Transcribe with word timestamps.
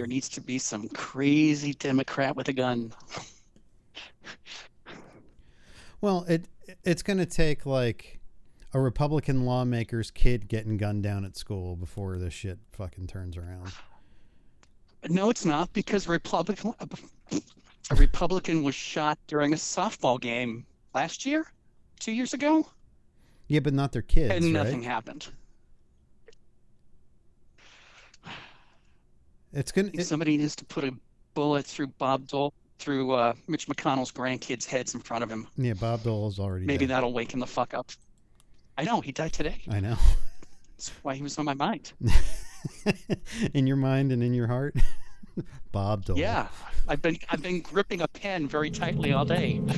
there 0.00 0.06
needs 0.06 0.30
to 0.30 0.40
be 0.40 0.56
some 0.56 0.88
crazy 0.88 1.74
Democrat 1.74 2.34
with 2.34 2.48
a 2.48 2.54
gun. 2.54 2.90
Well, 6.00 6.24
it 6.26 6.46
it's 6.84 7.02
going 7.02 7.18
to 7.18 7.26
take 7.26 7.66
like 7.66 8.18
a 8.72 8.80
Republican 8.80 9.44
lawmaker's 9.44 10.10
kid 10.10 10.48
getting 10.48 10.78
gunned 10.78 11.02
down 11.02 11.26
at 11.26 11.36
school 11.36 11.76
before 11.76 12.16
this 12.16 12.32
shit 12.32 12.58
fucking 12.72 13.08
turns 13.08 13.36
around. 13.36 13.74
No, 15.10 15.28
it's 15.28 15.44
not 15.44 15.70
because 15.74 16.08
Republican 16.08 16.72
a 17.90 17.94
Republican 17.94 18.62
was 18.62 18.74
shot 18.74 19.18
during 19.26 19.52
a 19.52 19.56
softball 19.56 20.18
game 20.18 20.64
last 20.94 21.26
year, 21.26 21.44
two 21.98 22.12
years 22.12 22.32
ago, 22.32 22.66
Yeah, 23.48 23.60
but 23.60 23.74
not 23.74 23.92
their 23.92 24.00
kids, 24.00 24.32
and 24.32 24.50
nothing 24.54 24.80
right? 24.80 24.88
happened. 24.88 25.28
It's 29.52 29.72
gonna. 29.72 29.90
It, 29.94 30.04
Somebody 30.04 30.36
needs 30.36 30.56
to 30.56 30.64
put 30.64 30.84
a 30.84 30.92
bullet 31.34 31.66
through 31.66 31.88
Bob 31.98 32.26
Dole 32.28 32.52
through 32.78 33.12
uh, 33.12 33.34
Mitch 33.46 33.66
McConnell's 33.66 34.10
grandkids' 34.12 34.64
heads 34.64 34.94
in 34.94 35.00
front 35.00 35.22
of 35.22 35.30
him. 35.30 35.46
yeah, 35.56 35.74
Bob 35.74 36.02
Dole's 36.02 36.38
already. 36.38 36.66
Maybe 36.66 36.86
dead. 36.86 36.96
that'll 36.96 37.12
wake 37.12 37.32
him 37.34 37.40
the 37.40 37.46
fuck 37.46 37.74
up. 37.74 37.90
I 38.78 38.84
know 38.84 39.00
he 39.00 39.12
died 39.12 39.32
today. 39.32 39.60
I 39.70 39.80
know. 39.80 39.96
That's 40.76 40.90
why 41.02 41.14
he 41.14 41.22
was 41.22 41.36
on 41.38 41.44
my 41.44 41.54
mind. 41.54 41.92
in 43.54 43.66
your 43.66 43.76
mind 43.76 44.12
and 44.12 44.22
in 44.22 44.32
your 44.32 44.46
heart, 44.46 44.74
Bob 45.72 46.04
Dole. 46.06 46.18
Yeah, 46.18 46.48
I've 46.88 47.02
been 47.02 47.18
I've 47.28 47.42
been 47.42 47.60
gripping 47.60 48.00
a 48.00 48.08
pen 48.08 48.48
very 48.48 48.70
tightly 48.70 49.12
all 49.12 49.24
day. 49.24 49.58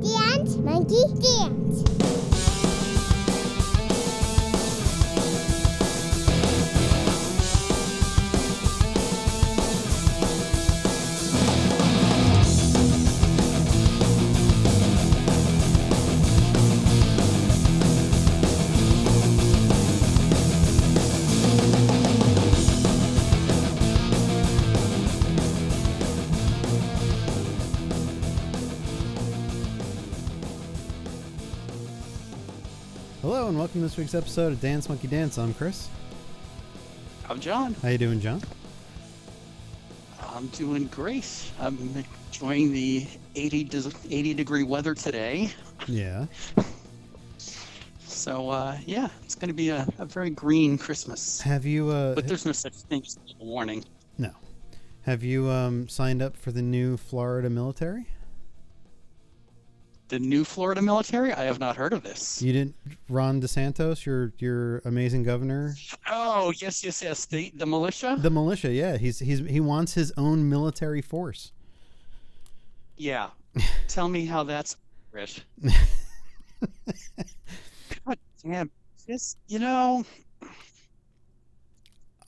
Dance, 0.00 0.56
monkey, 0.56 1.02
dance. 1.20 1.82
Hello 33.48 33.54
and 33.54 33.60
welcome 33.60 33.80
to 33.80 33.86
this 33.86 33.96
week's 33.96 34.14
episode 34.14 34.52
of 34.52 34.60
Dance 34.60 34.90
Monkey 34.90 35.08
Dance. 35.08 35.38
I'm 35.38 35.54
Chris. 35.54 35.88
I'm 37.30 37.40
John. 37.40 37.72
How 37.80 37.88
you 37.88 37.96
doing, 37.96 38.20
John? 38.20 38.42
I'm 40.20 40.48
doing 40.48 40.86
great. 40.88 41.26
I'm 41.58 41.78
enjoying 42.30 42.74
the 42.74 43.06
80 43.36 43.64
des- 43.64 43.90
80 44.10 44.34
degree 44.34 44.64
weather 44.64 44.94
today. 44.94 45.50
Yeah. 45.86 46.26
So 48.00 48.50
uh, 48.50 48.76
yeah, 48.84 49.08
it's 49.24 49.34
going 49.34 49.48
to 49.48 49.54
be 49.54 49.70
a, 49.70 49.88
a 49.98 50.04
very 50.04 50.28
green 50.28 50.76
Christmas. 50.76 51.40
Have 51.40 51.64
you 51.64 51.88
uh 51.88 52.14
But 52.14 52.28
there's 52.28 52.44
no 52.44 52.52
such 52.52 52.74
thing 52.74 53.02
as 53.06 53.16
a 53.40 53.42
warning. 53.42 53.82
no? 54.18 54.32
Have 55.06 55.22
you 55.24 55.48
um 55.48 55.88
signed 55.88 56.20
up 56.20 56.36
for 56.36 56.52
the 56.52 56.60
new 56.60 56.98
Florida 56.98 57.48
military? 57.48 58.08
The 60.08 60.18
new 60.18 60.42
Florida 60.44 60.80
military? 60.80 61.32
I 61.34 61.44
have 61.44 61.58
not 61.60 61.76
heard 61.76 61.92
of 61.92 62.02
this. 62.02 62.40
You 62.40 62.52
didn't, 62.52 62.74
Ron 63.08 63.40
DeSantis, 63.42 64.06
your 64.06 64.32
your 64.38 64.78
amazing 64.86 65.22
governor, 65.22 65.74
Oh 66.08 66.52
yes, 66.56 66.82
yes, 66.82 67.02
yes. 67.02 67.26
The 67.26 67.52
the 67.54 67.66
militia. 67.66 68.16
the 68.18 68.30
militia. 68.30 68.70
Yeah, 68.72 68.96
he's 68.96 69.18
he's 69.18 69.40
he 69.40 69.60
wants 69.60 69.94
his 69.94 70.12
own 70.16 70.48
military 70.48 71.02
force. 71.02 71.52
Yeah. 72.96 73.28
Tell 73.88 74.08
me 74.08 74.24
how 74.24 74.44
that's 74.44 74.76
Rich. 75.12 75.42
God 78.04 78.18
damn. 78.42 78.70
This, 79.06 79.36
you 79.46 79.58
know, 79.58 80.04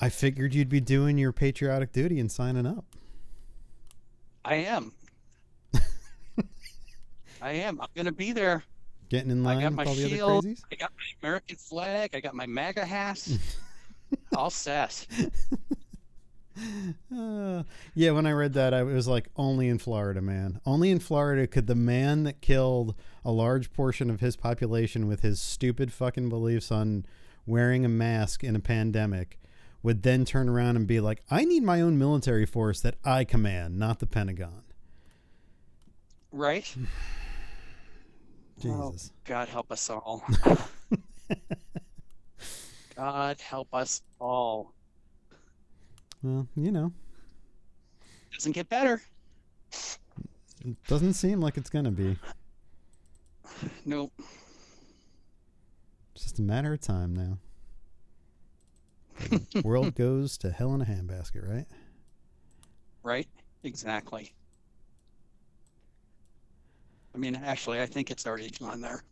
I 0.00 0.08
figured 0.08 0.54
you'd 0.54 0.68
be 0.70 0.80
doing 0.80 1.18
your 1.18 1.32
patriotic 1.32 1.92
duty 1.92 2.18
and 2.20 2.30
signing 2.32 2.66
up. 2.66 2.84
I 4.44 4.54
am. 4.56 4.92
I 7.42 7.52
am. 7.52 7.80
I'm 7.80 7.88
gonna 7.94 8.12
be 8.12 8.32
there. 8.32 8.64
Getting 9.08 9.30
in 9.30 9.44
I 9.44 9.54
line 9.54 9.60
got 9.62 9.70
with 9.72 9.76
my 9.76 9.84
all 9.84 9.94
the 9.94 10.08
shield. 10.08 10.30
other 10.30 10.48
crazies. 10.48 10.62
I 10.70 10.74
got 10.76 10.92
my 10.96 11.28
American 11.28 11.56
flag. 11.56 12.10
I 12.14 12.20
got 12.20 12.34
my 12.34 12.46
MAGA 12.46 12.84
hat. 12.84 13.28
All 14.36 14.50
set. 14.50 15.06
Uh, 17.16 17.62
yeah, 17.94 18.10
when 18.10 18.26
I 18.26 18.32
read 18.32 18.52
that, 18.52 18.74
I 18.74 18.82
was 18.82 19.08
like, 19.08 19.28
only 19.36 19.68
in 19.68 19.78
Florida, 19.78 20.20
man. 20.20 20.60
Only 20.66 20.90
in 20.90 20.98
Florida 20.98 21.46
could 21.46 21.66
the 21.66 21.74
man 21.74 22.24
that 22.24 22.42
killed 22.42 22.94
a 23.24 23.30
large 23.30 23.72
portion 23.72 24.10
of 24.10 24.20
his 24.20 24.36
population 24.36 25.06
with 25.06 25.22
his 25.22 25.40
stupid 25.40 25.90
fucking 25.90 26.28
beliefs 26.28 26.70
on 26.70 27.06
wearing 27.46 27.86
a 27.86 27.88
mask 27.88 28.44
in 28.44 28.56
a 28.56 28.60
pandemic 28.60 29.38
would 29.82 30.02
then 30.02 30.26
turn 30.26 30.50
around 30.50 30.76
and 30.76 30.86
be 30.86 31.00
like, 31.00 31.22
I 31.30 31.46
need 31.46 31.62
my 31.62 31.80
own 31.80 31.98
military 31.98 32.44
force 32.44 32.80
that 32.82 32.96
I 33.04 33.24
command, 33.24 33.78
not 33.78 34.00
the 34.00 34.06
Pentagon. 34.06 34.64
Right? 36.30 36.76
Oh, 38.66 38.90
Jesus. 38.92 39.12
God 39.24 39.48
help 39.48 39.70
us 39.72 39.88
all. 39.90 40.24
God 42.96 43.40
help 43.40 43.72
us 43.74 44.02
all. 44.20 44.72
Well, 46.22 46.46
you 46.54 46.70
know, 46.70 46.92
Doesn't 48.34 48.52
get 48.52 48.68
better. 48.68 49.00
it 50.64 50.76
doesn't 50.86 51.14
seem 51.14 51.40
like 51.40 51.56
it's 51.56 51.70
going 51.70 51.86
to 51.86 51.90
be. 51.90 52.18
Nope. 53.86 54.12
It's 56.14 56.24
just 56.24 56.38
a 56.38 56.42
matter 56.42 56.72
of 56.74 56.80
time 56.80 57.14
now. 57.14 57.38
The 59.52 59.62
world 59.62 59.94
goes 59.96 60.36
to 60.38 60.50
hell 60.50 60.74
in 60.74 60.82
a 60.82 60.84
handbasket, 60.84 61.48
right? 61.48 61.66
Right? 63.02 63.28
Exactly. 63.62 64.32
I 67.14 67.18
mean, 67.18 67.34
actually, 67.44 67.80
I 67.80 67.86
think 67.86 68.10
it's 68.10 68.26
already 68.26 68.50
gone 68.50 68.80
there. 68.80 69.02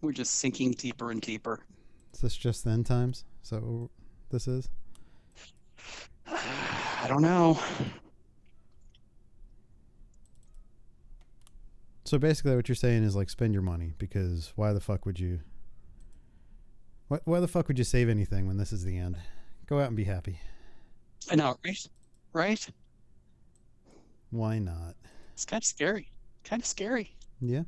We're 0.00 0.12
just 0.12 0.36
sinking 0.36 0.72
deeper 0.72 1.10
and 1.10 1.20
deeper. 1.20 1.60
Is 2.12 2.20
this 2.20 2.36
just 2.36 2.64
the 2.64 2.70
end 2.70 2.86
times? 2.86 3.24
So 3.42 3.90
this 4.30 4.46
is? 4.48 4.68
I 6.26 7.06
don't 7.08 7.22
know. 7.22 7.58
So 12.04 12.18
basically, 12.18 12.54
what 12.54 12.68
you're 12.68 12.76
saying 12.76 13.02
is 13.02 13.16
like 13.16 13.30
spend 13.30 13.54
your 13.54 13.62
money 13.62 13.94
because 13.98 14.52
why 14.56 14.72
the 14.72 14.80
fuck 14.80 15.06
would 15.06 15.18
you? 15.18 15.40
Why, 17.08 17.18
why 17.24 17.40
the 17.40 17.48
fuck 17.48 17.68
would 17.68 17.78
you 17.78 17.84
save 17.84 18.08
anything 18.08 18.46
when 18.46 18.56
this 18.56 18.72
is 18.72 18.84
the 18.84 18.98
end? 18.98 19.16
Go 19.66 19.80
out 19.80 19.88
and 19.88 19.96
be 19.96 20.04
happy. 20.04 20.38
I 21.30 21.36
know, 21.36 21.56
right? 21.64 21.88
Right? 22.32 22.68
Why 24.30 24.58
not? 24.58 24.96
It's 25.32 25.44
kind 25.44 25.62
of 25.62 25.66
scary. 25.66 26.08
Kind 26.44 26.62
of 26.62 26.66
scary. 26.66 27.14
Yeah. 27.40 27.62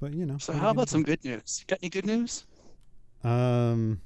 But 0.00 0.12
you 0.14 0.26
know. 0.26 0.38
So, 0.38 0.52
how 0.52 0.70
about 0.70 0.88
some 0.88 1.02
good 1.02 1.24
news? 1.24 1.64
Got 1.66 1.78
any 1.82 1.90
good 1.90 2.06
news? 2.06 2.44
Um. 3.24 4.00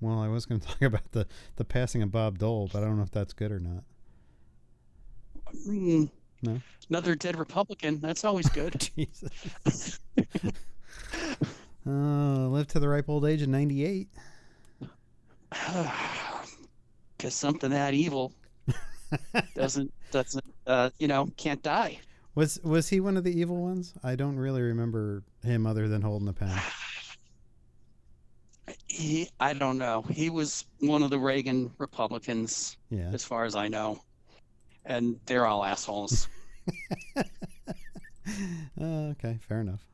Well, 0.00 0.20
I 0.20 0.28
was 0.28 0.46
going 0.46 0.60
to 0.62 0.66
talk 0.66 0.82
about 0.82 1.12
the 1.12 1.26
the 1.56 1.64
passing 1.64 2.02
of 2.02 2.12
Bob 2.12 2.38
Dole, 2.38 2.68
but 2.72 2.82
I 2.82 2.86
don't 2.86 2.96
know 2.96 3.02
if 3.02 3.10
that's 3.10 3.32
good 3.32 3.52
or 3.52 3.60
not. 3.60 3.84
Hmm. 5.64 6.04
No. 6.42 6.60
Another 6.88 7.14
dead 7.14 7.36
Republican. 7.36 8.00
That's 8.00 8.24
always 8.24 8.48
good. 8.50 8.90
Jesus. 8.96 10.00
uh, 11.86 11.90
lived 12.48 12.70
to 12.70 12.80
the 12.80 12.88
ripe 12.88 13.08
old 13.08 13.24
age 13.26 13.42
of 13.42 13.48
98. 13.48 14.08
Because 17.16 17.34
something 17.34 17.68
that 17.68 17.92
evil 17.92 18.32
doesn't 19.54 19.92
doesn't 20.10 20.44
uh, 20.66 20.90
you 20.98 21.08
know 21.08 21.28
can't 21.36 21.62
die. 21.62 21.98
Was 22.34 22.60
was 22.62 22.88
he 22.88 23.00
one 23.00 23.16
of 23.16 23.24
the 23.24 23.38
evil 23.38 23.56
ones? 23.56 23.94
I 24.02 24.14
don't 24.16 24.36
really 24.36 24.62
remember 24.62 25.22
him 25.42 25.66
other 25.66 25.88
than 25.88 26.02
holding 26.02 26.26
the 26.26 26.32
pen. 26.32 26.56
He 28.86 29.28
I 29.40 29.52
don't 29.52 29.78
know. 29.78 30.02
He 30.02 30.30
was 30.30 30.64
one 30.78 31.02
of 31.02 31.10
the 31.10 31.18
Reagan 31.18 31.72
Republicans, 31.78 32.76
Yeah. 32.90 33.10
as 33.12 33.24
far 33.24 33.44
as 33.44 33.56
I 33.56 33.68
know, 33.68 34.00
and 34.84 35.18
they're 35.26 35.46
all 35.46 35.64
assholes. 35.64 36.28
Uh, 38.80 39.08
okay, 39.10 39.38
fair 39.48 39.60
enough. 39.60 39.84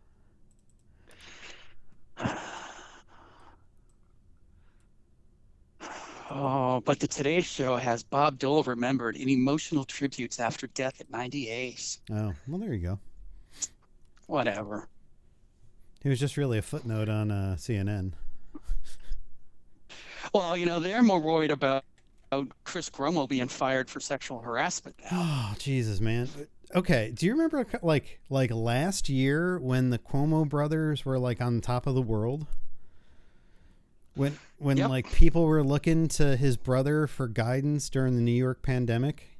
Oh, 6.30 6.80
but 6.84 6.98
the 6.98 7.06
Today 7.06 7.40
Show 7.40 7.76
has 7.76 8.02
Bob 8.02 8.38
Dole 8.38 8.62
remembered 8.64 9.16
in 9.16 9.28
emotional 9.28 9.84
tributes 9.84 10.40
after 10.40 10.66
death 10.68 11.00
at 11.00 11.08
98. 11.10 11.98
Oh, 12.12 12.32
well, 12.48 12.58
there 12.58 12.74
you 12.74 12.80
go. 12.80 12.98
Whatever. 14.26 14.88
He 16.02 16.08
was 16.08 16.18
just 16.18 16.36
really 16.36 16.58
a 16.58 16.62
footnote 16.62 17.08
on 17.08 17.30
uh, 17.30 17.56
CNN. 17.58 18.12
Well, 20.34 20.56
you 20.56 20.66
know, 20.66 20.80
they're 20.80 21.02
more 21.02 21.20
worried 21.20 21.52
about, 21.52 21.84
Chris 22.64 22.90
Cuomo 22.90 23.28
being 23.28 23.48
fired 23.48 23.88
for 23.88 24.00
sexual 24.00 24.40
harassment. 24.40 24.96
now. 25.00 25.08
Oh 25.12 25.54
Jesus, 25.58 26.00
man. 26.00 26.28
Okay, 26.74 27.12
do 27.14 27.24
you 27.24 27.32
remember 27.32 27.64
like 27.82 28.18
like 28.28 28.50
last 28.50 29.08
year 29.08 29.58
when 29.58 29.90
the 29.90 29.98
Cuomo 29.98 30.46
brothers 30.46 31.04
were 31.04 31.18
like 31.18 31.40
on 31.40 31.60
top 31.60 31.86
of 31.86 31.94
the 31.94 32.02
world? 32.02 32.46
When 34.16 34.36
when 34.58 34.76
Yep. 34.78 34.88
like 34.88 35.12
people 35.12 35.44
were 35.44 35.62
looking 35.62 36.08
to 36.08 36.36
his 36.36 36.56
brother 36.56 37.06
for 37.06 37.28
guidance 37.28 37.88
during 37.90 38.16
the 38.16 38.22
New 38.22 38.32
York 38.32 38.62
pandemic? 38.62 39.38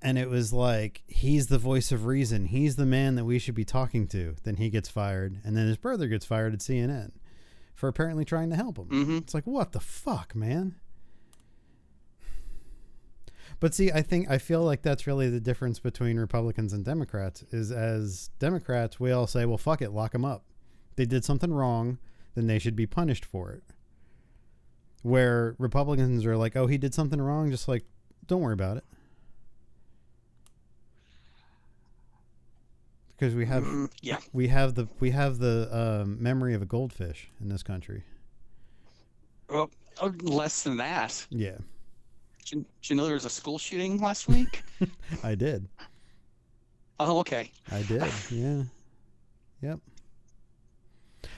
And 0.00 0.16
it 0.18 0.28
was 0.30 0.52
like 0.52 1.02
he's 1.06 1.48
the 1.48 1.58
voice 1.58 1.90
of 1.92 2.06
reason. 2.06 2.46
He's 2.46 2.76
the 2.76 2.86
man 2.86 3.14
that 3.16 3.24
we 3.24 3.38
should 3.38 3.54
be 3.54 3.64
talking 3.64 4.06
to. 4.08 4.36
Then 4.44 4.56
he 4.56 4.70
gets 4.70 4.88
fired, 4.88 5.40
and 5.44 5.56
then 5.56 5.66
his 5.66 5.76
brother 5.76 6.06
gets 6.08 6.24
fired 6.24 6.52
at 6.54 6.60
CNN 6.60 7.12
for 7.74 7.88
apparently 7.88 8.24
trying 8.24 8.50
to 8.50 8.56
help 8.56 8.78
him. 8.78 8.88
Mhm. 8.88 9.18
It's 9.22 9.34
like 9.34 9.46
what 9.46 9.72
the 9.72 9.80
fuck, 9.80 10.34
man? 10.34 10.76
But 13.60 13.74
see, 13.74 13.90
I 13.90 14.02
think 14.02 14.30
I 14.30 14.38
feel 14.38 14.62
like 14.62 14.82
that's 14.82 15.06
really 15.06 15.30
the 15.30 15.40
difference 15.40 15.78
between 15.80 16.18
Republicans 16.18 16.72
and 16.72 16.84
Democrats 16.84 17.42
is 17.50 17.70
as 17.72 18.30
Democrats, 18.38 18.98
we 19.00 19.10
all 19.12 19.26
say, 19.26 19.44
well, 19.46 19.58
fuck 19.58 19.80
it, 19.80 19.90
lock 19.90 20.12
them 20.12 20.24
up. 20.24 20.44
They 20.96 21.06
did 21.06 21.24
something 21.24 21.52
wrong, 21.52 21.98
then 22.34 22.46
they 22.46 22.58
should 22.58 22.76
be 22.76 22.86
punished 22.86 23.24
for 23.24 23.50
it. 23.52 23.62
Where 25.02 25.54
Republicans 25.58 26.24
are 26.24 26.36
like, 26.36 26.56
oh, 26.56 26.66
he 26.66 26.78
did 26.78 26.94
something 26.94 27.20
wrong, 27.20 27.50
just 27.50 27.68
like, 27.68 27.84
don't 28.26 28.40
worry 28.40 28.54
about 28.54 28.78
it. 28.78 28.84
Because 33.16 33.34
we 33.34 33.46
have 33.46 33.62
Mm, 33.62 33.90
yeah. 34.02 34.18
we 34.32 34.48
have 34.48 34.74
the 34.74 34.88
we 35.00 35.10
have 35.10 35.38
the 35.38 35.68
um, 36.02 36.20
memory 36.22 36.54
of 36.54 36.62
a 36.62 36.66
goldfish 36.66 37.30
in 37.40 37.48
this 37.48 37.62
country. 37.62 38.02
Well, 39.48 39.70
oh, 40.00 40.12
less 40.22 40.62
than 40.64 40.76
that. 40.78 41.26
Yeah, 41.30 41.58
Did 42.44 42.64
did 42.82 42.90
you 42.90 42.96
know 42.96 43.04
there 43.04 43.14
was 43.14 43.24
a 43.24 43.30
school 43.30 43.58
shooting 43.58 44.00
last 44.00 44.26
week? 44.28 44.62
I 45.22 45.34
did. 45.36 45.68
oh, 46.98 47.18
okay. 47.20 47.52
I 47.70 47.82
did. 47.82 48.02
Yeah. 48.30 48.62
Yep. 49.62 49.78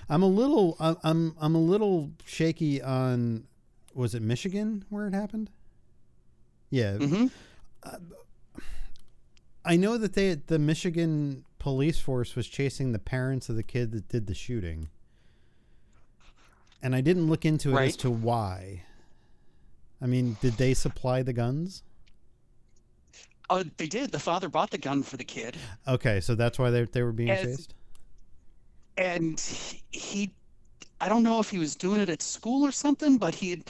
I'm 0.08 0.22
a 0.22 0.28
little 0.28 0.76
I'm 0.78 0.96
I'm 1.02 1.36
I'm 1.40 1.54
a 1.54 1.60
little 1.60 2.10
shaky 2.24 2.80
on 2.82 3.46
was 3.94 4.14
it 4.14 4.22
Michigan 4.22 4.84
where 4.88 5.06
it 5.06 5.14
happened? 5.14 5.50
Yeah. 6.70 6.96
hmm 6.96 7.26
I 9.64 9.76
know 9.76 9.98
that 9.98 10.14
they 10.14 10.34
the 10.34 10.58
Michigan 10.58 11.44
police 11.58 11.98
force 11.98 12.36
was 12.36 12.46
chasing 12.46 12.92
the 12.92 12.98
parents 12.98 13.48
of 13.48 13.56
the 13.56 13.62
kid 13.62 13.90
that 13.92 14.08
did 14.08 14.26
the 14.26 14.34
shooting. 14.34 14.88
And 16.82 16.94
I 16.94 17.00
didn't 17.00 17.26
look 17.28 17.44
into 17.44 17.76
it 17.76 17.82
as 17.84 17.96
to 17.98 18.10
why. 18.10 18.84
I 20.00 20.06
mean, 20.06 20.36
did 20.40 20.52
they 20.54 20.74
supply 20.74 21.22
the 21.22 21.32
guns? 21.32 21.82
Oh, 23.48 23.64
they 23.76 23.86
did. 23.86 24.12
The 24.12 24.18
father 24.18 24.48
bought 24.48 24.70
the 24.70 24.78
gun 24.78 25.02
for 25.02 25.16
the 25.16 25.24
kid, 25.24 25.56
Okay, 25.88 26.20
so 26.20 26.34
that's 26.34 26.58
why 26.58 26.70
they 26.70 26.84
they 26.84 27.02
were 27.02 27.12
being 27.12 27.30
As- 27.30 27.42
chased. 27.42 27.74
And 28.96 29.38
he, 29.38 29.82
he, 29.90 30.30
I 31.00 31.08
don't 31.08 31.22
know 31.22 31.40
if 31.40 31.50
he 31.50 31.58
was 31.58 31.76
doing 31.76 32.00
it 32.00 32.08
at 32.08 32.22
school 32.22 32.64
or 32.66 32.72
something, 32.72 33.18
but 33.18 33.34
he 33.34 33.50
had 33.50 33.64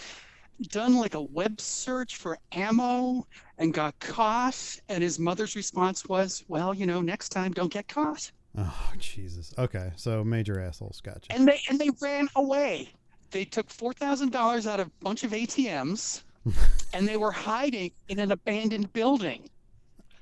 done 0.68 0.96
like 0.96 1.14
a 1.14 1.20
web 1.22 1.60
search 1.60 2.16
for 2.16 2.38
ammo 2.52 3.26
and 3.58 3.74
got 3.74 3.98
caught. 3.98 4.80
And 4.88 5.02
his 5.02 5.18
mother's 5.18 5.56
response 5.56 6.06
was, 6.06 6.44
"Well, 6.48 6.74
you 6.74 6.86
know, 6.86 7.00
next 7.00 7.30
time 7.30 7.52
don't 7.52 7.72
get 7.72 7.88
caught." 7.88 8.30
Oh 8.56 8.92
Jesus. 8.98 9.52
Okay, 9.58 9.92
so 9.96 10.24
major 10.24 10.60
assholes. 10.60 11.00
Gotcha. 11.00 11.32
And 11.32 11.46
they 11.46 11.60
and 11.68 11.78
they 11.78 11.90
ran 12.00 12.28
away. 12.36 12.90
They 13.30 13.44
took 13.44 13.68
four 13.70 13.92
thousand 13.92 14.32
dollars 14.32 14.66
out 14.66 14.80
of 14.80 14.86
a 14.86 15.04
bunch 15.04 15.24
of 15.24 15.32
ATMs, 15.32 16.22
and 16.92 17.06
they 17.06 17.16
were 17.16 17.32
hiding 17.32 17.90
in 18.08 18.18
an 18.18 18.32
abandoned 18.32 18.92
building. 18.92 19.50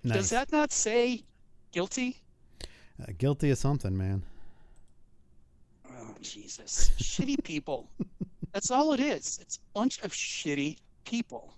Nice. 0.03 0.17
Does 0.17 0.31
that 0.31 0.53
not 0.53 0.73
say 0.73 1.23
guilty? 1.73 2.21
Uh, 3.01 3.13
guilty 3.19 3.51
of 3.51 3.59
something, 3.59 3.97
man. 3.97 4.23
Jesus. 6.25 6.91
shitty 6.99 7.43
people. 7.45 7.89
That's 8.53 8.71
all 8.71 8.93
it 8.93 9.01
is. 9.01 9.39
It's 9.41 9.57
a 9.57 9.79
bunch 9.79 10.03
of 10.03 10.13
shitty 10.13 10.79
people. 11.05 11.55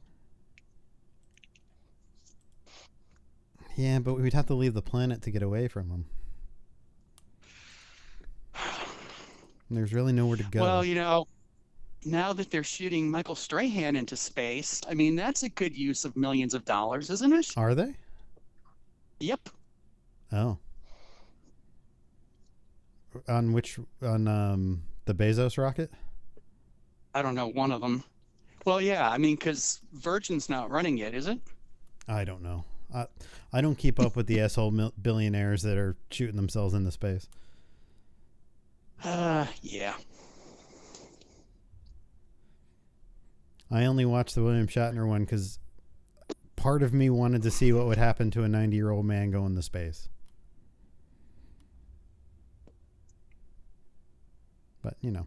Yeah, 3.77 3.99
but 3.99 4.15
we'd 4.15 4.33
have 4.33 4.47
to 4.47 4.55
leave 4.55 4.75
the 4.75 4.83
planet 4.83 5.23
to 5.23 5.31
get 5.31 5.43
away 5.43 5.69
from 5.69 5.89
them. 5.89 6.07
There's 9.71 9.93
really 9.93 10.13
nowhere 10.13 10.39
to 10.39 10.45
go. 10.45 10.63
Well, 10.63 10.85
you 10.85 10.95
know, 10.95 11.27
now 12.05 12.33
that 12.33 12.51
they're 12.51 12.65
shooting 12.65 13.11
Michael 13.11 13.35
Strahan 13.35 13.97
into 13.97 14.17
space, 14.17 14.81
I 14.89 14.95
mean, 14.95 15.17
that's 15.17 15.43
a 15.43 15.49
good 15.49 15.77
use 15.77 16.05
of 16.05 16.17
millions 16.17 16.55
of 16.55 16.65
dollars, 16.65 17.11
isn't 17.11 17.33
it? 17.33 17.53
Are 17.57 17.75
they? 17.75 17.95
Yep. 19.21 19.49
Oh. 20.33 20.59
On 23.29 23.53
which 23.53 23.79
on 24.03 24.29
um 24.29 24.83
the 25.05 25.15
Bezos 25.15 25.59
rocket? 25.59 25.91
I 27.15 27.23
don't 27.23 27.35
know, 27.35 27.49
one 27.49 27.73
of 27.73 27.81
them. 27.81 28.05
Well, 28.65 28.81
yeah, 28.81 29.09
I 29.09 29.17
mean, 29.19 29.37
because 29.37 29.81
Virgin's 29.93 30.49
not 30.49 30.71
running 30.71 30.99
it, 30.99 31.15
is 31.15 31.29
it? 31.29 31.39
I 32.09 32.25
don't 32.25 32.43
know. 32.43 32.65
I 32.95 33.07
I 33.53 33.61
don't 33.61 33.77
keep 33.77 33.99
up 34.01 34.17
with 34.17 34.27
the 34.27 34.41
asshole 34.41 34.71
mil- 34.71 34.93
billionaires 35.01 35.63
that 35.63 35.79
are 35.79 35.97
shooting 36.11 36.37
themselves 36.37 36.75
into 36.75 36.91
space. 36.91 37.29
Uh, 39.05 39.47
yeah. 39.63 39.95
I 43.71 43.85
only 43.85 44.05
watched 44.05 44.35
the 44.35 44.43
William 44.43 44.67
Shatner 44.67 45.07
one 45.07 45.25
because 45.25 45.59
part 46.55 46.83
of 46.83 46.93
me 46.93 47.11
wanted 47.11 47.43
to 47.43 47.51
see 47.51 47.73
what 47.73 47.87
would 47.87 47.99
happen 47.99 48.31
to 48.33 48.43
a 48.43 48.49
90 48.49 48.77
year 48.77 48.91
old 48.91 49.07
man 49.07 49.31
going 49.31 49.55
to 49.57 49.63
space. 49.63 50.09
But, 54.87 54.95
you 55.01 55.11
know. 55.11 55.27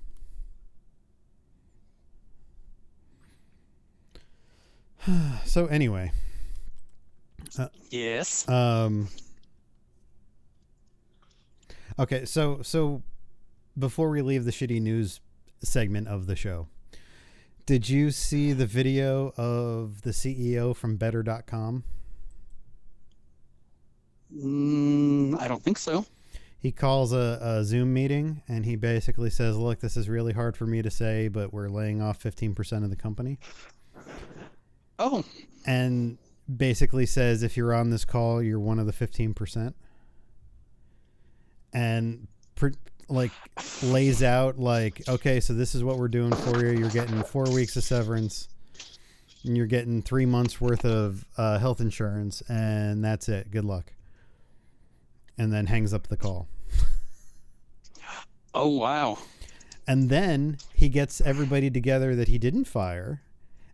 so, 5.45 5.65
anyway, 5.65 6.13
Yes. 7.89 8.47
um, 8.47 9.09
okay, 11.99 12.23
so 12.23 12.61
so 12.61 13.03
before 13.77 14.09
we 14.09 14.21
leave 14.21 14.45
the 14.45 14.51
shitty 14.51 14.81
news 14.81 15.19
segment 15.61 16.07
of 16.07 16.25
the 16.25 16.37
show, 16.37 16.69
did 17.65 17.89
you 17.89 18.11
see 18.11 18.53
the 18.53 18.65
video 18.65 19.33
of 19.35 20.03
the 20.03 20.11
CEO 20.11 20.73
from 20.73 20.95
Better.com? 20.95 21.83
Mm, 24.33 25.37
I 25.37 25.49
don't 25.49 25.61
think 25.61 25.77
so. 25.77 26.05
He 26.59 26.71
calls 26.71 27.13
a, 27.13 27.39
a 27.41 27.63
Zoom 27.63 27.93
meeting 27.93 28.41
and 28.47 28.65
he 28.65 28.75
basically 28.75 29.29
says, 29.29 29.57
"Look, 29.57 29.79
this 29.79 29.95
is 29.95 30.09
really 30.09 30.33
hard 30.33 30.57
for 30.57 30.65
me 30.65 30.81
to 30.81 30.91
say, 30.91 31.27
but 31.29 31.53
we're 31.53 31.69
laying 31.69 32.01
off 32.01 32.17
fifteen 32.17 32.53
percent 32.53 32.83
of 32.83 32.89
the 32.89 32.95
company." 32.95 33.39
Oh, 34.99 35.23
and 35.65 36.17
basically 36.57 37.05
says 37.05 37.43
if 37.43 37.55
you're 37.55 37.73
on 37.73 37.89
this 37.89 38.05
call, 38.05 38.41
you're 38.41 38.59
one 38.59 38.79
of 38.79 38.85
the 38.85 38.93
15%. 38.93 39.73
And 41.73 42.27
pr- 42.55 42.69
like 43.07 43.31
lays 43.83 44.23
out 44.23 44.59
like, 44.59 45.07
okay, 45.07 45.39
so 45.39 45.53
this 45.53 45.75
is 45.75 45.83
what 45.83 45.97
we're 45.97 46.07
doing 46.07 46.33
for 46.33 46.65
you. 46.65 46.77
You're 46.77 46.89
getting 46.89 47.23
4 47.23 47.49
weeks 47.51 47.75
of 47.77 47.83
severance 47.83 48.49
and 49.45 49.55
you're 49.55 49.67
getting 49.67 50.01
3 50.01 50.25
months 50.25 50.59
worth 50.59 50.85
of 50.85 51.25
uh, 51.37 51.59
health 51.59 51.79
insurance 51.81 52.41
and 52.49 53.03
that's 53.03 53.29
it. 53.29 53.51
Good 53.51 53.65
luck. 53.65 53.93
And 55.39 55.51
then 55.51 55.65
hangs 55.65 55.93
up 55.93 56.07
the 56.07 56.17
call. 56.17 56.47
oh, 58.53 58.67
wow. 58.67 59.17
And 59.87 60.11
then 60.11 60.57
he 60.71 60.87
gets 60.89 61.19
everybody 61.19 61.71
together 61.71 62.15
that 62.15 62.27
he 62.27 62.37
didn't 62.37 62.65
fire. 62.65 63.23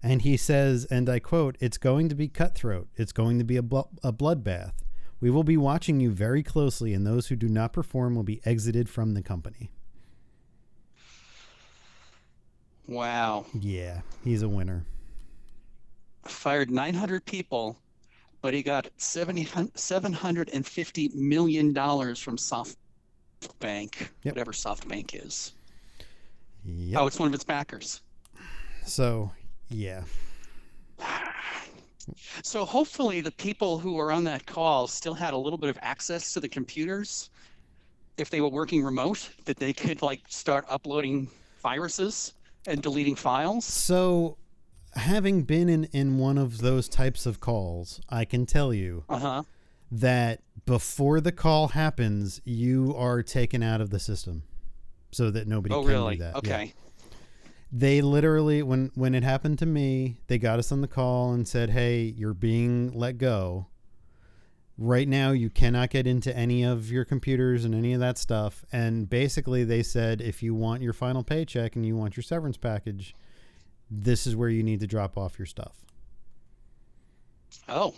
And 0.01 0.21
he 0.21 0.37
says, 0.37 0.85
and 0.85 1.09
I 1.09 1.19
quote, 1.19 1.57
it's 1.59 1.77
going 1.77 2.07
to 2.07 2.15
be 2.15 2.29
cutthroat. 2.29 2.87
It's 2.95 3.11
going 3.11 3.39
to 3.39 3.43
be 3.43 3.57
a, 3.57 3.61
blo- 3.61 3.89
a 4.01 4.13
bloodbath. 4.13 4.73
We 5.19 5.29
will 5.31 5.43
be 5.43 5.57
watching 5.57 5.99
you 5.99 6.11
very 6.11 6.43
closely, 6.43 6.93
and 6.93 7.05
those 7.05 7.27
who 7.27 7.35
do 7.35 7.49
not 7.49 7.73
perform 7.73 8.15
will 8.15 8.23
be 8.23 8.41
exited 8.45 8.87
from 8.87 9.13
the 9.13 9.23
company. 9.23 9.71
Wow. 12.87 13.45
Yeah, 13.53 14.01
he's 14.23 14.43
a 14.43 14.47
winner. 14.47 14.85
Fired 16.25 16.69
900 16.69 17.25
people, 17.25 17.77
but 18.45 18.53
he 18.53 18.61
got 18.61 18.87
70, 18.97 19.45
$750 19.45 21.15
million 21.15 21.73
from 21.73 22.37
SoftBank, 22.37 22.75
Yep. 24.21 24.35
whatever 24.35 24.51
SoftBank 24.51 25.25
is. 25.25 25.53
Yep. 26.63 27.01
Oh, 27.01 27.07
it's 27.07 27.17
one 27.17 27.27
of 27.27 27.33
its 27.33 27.43
backers. 27.43 28.01
So, 28.85 29.31
yeah. 29.69 30.03
So 32.43 32.65
hopefully 32.65 33.19
the 33.19 33.31
people 33.31 33.79
who 33.79 33.95
were 33.95 34.11
on 34.11 34.23
that 34.25 34.45
call 34.45 34.85
still 34.85 35.15
had 35.15 35.33
a 35.33 35.37
little 35.37 35.57
bit 35.57 35.71
of 35.71 35.79
access 35.81 36.31
to 36.33 36.39
the 36.39 36.47
computers 36.47 37.31
if 38.19 38.29
they 38.29 38.41
were 38.41 38.49
working 38.49 38.83
remote, 38.83 39.27
that 39.45 39.57
they 39.57 39.73
could 39.73 40.03
like 40.03 40.21
start 40.27 40.65
uploading 40.69 41.27
viruses. 41.63 42.35
and 42.67 42.83
deleting 42.83 43.15
files. 43.15 43.65
So, 43.65 44.37
having 44.95 45.43
been 45.43 45.69
in, 45.69 45.85
in 45.85 46.17
one 46.17 46.37
of 46.37 46.59
those 46.59 46.87
types 46.89 47.25
of 47.25 47.39
calls, 47.39 47.99
I 48.09 48.25
can 48.25 48.45
tell 48.45 48.73
you 48.73 49.03
Uh 49.09 49.19
huh. 49.19 49.43
that 49.91 50.41
before 50.65 51.21
the 51.21 51.31
call 51.31 51.69
happens, 51.69 52.41
you 52.45 52.93
are 52.97 53.21
taken 53.23 53.61
out 53.61 53.81
of 53.81 53.89
the 53.89 53.99
system 53.99 54.43
so 55.11 55.29
that 55.31 55.47
nobody 55.47 55.73
Oh, 55.75 55.81
can 55.81 55.87
really? 55.91 56.15
do 56.15 56.23
that. 56.23 56.31
Yeah. 56.33 56.37
Okay. 56.55 56.73
They 57.71 58.01
literally, 58.01 58.63
when, 58.63 58.91
when 58.95 59.13
it 59.15 59.23
happened 59.23 59.59
to 59.59 59.65
me, 59.65 60.17
they 60.27 60.37
got 60.37 60.59
us 60.59 60.71
on 60.71 60.81
the 60.81 60.87
call 60.87 61.33
and 61.33 61.47
said, 61.47 61.71
hey, 61.71 62.03
you're 62.03 62.33
being 62.33 62.93
let 62.93 63.17
go. 63.17 63.67
Right 64.77 65.07
now, 65.07 65.31
you 65.31 65.49
cannot 65.49 65.89
get 65.89 66.05
into 66.05 66.35
any 66.35 66.63
of 66.63 66.91
your 66.91 67.05
computers 67.05 67.63
and 67.65 67.73
any 67.73 67.93
of 67.93 67.99
that 68.01 68.17
stuff. 68.17 68.65
And 68.71 69.09
basically, 69.09 69.63
they 69.63 69.83
said, 69.83 70.21
if 70.21 70.43
you 70.43 70.53
want 70.53 70.81
your 70.83 70.93
final 70.93 71.23
paycheck 71.23 71.75
and 71.75 71.85
you 71.85 71.95
want 71.95 72.15
your 72.17 72.23
severance 72.23 72.57
package, 72.57 73.13
this 73.89 74.25
is 74.25 74.35
where 74.35 74.49
you 74.49 74.63
need 74.63 74.79
to 74.81 74.87
drop 74.87 75.17
off 75.17 75.37
your 75.37 75.45
stuff. 75.45 75.85
Oh. 77.67 77.93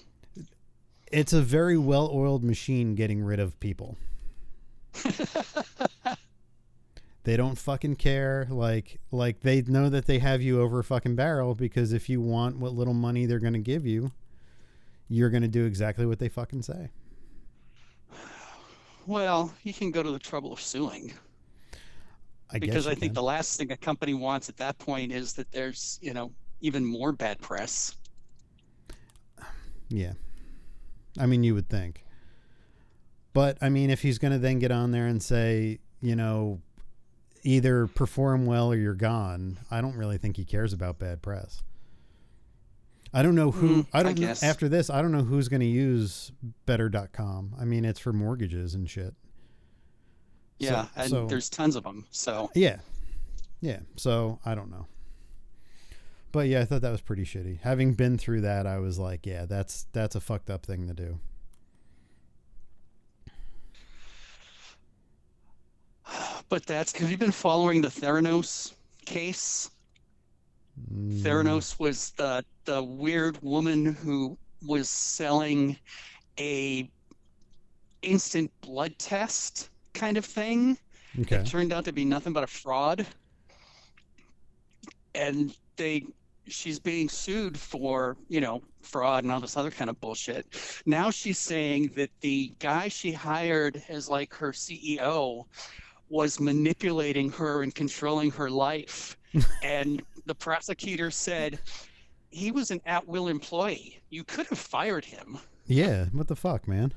It's 1.12 1.34
a 1.34 1.42
very 1.42 1.78
well 1.78 2.10
oiled 2.14 2.44
machine 2.44 2.96
getting 2.96 3.22
rid 3.22 3.40
of 3.40 3.60
people. 3.60 3.98
they 7.24 7.38
don't 7.38 7.58
fucking 7.58 7.96
care. 7.96 8.48
Like 8.50 9.00
like 9.12 9.40
they 9.42 9.62
know 9.62 9.90
that 9.90 10.06
they 10.06 10.20
have 10.20 10.42
you 10.42 10.62
over 10.62 10.80
a 10.80 10.84
fucking 10.84 11.16
barrel 11.16 11.56
because 11.56 11.94
if 11.94 12.10
you 12.10 12.20
want 12.20 12.58
what 12.58 12.74
little 12.74 12.94
money 12.94 13.26
they're 13.26 13.40
gonna 13.40 13.60
give 13.60 13.86
you, 13.86 14.12
you're 15.08 15.30
gonna 15.30 15.48
do 15.48 15.66
exactly 15.66 16.06
what 16.06 16.20
they 16.20 16.30
fucking 16.30 16.64
say. 16.64 16.90
Well, 19.06 19.54
you 19.64 19.74
can 19.74 19.92
go 19.92 20.04
to 20.04 20.12
the 20.12 20.20
trouble 20.20 20.52
of 20.52 20.60
suing 20.60 21.14
I 22.52 22.60
because 22.60 22.88
I 22.88 22.92
think 22.96 23.12
can. 23.12 23.14
the 23.16 23.24
last 23.24 23.58
thing 23.58 23.72
a 23.72 23.78
company 23.78 24.14
wants 24.14 24.48
at 24.50 24.58
that 24.58 24.78
point 24.78 25.12
is 25.12 25.34
that 25.34 25.52
there's, 25.52 26.00
you 26.02 26.14
know, 26.14 26.32
even 26.62 26.86
more 26.86 27.12
bad 27.12 27.40
press. 27.42 27.96
Yeah. 29.90 30.14
I 31.20 31.26
mean, 31.26 31.44
you 31.44 31.54
would 31.56 31.70
think. 31.70 32.04
But, 33.34 33.58
I 33.62 33.70
mean, 33.70 33.90
if 33.90 34.02
he's 34.02 34.18
going 34.18 34.32
to 34.34 34.40
then 34.40 34.60
get 34.60 34.72
on 34.72 34.92
there 34.92 35.08
and 35.08 35.22
say, 35.22 35.80
you 36.02 36.16
know, 36.16 36.62
either 37.44 37.88
perform 37.88 38.46
well 38.46 38.72
or 38.72 38.76
you're 38.76 38.94
gone, 38.96 39.60
I 39.70 39.82
don't 39.82 39.96
really 39.96 40.18
think 40.18 40.38
he 40.38 40.46
cares 40.46 40.74
about 40.74 41.00
bad 41.00 41.22
press. 41.22 41.62
I 43.14 43.22
don't 43.24 43.36
know 43.36 43.52
who, 43.52 43.84
Mm, 43.84 43.88
I 43.94 44.00
I 44.00 44.04
don't 44.04 44.20
know, 44.20 44.28
guess. 44.28 44.44
after 44.44 44.68
this, 44.68 44.90
I 44.90 45.02
don't 45.02 45.12
know 45.12 45.24
who's 45.24 45.48
going 45.48 45.62
to 45.62 45.66
use 45.68 46.32
better.com. 46.66 47.56
I 47.60 47.64
mean, 47.66 47.86
it's 47.86 48.00
for 48.00 48.12
mortgages 48.12 48.74
and 48.76 48.90
shit. 48.90 49.14
Yeah, 50.60 50.86
So- 50.86 50.90
and 50.96 51.10
so- 51.10 51.28
there's 51.28 51.50
tons 51.50 51.76
of 51.76 51.84
them. 51.84 52.06
So, 52.12 52.52
Yeah. 52.56 52.80
Yeah. 53.62 53.80
So 53.96 54.40
I 54.46 54.56
don't 54.56 54.70
know. 54.70 54.86
But 56.32 56.48
yeah, 56.48 56.62
I 56.62 56.66
thought 56.66 56.82
that 56.82 56.92
was 56.92 57.02
pretty 57.02 57.24
shitty. 57.24 57.62
Having 57.62 57.94
been 57.94 58.18
through 58.18 58.42
that, 58.42 58.68
I 58.68 58.78
was 58.80 59.00
like, 59.00 59.26
yeah, 59.26 59.46
that's 59.46 59.88
that's 59.94 60.16
a 60.16 60.20
fucked 60.20 60.50
up 60.50 60.66
thing 60.66 60.88
to 60.88 60.94
do. 60.94 61.20
but 66.50 66.66
that's 66.66 66.98
have 66.98 67.10
you've 67.10 67.20
been 67.20 67.32
following 67.32 67.82
the 67.82 67.88
Theranos 67.90 68.74
case. 69.06 69.70
Mm, 70.94 71.22
Theranos 71.22 71.80
was 71.80 72.12
the 72.12 72.44
the 72.66 72.84
weird 72.84 73.42
woman 73.42 73.86
who 73.86 74.38
was 74.66 74.90
selling 74.90 75.78
a 76.40 76.90
instant 78.02 78.52
blood 78.62 78.98
test 79.00 79.70
kind 79.98 80.18
of 80.18 80.26
thing. 80.26 80.78
Okay. 81.20 81.38
It 81.38 81.48
turned 81.48 81.74
out 81.74 81.86
to 81.86 81.92
be 81.92 82.06
nothing 82.06 82.34
but 82.34 82.44
a 82.44 82.48
fraud. 82.48 83.06
And 85.16 85.56
they 85.76 86.06
she's 86.48 86.80
being 86.80 87.10
sued 87.10 87.58
for, 87.58 88.16
you 88.30 88.40
know, 88.40 88.62
fraud 88.82 89.24
and 89.24 89.34
all 89.34 89.40
this 89.40 89.58
other 89.58 89.72
kind 89.72 89.90
of 89.90 90.00
bullshit. 90.00 90.46
Now 90.86 91.10
she's 91.10 91.38
saying 91.38 91.92
that 91.96 92.10
the 92.22 92.54
guy 92.60 92.88
she 92.88 93.12
hired 93.12 93.82
as 93.90 94.10
like 94.10 94.34
her 94.34 94.52
CEO 94.52 95.46
was 96.10 96.40
manipulating 96.40 97.30
her 97.32 97.64
and 97.64 97.74
controlling 97.74 98.32
her 98.32 98.50
life. 98.50 99.18
and 99.64 100.02
the 100.26 100.36
prosecutor 100.36 101.12
said 101.12 101.60
he 102.30 102.52
was 102.52 102.72
an 102.72 102.82
at-will 102.86 103.28
employee. 103.28 104.00
You 104.10 104.24
could 104.24 104.48
have 104.48 104.60
fired 104.60 105.04
him. 105.04 105.38
Yeah. 105.66 106.06
What 106.14 106.28
the 106.28 106.36
fuck, 106.36 106.68
man? 106.68 106.94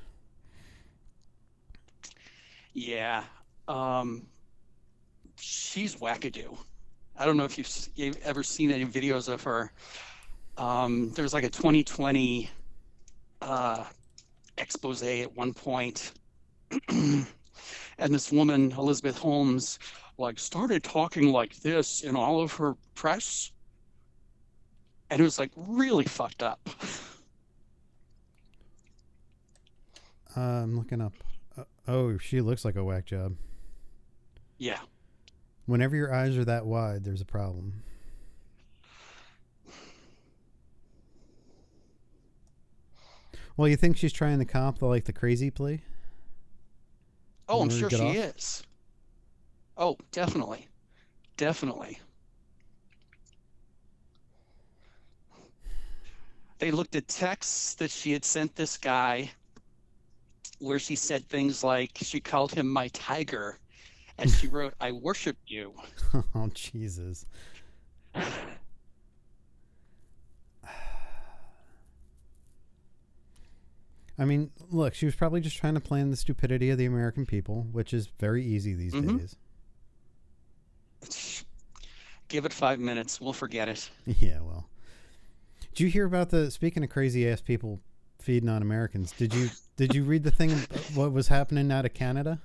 Yeah. 2.73 3.25
Um, 3.69 4.27
she's 5.37 5.97
wackadoo. 5.97 6.57
I 7.17 7.27
don't 7.27 7.37
know 7.37 7.45
if 7.45 7.59
you've, 7.59 8.17
ever 8.23 8.43
seen 8.43 8.71
any 8.71 8.87
videos 8.87 9.29
of 9.29 9.43
her. 9.43 9.73
Um, 10.57 11.11
there 11.13 11.23
was 11.23 11.35
like 11.35 11.45
a 11.45 11.51
2020 11.51 12.51
uh, 13.43 13.85
expose 14.59 15.03
at 15.03 15.35
one 15.37 15.53
point, 15.53 16.13
and 16.89 17.27
this 17.99 18.33
woman, 18.33 18.73
Elizabeth 18.73 19.19
Holmes, 19.19 19.79
like 20.19 20.39
started 20.39 20.83
talking 20.83 21.33
like 21.33 21.57
this 21.61 22.03
in 22.03 22.17
all 22.17 22.41
of 22.43 22.53
her 22.55 22.75
press, 22.95 23.53
and 25.11 25.21
it 25.21 25.25
was 25.25 25.39
like 25.39 25.51
really 25.57 26.05
fucked 26.05 26.43
up. 26.43 26.61
Uh, 30.37 30.41
I'm 30.41 30.77
looking 30.77 31.01
up. 31.01 31.13
Oh, 31.91 32.19
she 32.19 32.41
looks 32.41 32.65
like 32.65 32.77
a 32.77 32.85
whack 32.85 33.05
job. 33.05 33.35
Yeah. 34.59 34.79
Whenever 35.67 35.97
your 35.97 36.15
eyes 36.15 36.37
are 36.37 36.45
that 36.45 36.65
wide, 36.65 37.03
there's 37.03 37.21
a 37.21 37.25
problem. 37.25 37.83
Well, 43.57 43.67
you 43.67 43.75
think 43.75 43.97
she's 43.97 44.13
trying 44.13 44.39
to 44.39 44.45
comp 44.45 44.79
the 44.79 44.87
like 44.87 45.05
the 45.05 45.13
crazy 45.13 45.51
plea? 45.51 45.83
Oh, 47.49 47.61
I'm 47.61 47.71
sure 47.71 47.91
she 47.91 47.97
get 47.97 48.37
is. 48.37 48.63
Oh, 49.77 49.99
definitely. 50.13 50.69
Definitely. 51.37 51.99
They 56.61 56.71
looked 56.71 56.95
at 56.95 57.09
texts 57.09 57.75
that 57.75 57.91
she 57.91 58.13
had 58.13 58.25
sent 58.25 58.55
this 58.55 58.79
guy 58.79 59.33
where 60.61 60.79
she 60.79 60.95
said 60.95 61.27
things 61.29 61.65
like 61.65 61.91
she 61.97 62.21
called 62.21 62.53
him 62.55 62.69
my 62.69 62.89
tiger 62.89 63.59
and 64.19 64.31
she 64.31 64.47
wrote, 64.47 64.75
I 64.81 64.93
worship 64.93 65.37
you. 65.47 65.75
oh 66.35 66.49
Jesus. 66.55 67.27
I 74.19 74.25
mean, 74.27 74.51
look, 74.71 74.95
she 74.95 75.07
was 75.07 75.15
probably 75.15 75.41
just 75.41 75.57
trying 75.57 75.75
to 75.75 75.81
play 75.81 76.01
in 76.01 76.11
the 76.11 76.17
stupidity 76.17 76.69
of 76.71 76.79
the 76.79 76.85
American 76.85 77.25
people, 77.25 77.67
which 77.73 77.95
is 77.95 78.07
very 78.19 78.45
easy 78.45 78.75
these 78.75 78.93
Mhm. 78.93 79.19
days. 79.19 79.37
Give 82.29 82.45
it 82.45 82.53
five 82.53 82.79
minutes, 82.79 83.21
we'll 83.21 83.33
forget 83.33 83.69
it. 83.69 83.89
Yeah, 84.07 84.41
well. 84.43 84.69
Did 85.73 85.81
you 85.81 85.89
hear 85.89 86.05
about 86.05 86.31
the 86.31 86.51
speaking 86.51 86.85
of 86.85 86.91
crazy 86.91 87.27
ass 87.29 87.41
people 87.41 87.81
feeding 88.21 88.49
on 88.49 88.63
Americans? 88.63 89.13
Did 89.13 89.35
you 89.35 89.49
did 89.77 89.95
you 89.95 90.05
read 90.05 90.25
the 90.25 90.31
thing 90.31 90.51
what 90.95 91.13
was 91.13 91.29
happening 91.29 91.71
out 91.73 91.85
of 91.85 91.95
Canada? 91.95 92.41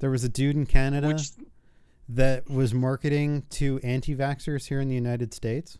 There 0.00 0.10
was 0.10 0.24
a 0.24 0.28
dude 0.28 0.56
in 0.56 0.66
Canada 0.66 1.08
Which 1.08 1.30
that 2.08 2.48
was 2.48 2.72
marketing 2.72 3.44
to 3.50 3.80
anti-vaxxers 3.82 4.68
here 4.68 4.80
in 4.80 4.88
the 4.88 4.94
United 4.94 5.34
States. 5.34 5.78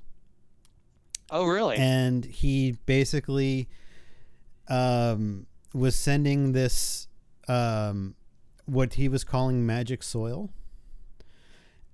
oh 1.30 1.47
really? 1.47 1.76
and 1.76 2.25
he 2.25 2.73
basically 2.87 3.68
um, 4.68 5.47
was 5.73 5.95
sending 5.97 6.52
this 6.52 7.09
um, 7.49 8.14
what 8.66 8.95
he 8.95 9.09
was 9.09 9.25
calling 9.25 9.64
magic 9.64 10.02
soil 10.02 10.50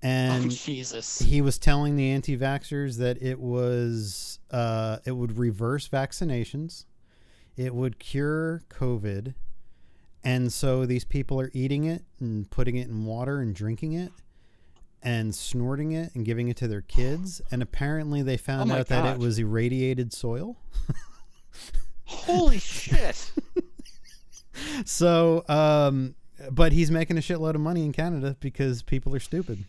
and 0.05 0.51
Jesus. 0.51 1.19
he 1.19 1.41
was 1.41 1.59
telling 1.59 1.97
the 1.97 2.11
anti-vaxxers 2.11 2.99
that 2.99 3.21
it 3.23 3.41
was 3.41 4.39
uh, 4.51 4.99
it 5.05 5.13
would 5.13 5.39
reverse 5.39 5.89
vaccinations 5.89 6.85
it 7.57 7.75
would 7.75 7.99
cure 7.99 8.63
covid 8.69 9.35
and 10.23 10.53
so 10.53 10.85
these 10.87 11.05
people 11.05 11.41
are 11.41 11.51
eating 11.55 11.85
it 11.85 12.03
and 12.21 12.49
putting 12.51 12.77
it 12.77 12.89
in 12.89 13.05
water 13.07 13.41
and 13.41 13.55
drinking 13.55 13.95
it 13.95 14.13
and 15.03 15.35
snorting 15.35 15.93
it 15.93 16.15
and 16.15 16.25
giving 16.25 16.49
it 16.49 16.57
to 16.59 16.69
their 16.69 16.83
kids 16.83 17.41
and 17.51 17.63
apparently 17.63 18.23
they 18.23 18.37
found 18.37 18.69
my 18.69 18.81
out 18.81 18.89
that 18.89 19.15
it 19.15 19.19
was 19.19 19.39
irradiated 19.39 20.13
soil 20.13 20.57
Holy 22.07 22.59
shit. 22.59 23.33
so 24.85 25.45
um 25.49 26.15
but 26.51 26.73
he's 26.73 26.91
making 26.91 27.17
a 27.17 27.21
shitload 27.21 27.55
of 27.55 27.61
money 27.63 27.85
in 27.85 27.93
canada 27.93 28.37
because 28.41 28.83
people 28.83 29.15
are 29.15 29.21
stupid 29.21 29.65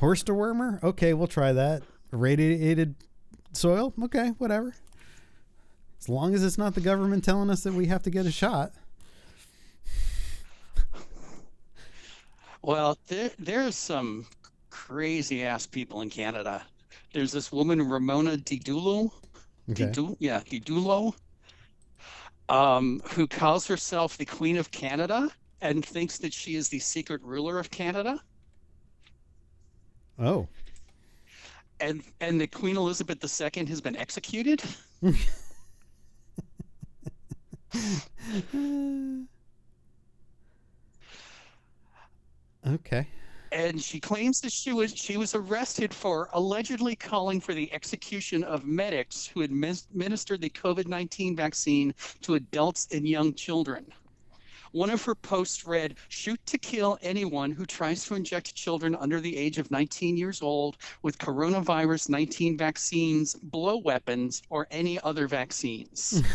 horse 0.00 0.22
dewormer 0.22 0.82
okay 0.82 1.14
we'll 1.14 1.26
try 1.26 1.52
that 1.52 1.82
irradiated 2.12 2.94
soil 3.52 3.92
okay 4.02 4.32
whatever 4.38 4.74
as 6.00 6.08
long 6.08 6.34
as 6.34 6.42
it's 6.42 6.58
not 6.58 6.74
the 6.74 6.80
government 6.80 7.22
telling 7.22 7.50
us 7.50 7.62
that 7.62 7.74
we 7.74 7.86
have 7.86 8.02
to 8.02 8.10
get 8.10 8.26
a 8.26 8.32
shot 8.32 8.72
Well, 12.62 12.98
there 13.08 13.30
there's 13.38 13.76
some 13.76 14.26
crazy 14.68 15.44
ass 15.44 15.66
people 15.66 16.02
in 16.02 16.10
Canada. 16.10 16.62
There's 17.12 17.32
this 17.32 17.50
woman, 17.50 17.82
Romana 17.82 18.36
Didulo. 18.36 19.10
Okay. 19.70 19.92
Yeah, 20.18 20.40
Didulo, 20.40 21.14
um, 22.48 23.00
who 23.12 23.26
calls 23.26 23.66
herself 23.66 24.16
the 24.16 24.24
Queen 24.24 24.56
of 24.56 24.70
Canada 24.70 25.30
and 25.60 25.84
thinks 25.84 26.18
that 26.18 26.32
she 26.32 26.56
is 26.56 26.68
the 26.68 26.78
secret 26.78 27.22
ruler 27.22 27.58
of 27.58 27.70
Canada. 27.70 28.20
Oh. 30.20 30.46
And 31.80 32.02
and 32.20 32.38
the 32.40 32.46
Queen 32.46 32.76
Elizabeth 32.76 33.24
II 33.24 33.64
has 33.66 33.80
been 33.80 33.96
executed. 33.96 34.62
okay. 42.66 43.06
and 43.52 43.82
she 43.82 43.98
claims 43.98 44.40
that 44.42 44.52
she 44.52 44.72
was 44.72 44.94
she 44.94 45.16
was 45.16 45.34
arrested 45.34 45.94
for 45.94 46.28
allegedly 46.34 46.94
calling 46.94 47.40
for 47.40 47.54
the 47.54 47.72
execution 47.72 48.44
of 48.44 48.66
medics 48.66 49.26
who 49.26 49.40
administered 49.42 50.42
the 50.42 50.50
COVID-19 50.50 51.34
vaccine 51.36 51.94
to 52.20 52.34
adults 52.34 52.88
and 52.92 53.08
young 53.08 53.32
children. 53.32 53.86
One 54.72 54.90
of 54.90 55.04
her 55.04 55.14
posts 55.16 55.66
read, 55.66 55.96
"Shoot 56.08 56.44
to 56.46 56.58
kill 56.58 56.98
anyone 57.02 57.50
who 57.50 57.66
tries 57.66 58.04
to 58.04 58.14
inject 58.14 58.54
children 58.54 58.94
under 58.94 59.20
the 59.20 59.36
age 59.36 59.58
of 59.58 59.70
19 59.70 60.16
years 60.16 60.42
old 60.42 60.76
with 61.02 61.18
coronavirus 61.18 62.08
19 62.08 62.56
vaccines, 62.56 63.34
blow 63.34 63.78
weapons, 63.78 64.42
or 64.48 64.68
any 64.70 65.00
other 65.00 65.26
vaccines." 65.26 66.22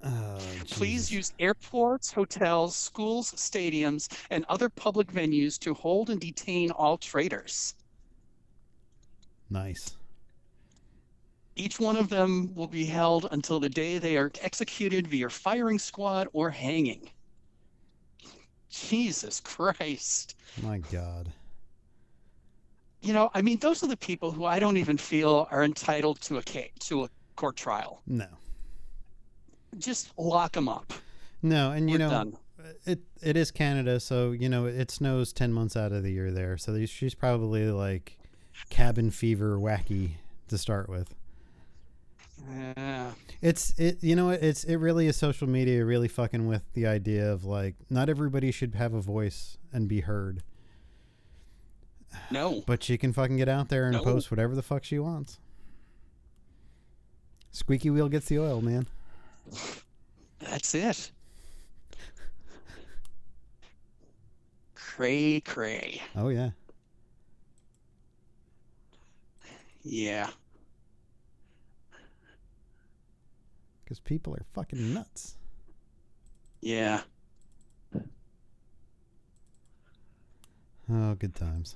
Oh, 0.00 0.38
Please 0.70 1.10
use 1.10 1.32
airports, 1.40 2.12
hotels, 2.12 2.76
schools, 2.76 3.32
stadiums, 3.32 4.08
and 4.30 4.44
other 4.48 4.68
public 4.68 5.08
venues 5.08 5.58
to 5.58 5.74
hold 5.74 6.08
and 6.08 6.20
detain 6.20 6.70
all 6.70 6.96
traitors. 6.96 7.74
Nice. 9.50 9.97
Each 11.58 11.80
one 11.80 11.96
of 11.96 12.08
them 12.08 12.54
will 12.54 12.68
be 12.68 12.84
held 12.84 13.26
until 13.32 13.58
the 13.58 13.68
day 13.68 13.98
they 13.98 14.16
are 14.16 14.30
executed 14.42 15.08
via 15.08 15.28
firing 15.28 15.78
squad 15.80 16.28
or 16.32 16.50
hanging. 16.50 17.10
Jesus 18.70 19.40
Christ. 19.40 20.36
My 20.62 20.78
God. 20.78 21.32
You 23.02 23.12
know, 23.12 23.30
I 23.34 23.42
mean, 23.42 23.58
those 23.58 23.82
are 23.82 23.88
the 23.88 23.96
people 23.96 24.30
who 24.30 24.44
I 24.44 24.60
don't 24.60 24.76
even 24.76 24.96
feel 24.96 25.48
are 25.50 25.64
entitled 25.64 26.20
to 26.22 26.38
a 26.38 26.42
ca- 26.42 26.70
to 26.80 27.04
a 27.04 27.10
court 27.34 27.56
trial. 27.56 28.02
No. 28.06 28.26
Just 29.78 30.16
lock 30.16 30.52
them 30.52 30.68
up. 30.68 30.92
No, 31.42 31.72
and 31.72 31.90
you 31.90 31.94
We're 31.94 31.98
know 32.04 32.10
done. 32.10 32.36
it 32.86 33.00
it 33.20 33.36
is 33.36 33.50
Canada, 33.50 33.98
so 33.98 34.30
you 34.30 34.48
know 34.48 34.66
it 34.66 34.90
snows 34.92 35.32
ten 35.32 35.52
months 35.52 35.76
out 35.76 35.90
of 35.90 36.04
the 36.04 36.12
year 36.12 36.30
there. 36.30 36.56
So 36.56 36.84
she's 36.86 37.14
probably 37.14 37.68
like 37.70 38.16
cabin 38.70 39.10
fever 39.10 39.58
wacky 39.58 40.12
to 40.48 40.58
start 40.58 40.88
with. 40.88 41.14
Yeah. 42.50 43.12
It's 43.40 43.78
it 43.78 44.02
you 44.02 44.16
know 44.16 44.30
it's 44.30 44.64
it 44.64 44.76
really 44.76 45.06
is 45.06 45.16
social 45.16 45.48
media 45.48 45.84
really 45.84 46.08
fucking 46.08 46.46
with 46.48 46.62
the 46.74 46.86
idea 46.86 47.30
of 47.32 47.44
like 47.44 47.74
not 47.90 48.08
everybody 48.08 48.50
should 48.50 48.74
have 48.74 48.94
a 48.94 49.00
voice 49.00 49.58
and 49.72 49.86
be 49.88 50.00
heard, 50.00 50.42
No. 52.30 52.62
but 52.66 52.82
she 52.82 52.96
can 52.98 53.12
fucking 53.12 53.36
get 53.36 53.48
out 53.48 53.68
there 53.68 53.84
and 53.84 53.92
No. 53.96 54.02
post 54.02 54.30
whatever 54.30 54.54
the 54.54 54.62
fuck 54.62 54.82
she 54.84 54.98
wants. 54.98 55.38
Squeaky 57.50 57.90
wheel 57.90 58.08
gets 58.08 58.26
the 58.26 58.38
oil, 58.38 58.60
man. 58.60 58.86
That's 60.40 60.74
it. 60.74 61.10
Cray 64.74 65.40
cray. 65.40 66.02
Oh 66.16 66.28
yeah. 66.28 66.50
Yeah. 69.82 70.30
Because 73.88 74.00
people 74.00 74.34
are 74.34 74.44
fucking 74.52 74.92
nuts. 74.92 75.38
Yeah. 76.60 77.00
Oh, 80.92 81.14
good 81.14 81.34
times. 81.34 81.74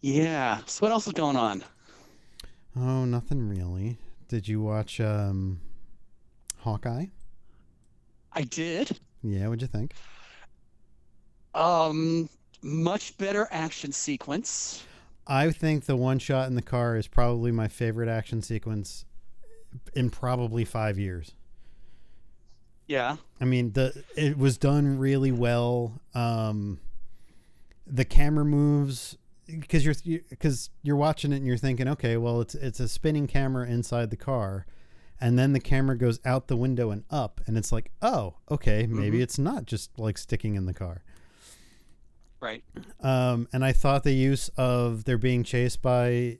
Yeah. 0.00 0.62
So 0.66 0.84
what 0.84 0.90
else 0.90 1.06
is 1.06 1.12
going 1.12 1.36
on? 1.36 1.62
Oh, 2.76 3.04
nothing 3.04 3.48
really. 3.48 3.96
Did 4.26 4.48
you 4.48 4.60
watch 4.60 5.00
um 5.00 5.60
Hawkeye? 6.58 7.06
I 8.32 8.42
did. 8.42 8.98
Yeah, 9.22 9.46
what'd 9.46 9.62
you 9.62 9.68
think? 9.68 9.94
Um 11.54 12.28
much 12.62 13.16
better 13.16 13.46
action 13.52 13.92
sequence. 13.92 14.84
I 15.28 15.52
think 15.52 15.84
the 15.84 15.94
one 15.94 16.18
shot 16.18 16.48
in 16.48 16.56
the 16.56 16.62
car 16.62 16.96
is 16.96 17.06
probably 17.06 17.52
my 17.52 17.68
favorite 17.68 18.08
action 18.08 18.42
sequence 18.42 19.04
in 19.94 20.10
probably 20.10 20.64
five 20.64 20.98
years. 20.98 21.34
Yeah. 22.86 23.16
I 23.40 23.44
mean, 23.44 23.72
the 23.72 24.04
it 24.16 24.36
was 24.36 24.58
done 24.58 24.98
really 24.98 25.32
well. 25.32 26.00
Um, 26.14 26.80
the 27.86 28.04
camera 28.04 28.44
moves 28.44 29.16
because 29.46 29.84
you're 29.84 30.20
because 30.30 30.70
you're 30.82 30.96
watching 30.96 31.32
it 31.32 31.36
and 31.36 31.46
you're 31.46 31.56
thinking, 31.56 31.88
okay, 31.88 32.16
well, 32.16 32.40
it's 32.40 32.54
it's 32.54 32.80
a 32.80 32.88
spinning 32.88 33.26
camera 33.26 33.66
inside 33.66 34.10
the 34.10 34.16
car, 34.16 34.66
and 35.20 35.38
then 35.38 35.52
the 35.54 35.60
camera 35.60 35.96
goes 35.96 36.20
out 36.26 36.48
the 36.48 36.56
window 36.56 36.90
and 36.90 37.04
up, 37.10 37.40
and 37.46 37.56
it's 37.56 37.72
like, 37.72 37.90
oh, 38.02 38.34
okay, 38.50 38.86
maybe 38.86 39.18
Mhm. 39.18 39.22
it's 39.22 39.38
not 39.38 39.64
just 39.64 39.98
like 39.98 40.18
sticking 40.18 40.54
in 40.54 40.66
the 40.66 40.74
car. 40.74 41.02
Right. 42.40 42.62
Um, 43.00 43.48
and 43.54 43.64
I 43.64 43.72
thought 43.72 44.04
the 44.04 44.12
use 44.12 44.50
of 44.58 45.04
they're 45.04 45.16
being 45.16 45.44
chased 45.44 45.80
by 45.80 46.38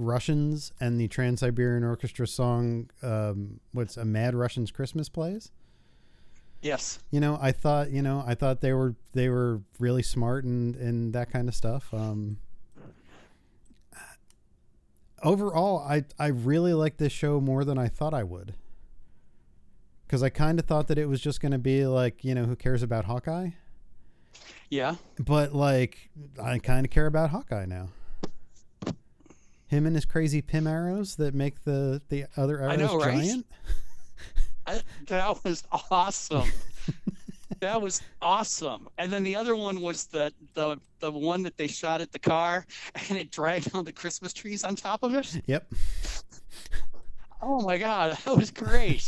Russians 0.00 0.72
and 0.80 1.00
the 1.00 1.08
Trans 1.08 1.40
Siberian 1.40 1.84
Orchestra 1.84 2.26
song, 2.26 2.90
um, 3.02 3.60
what's 3.72 3.96
a 3.96 4.04
Mad 4.04 4.34
Russians 4.34 4.70
Christmas 4.70 5.08
plays. 5.08 5.50
Yes. 6.62 6.98
You 7.10 7.20
know, 7.20 7.38
I 7.40 7.52
thought, 7.52 7.90
you 7.90 8.02
know, 8.02 8.22
I 8.26 8.34
thought 8.34 8.60
they 8.60 8.72
were 8.72 8.94
they 9.12 9.28
were 9.28 9.60
really 9.78 10.02
smart 10.02 10.44
and 10.44 10.76
and 10.76 11.12
that 11.14 11.30
kind 11.30 11.48
of 11.48 11.54
stuff. 11.54 11.92
Um, 11.94 12.38
overall, 15.22 15.78
I 15.78 16.04
I 16.18 16.28
really 16.28 16.74
like 16.74 16.98
this 16.98 17.12
show 17.12 17.40
more 17.40 17.64
than 17.64 17.78
I 17.78 17.88
thought 17.88 18.12
I 18.12 18.24
would. 18.24 18.54
Because 20.06 20.22
I 20.24 20.28
kind 20.28 20.58
of 20.58 20.66
thought 20.66 20.88
that 20.88 20.98
it 20.98 21.06
was 21.06 21.20
just 21.20 21.40
going 21.40 21.52
to 21.52 21.58
be 21.58 21.86
like, 21.86 22.24
you 22.24 22.34
know, 22.34 22.44
who 22.44 22.56
cares 22.56 22.82
about 22.82 23.04
Hawkeye? 23.04 23.50
Yeah. 24.68 24.96
But 25.20 25.54
like, 25.54 26.10
I 26.42 26.58
kind 26.58 26.84
of 26.84 26.90
care 26.90 27.06
about 27.06 27.30
Hawkeye 27.30 27.66
now. 27.66 27.90
Him 29.70 29.86
and 29.86 29.94
his 29.94 30.04
crazy 30.04 30.42
Pym 30.42 30.66
arrows 30.66 31.14
that 31.14 31.32
make 31.32 31.62
the 31.62 32.02
the 32.08 32.24
other 32.36 32.60
arrows 32.60 32.72
I 32.72 32.76
know, 32.76 32.98
right? 32.98 33.22
giant. 33.22 33.46
I, 34.66 34.80
that 35.06 35.44
was 35.44 35.62
awesome. 35.92 36.50
that 37.60 37.80
was 37.80 38.02
awesome. 38.20 38.88
And 38.98 39.12
then 39.12 39.22
the 39.22 39.36
other 39.36 39.54
one 39.54 39.80
was 39.80 40.06
the 40.06 40.32
the 40.54 40.76
the 40.98 41.12
one 41.12 41.44
that 41.44 41.56
they 41.56 41.68
shot 41.68 42.00
at 42.00 42.10
the 42.10 42.18
car 42.18 42.66
and 43.08 43.16
it 43.16 43.30
dragged 43.30 43.72
on 43.72 43.84
the 43.84 43.92
Christmas 43.92 44.32
trees 44.32 44.64
on 44.64 44.74
top 44.74 45.04
of 45.04 45.14
it. 45.14 45.40
Yep. 45.46 45.72
Oh 47.40 47.60
my 47.60 47.78
god, 47.78 48.18
that 48.24 48.36
was 48.36 48.50
great. 48.50 49.06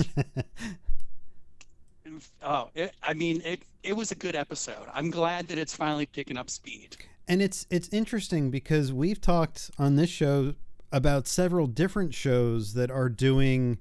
oh, 2.41 2.71
it, 2.77 2.95
I 3.03 3.15
mean 3.15 3.43
it 3.45 3.63
it 3.83 3.97
was 3.97 4.13
a 4.13 4.15
good 4.15 4.37
episode. 4.37 4.87
I'm 4.95 5.11
glad 5.11 5.49
that 5.49 5.59
it's 5.59 5.75
finally 5.75 6.07
picking 6.07 6.37
up 6.37 6.51
speed. 6.51 6.99
And 7.29 7.41
it's 7.43 7.67
it's 7.71 7.89
interesting 7.91 8.51
because 8.51 8.93
we've 8.93 9.21
talked 9.21 9.71
on 9.79 9.97
this 9.97 10.11
show 10.11 10.55
about 10.93 11.27
several 11.27 11.67
different 11.67 12.15
shows 12.15 12.75
that 12.75 12.91
are 12.91 13.09
doing 13.09 13.79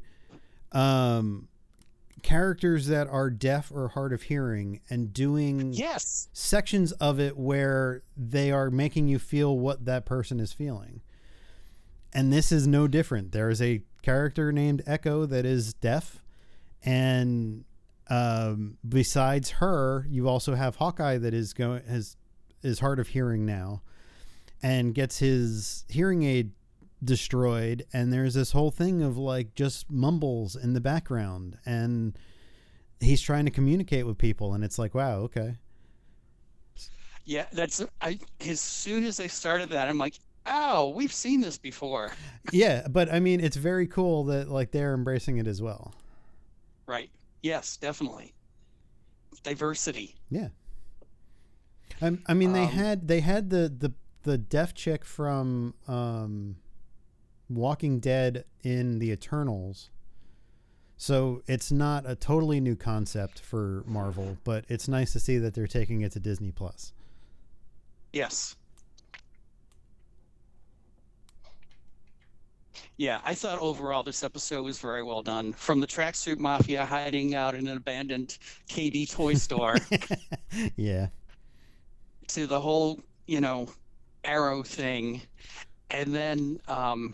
um 0.71 1.47
characters 2.23 2.85
that 2.87 3.07
are 3.07 3.29
deaf 3.31 3.71
or 3.73 3.89
hard 3.89 4.13
of 4.13 4.23
hearing 4.23 4.79
and 4.91 5.11
doing 5.11 5.73
Yes. 5.73 6.29
sections 6.33 6.91
of 6.93 7.19
it 7.19 7.35
where 7.35 8.03
they 8.15 8.51
are 8.51 8.69
making 8.69 9.07
you 9.07 9.17
feel 9.17 9.57
what 9.57 9.85
that 9.85 10.05
person 10.05 10.39
is 10.39 10.53
feeling. 10.53 11.01
And 12.13 12.31
this 12.31 12.51
is 12.51 12.67
no 12.67 12.87
different. 12.87 13.31
There 13.31 13.49
is 13.49 13.59
a 13.61 13.81
character 14.03 14.51
named 14.51 14.83
Echo 14.85 15.25
that 15.25 15.45
is 15.45 15.73
deaf, 15.73 16.21
and 16.83 17.63
um, 18.09 18.77
besides 18.87 19.49
her, 19.51 20.05
you 20.09 20.27
also 20.27 20.53
have 20.55 20.75
Hawkeye 20.75 21.17
that 21.17 21.33
is 21.33 21.53
going 21.53 21.81
has 21.87 22.17
is 22.63 22.79
hard 22.79 22.99
of 22.99 23.09
hearing 23.09 23.45
now, 23.45 23.81
and 24.61 24.93
gets 24.93 25.19
his 25.19 25.85
hearing 25.89 26.23
aid 26.23 26.51
destroyed. 27.03 27.85
And 27.93 28.11
there's 28.11 28.33
this 28.33 28.51
whole 28.51 28.71
thing 28.71 29.01
of 29.01 29.17
like 29.17 29.55
just 29.55 29.89
mumbles 29.91 30.55
in 30.55 30.73
the 30.73 30.81
background, 30.81 31.57
and 31.65 32.17
he's 32.99 33.21
trying 33.21 33.45
to 33.45 33.51
communicate 33.51 34.05
with 34.05 34.17
people, 34.17 34.53
and 34.53 34.63
it's 34.63 34.79
like, 34.79 34.93
wow, 34.93 35.17
okay. 35.19 35.55
Yeah, 37.25 37.45
that's 37.51 37.83
I 38.01 38.19
as 38.47 38.59
soon 38.59 39.03
as 39.05 39.17
they 39.17 39.27
started 39.27 39.69
that, 39.69 39.87
I'm 39.87 39.97
like, 39.97 40.15
oh, 40.45 40.89
we've 40.89 41.13
seen 41.13 41.41
this 41.41 41.57
before. 41.57 42.11
yeah, 42.51 42.87
but 42.89 43.11
I 43.11 43.19
mean, 43.19 43.39
it's 43.39 43.57
very 43.57 43.87
cool 43.87 44.25
that 44.25 44.49
like 44.49 44.71
they're 44.71 44.93
embracing 44.93 45.37
it 45.37 45.47
as 45.47 45.61
well. 45.61 45.93
Right. 46.87 47.09
Yes, 47.41 47.77
definitely. 47.77 48.33
Diversity. 49.43 50.15
Yeah. 50.29 50.49
I, 52.01 52.17
I 52.27 52.33
mean, 52.33 52.53
they 52.53 52.63
Um, 52.63 52.69
had 52.69 53.07
they 53.07 53.19
had 53.21 53.49
the 53.49 53.69
the 53.69 53.93
the 54.23 54.37
deaf 54.37 54.73
chick 54.73 55.03
from 55.05 55.73
um, 55.87 56.57
Walking 57.49 57.99
Dead 57.99 58.45
in 58.63 58.99
the 58.99 59.11
Eternals. 59.11 59.89
So 60.97 61.41
it's 61.47 61.71
not 61.71 62.07
a 62.07 62.15
totally 62.15 62.59
new 62.59 62.75
concept 62.75 63.39
for 63.39 63.83
Marvel, 63.87 64.37
but 64.43 64.65
it's 64.69 64.87
nice 64.87 65.13
to 65.13 65.19
see 65.19 65.39
that 65.39 65.55
they're 65.55 65.65
taking 65.65 66.01
it 66.01 66.11
to 66.11 66.19
Disney 66.19 66.51
Plus. 66.51 66.93
Yes. 68.13 68.55
Yeah, 72.97 73.19
I 73.25 73.33
thought 73.33 73.59
overall 73.59 74.03
this 74.03 74.23
episode 74.23 74.63
was 74.63 74.79
very 74.79 75.01
well 75.01 75.23
done. 75.23 75.53
From 75.53 75.79
the 75.79 75.87
tracksuit 75.87 76.37
mafia 76.37 76.85
hiding 76.85 77.33
out 77.33 77.55
in 77.55 77.67
an 77.67 77.77
abandoned 77.77 78.37
KB 78.69 79.09
toy 79.11 79.33
store 79.33 79.77
yeah. 80.75 81.07
To 82.33 82.47
the 82.47 82.59
whole, 82.59 82.99
you 83.27 83.41
know, 83.41 83.67
arrow 84.23 84.63
thing, 84.63 85.21
and 85.89 86.13
then 86.13 86.59
um, 86.67 87.13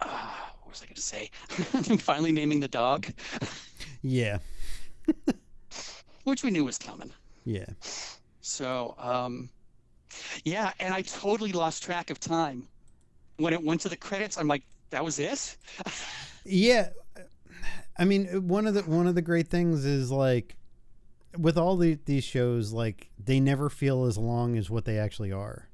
uh, 0.00 0.06
what 0.62 0.70
was 0.70 0.82
I 0.82 0.86
going 0.86 0.94
to 0.96 1.00
say? 1.00 1.30
I'm 1.74 1.98
Finally 1.98 2.32
naming 2.32 2.60
the 2.60 2.68
dog, 2.68 3.06
Yeah. 4.02 4.38
which 6.24 6.42
we 6.42 6.50
knew 6.50 6.64
was 6.64 6.78
coming. 6.78 7.10
Yeah. 7.44 7.66
So, 8.40 8.94
um, 8.98 9.48
yeah, 10.44 10.72
and 10.80 10.92
I 10.94 11.02
totally 11.02 11.52
lost 11.52 11.82
track 11.82 12.10
of 12.10 12.18
time 12.20 12.68
when 13.36 13.52
it 13.52 13.62
went 13.62 13.80
to 13.82 13.88
the 13.88 13.96
credits. 13.96 14.36
I'm 14.38 14.48
like, 14.48 14.62
that 14.90 15.04
was 15.04 15.18
it. 15.18 15.56
Yeah, 16.44 16.88
I 17.96 18.04
mean, 18.04 18.48
one 18.48 18.66
of 18.66 18.74
the 18.74 18.82
one 18.82 19.06
of 19.06 19.14
the 19.14 19.22
great 19.22 19.46
things 19.46 19.84
is 19.84 20.10
like 20.10 20.56
with 21.38 21.56
all 21.56 21.76
the, 21.76 21.98
these 22.04 22.24
shows, 22.24 22.72
like 22.72 23.10
they 23.22 23.40
never 23.40 23.68
feel 23.68 24.04
as 24.04 24.18
long 24.18 24.56
as 24.56 24.70
what 24.70 24.84
they 24.84 24.98
actually 24.98 25.32
are. 25.32 25.68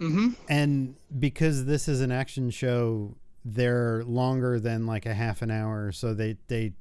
Mm-hmm. 0.00 0.30
And 0.48 0.96
because 1.18 1.64
this 1.64 1.88
is 1.88 2.00
an 2.00 2.10
action 2.10 2.50
show, 2.50 3.16
they're 3.44 4.02
longer 4.04 4.58
than 4.60 4.86
like 4.86 5.06
a 5.06 5.14
half 5.14 5.42
an 5.42 5.50
hour, 5.50 5.92
so 5.92 6.14
they 6.14 6.36
they 6.48 6.72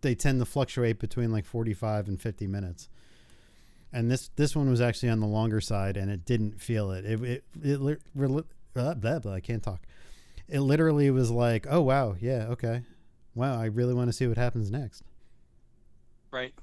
they 0.00 0.14
tend 0.14 0.40
to 0.40 0.44
fluctuate 0.44 0.98
between 0.98 1.32
like 1.32 1.44
forty 1.44 1.74
five 1.74 2.08
and 2.08 2.20
fifty 2.20 2.46
minutes. 2.46 2.88
And 3.92 4.10
this 4.10 4.30
this 4.36 4.54
one 4.54 4.70
was 4.70 4.80
actually 4.80 5.08
on 5.08 5.20
the 5.20 5.26
longer 5.26 5.60
side, 5.60 5.96
and 5.96 6.10
it 6.10 6.24
didn't 6.24 6.60
feel 6.60 6.92
it. 6.92 7.04
It 7.04 7.22
it, 7.22 7.44
it 7.62 7.80
blah, 8.74 8.94
blah, 8.94 9.18
blah, 9.18 9.32
I 9.32 9.40
can't 9.40 9.62
talk. 9.62 9.86
It 10.48 10.60
literally 10.60 11.10
was 11.10 11.30
like, 11.30 11.66
oh 11.68 11.80
wow, 11.80 12.16
yeah, 12.20 12.46
okay, 12.50 12.82
wow, 13.34 13.60
I 13.60 13.66
really 13.66 13.94
want 13.94 14.08
to 14.08 14.12
see 14.12 14.26
what 14.26 14.38
happens 14.38 14.70
next. 14.70 15.02
Right. 16.30 16.54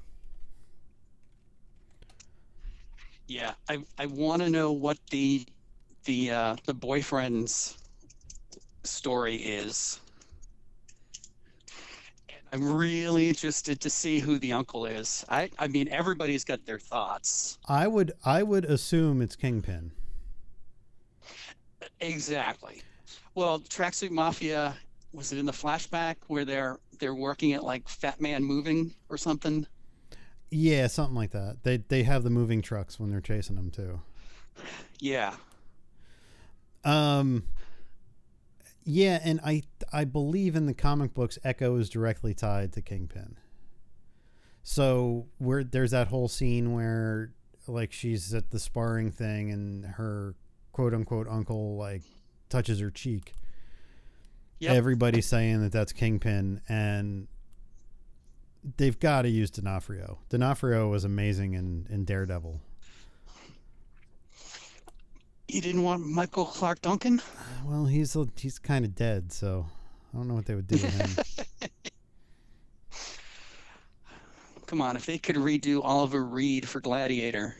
Yeah, 3.27 3.53
I 3.69 3.79
I 3.97 4.05
want 4.05 4.41
to 4.41 4.49
know 4.49 4.71
what 4.71 4.97
the 5.09 5.45
the 6.05 6.31
uh, 6.31 6.55
the 6.65 6.73
boyfriend's 6.73 7.77
story 8.83 9.35
is. 9.35 9.99
I'm 12.53 12.71
really 12.73 13.27
interested 13.27 13.81
to 13.81 13.89
see 13.89 14.19
who 14.19 14.39
the 14.39 14.53
uncle 14.53 14.85
is. 14.85 15.25
I 15.27 15.49
I 15.59 15.67
mean, 15.67 15.89
everybody's 15.89 16.43
got 16.43 16.65
their 16.65 16.79
thoughts. 16.79 17.57
I 17.67 17.87
would 17.87 18.13
I 18.23 18.43
would 18.43 18.65
assume 18.65 19.21
it's 19.21 19.35
Kingpin. 19.35 19.91
Exactly. 21.99 22.81
Well, 23.33 23.59
Tracksuit 23.59 24.11
Mafia 24.11 24.75
was 25.11 25.31
it 25.31 25.39
in 25.39 25.45
the 25.45 25.51
flashback 25.51 26.15
where 26.27 26.45
they're 26.45 26.77
they're 26.99 27.15
working 27.15 27.53
at 27.53 27.63
like 27.63 27.87
Fat 27.89 28.21
Man 28.21 28.43
Moving 28.43 28.93
or 29.09 29.17
something? 29.17 29.65
Yeah, 30.51 30.87
something 30.87 31.15
like 31.15 31.31
that. 31.31 31.57
They 31.63 31.77
they 31.77 32.03
have 32.03 32.23
the 32.23 32.29
moving 32.29 32.61
trucks 32.61 32.99
when 32.99 33.09
they're 33.09 33.21
chasing 33.21 33.55
them 33.55 33.71
too. 33.71 34.01
Yeah. 34.99 35.35
Um 36.83 37.43
yeah, 38.83 39.19
and 39.23 39.39
I 39.43 39.63
I 39.91 40.05
believe 40.05 40.55
in 40.55 40.67
the 40.67 40.73
comic 40.73 41.13
books 41.13 41.39
Echo 41.43 41.75
is 41.77 41.89
directly 41.89 42.33
tied 42.33 42.73
to 42.73 42.81
Kingpin. 42.81 43.37
So 44.63 45.27
where 45.39 45.63
there's 45.63 45.91
that 45.91 46.07
whole 46.07 46.27
scene 46.27 46.73
where 46.73 47.31
like 47.67 47.91
she's 47.91 48.33
at 48.33 48.51
the 48.51 48.59
sparring 48.59 49.11
thing 49.11 49.51
and 49.51 49.85
her 49.85 50.35
quote 50.71 50.93
unquote 50.93 51.27
uncle 51.27 51.77
like 51.77 52.03
touches 52.49 52.79
her 52.79 52.91
cheek. 52.91 53.33
Yep. 54.59 54.75
Everybody's 54.75 55.25
saying 55.25 55.61
that 55.63 55.71
that's 55.71 55.91
Kingpin 55.91 56.61
and 56.69 57.27
they've 58.77 58.99
got 58.99 59.23
to 59.23 59.29
use 59.29 59.49
D'Onofrio. 59.49 60.19
D'Onofrio 60.29 60.89
was 60.89 61.03
amazing 61.03 61.53
in, 61.53 61.87
in 61.89 62.05
Daredevil. 62.05 62.59
You 65.47 65.61
didn't 65.61 65.83
want 65.83 66.05
Michael 66.05 66.45
Clarke 66.45 66.81
Duncan? 66.81 67.21
Well, 67.65 67.85
he's 67.85 68.15
a, 68.15 68.27
he's 68.37 68.57
kind 68.57 68.83
of 68.83 68.95
dead, 68.95 69.31
so 69.31 69.67
I 70.13 70.17
don't 70.17 70.27
know 70.27 70.33
what 70.33 70.45
they 70.45 70.55
would 70.55 70.67
do 70.67 70.75
with 70.75 70.93
him. 71.59 71.69
Come 74.65 74.81
on, 74.81 74.95
if 74.95 75.05
they 75.05 75.19
could 75.19 75.35
redo 75.35 75.81
Oliver 75.83 76.23
Reed 76.23 76.67
for 76.67 76.79
Gladiator. 76.79 77.55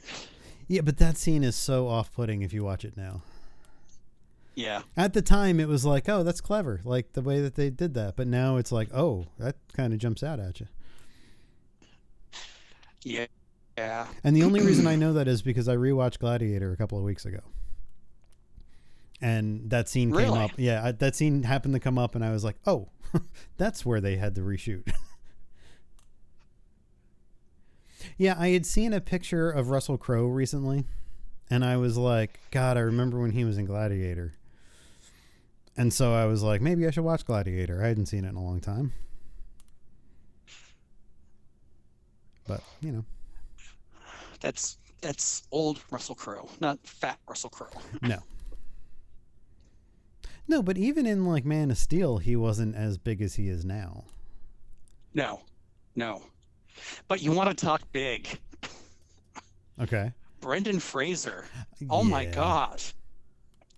yeah, 0.67 0.81
but 0.81 0.97
that 0.97 1.17
scene 1.17 1.43
is 1.43 1.55
so 1.55 1.87
off-putting 1.87 2.41
if 2.41 2.51
you 2.51 2.63
watch 2.63 2.83
it 2.83 2.97
now. 2.97 3.21
Yeah. 4.55 4.81
At 4.97 5.13
the 5.13 5.21
time, 5.21 5.59
it 5.59 5.67
was 5.67 5.85
like, 5.85 6.09
oh, 6.09 6.23
that's 6.23 6.41
clever, 6.41 6.81
like 6.83 7.13
the 7.13 7.21
way 7.21 7.41
that 7.41 7.55
they 7.55 7.69
did 7.69 7.93
that. 7.93 8.15
But 8.15 8.27
now 8.27 8.57
it's 8.57 8.71
like, 8.71 8.89
oh, 8.93 9.27
that 9.37 9.57
kind 9.73 9.93
of 9.93 9.99
jumps 9.99 10.23
out 10.23 10.39
at 10.39 10.59
you. 10.59 10.67
Yeah. 13.05 13.27
Yeah. 13.77 14.07
And 14.23 14.35
the 14.35 14.43
only 14.43 14.61
reason 14.61 14.87
I 14.87 14.95
know 14.97 15.13
that 15.13 15.27
is 15.27 15.41
because 15.41 15.69
I 15.69 15.75
rewatched 15.75 16.19
Gladiator 16.19 16.73
a 16.73 16.77
couple 16.77 16.97
of 16.97 17.03
weeks 17.03 17.25
ago. 17.25 17.39
And 19.21 19.69
that 19.69 19.87
scene 19.87 20.13
came 20.13 20.33
up. 20.33 20.51
Yeah, 20.57 20.85
I, 20.85 20.91
that 20.91 21.15
scene 21.15 21.43
happened 21.43 21.73
to 21.73 21.79
come 21.79 21.97
up, 21.97 22.15
and 22.15 22.25
I 22.25 22.31
was 22.31 22.43
like, 22.43 22.57
oh, 22.67 22.89
that's 23.57 23.85
where 23.85 24.01
they 24.01 24.17
had 24.17 24.35
to 24.35 24.41
reshoot. 24.41 24.91
yeah, 28.17 28.35
I 28.37 28.49
had 28.49 28.65
seen 28.65 28.91
a 28.91 28.99
picture 28.99 29.49
of 29.49 29.69
Russell 29.69 29.97
Crowe 29.97 30.25
recently, 30.25 30.85
and 31.49 31.63
I 31.63 31.77
was 31.77 31.97
like, 31.97 32.39
God, 32.51 32.75
I 32.75 32.81
remember 32.81 33.19
when 33.19 33.31
he 33.31 33.45
was 33.45 33.57
in 33.57 33.65
Gladiator. 33.65 34.33
And 35.77 35.93
so 35.93 36.13
I 36.13 36.25
was 36.25 36.43
like, 36.43 36.61
maybe 36.61 36.85
I 36.85 36.91
should 36.91 37.03
watch 37.03 37.25
Gladiator. 37.25 37.81
I 37.83 37.87
hadn't 37.87 38.07
seen 38.07 38.25
it 38.25 38.29
in 38.29 38.35
a 38.35 38.43
long 38.43 38.59
time. 38.59 38.91
But, 42.47 42.61
you 42.81 42.91
know. 42.91 43.05
That's 44.39 44.77
that's 45.01 45.43
old 45.51 45.79
Russell 45.91 46.15
Crowe, 46.15 46.49
not 46.59 46.79
fat 46.83 47.19
Russell 47.27 47.49
Crowe. 47.49 47.69
No. 48.01 48.19
No, 50.47 50.61
but 50.61 50.77
even 50.77 51.05
in 51.05 51.25
like 51.25 51.43
Man 51.45 51.71
of 51.71 51.77
Steel, 51.77 52.19
he 52.19 52.35
wasn't 52.35 52.75
as 52.75 52.97
big 52.97 53.21
as 53.21 53.35
he 53.35 53.49
is 53.49 53.65
now. 53.65 54.03
No. 55.13 55.41
No. 55.95 56.21
But 57.07 57.21
you 57.21 57.31
want 57.31 57.49
to 57.49 57.65
talk 57.65 57.81
big. 57.91 58.39
Okay. 59.81 60.11
Brendan 60.41 60.79
Fraser. 60.79 61.45
Oh 61.89 62.03
my 62.03 62.25
god. 62.25 62.81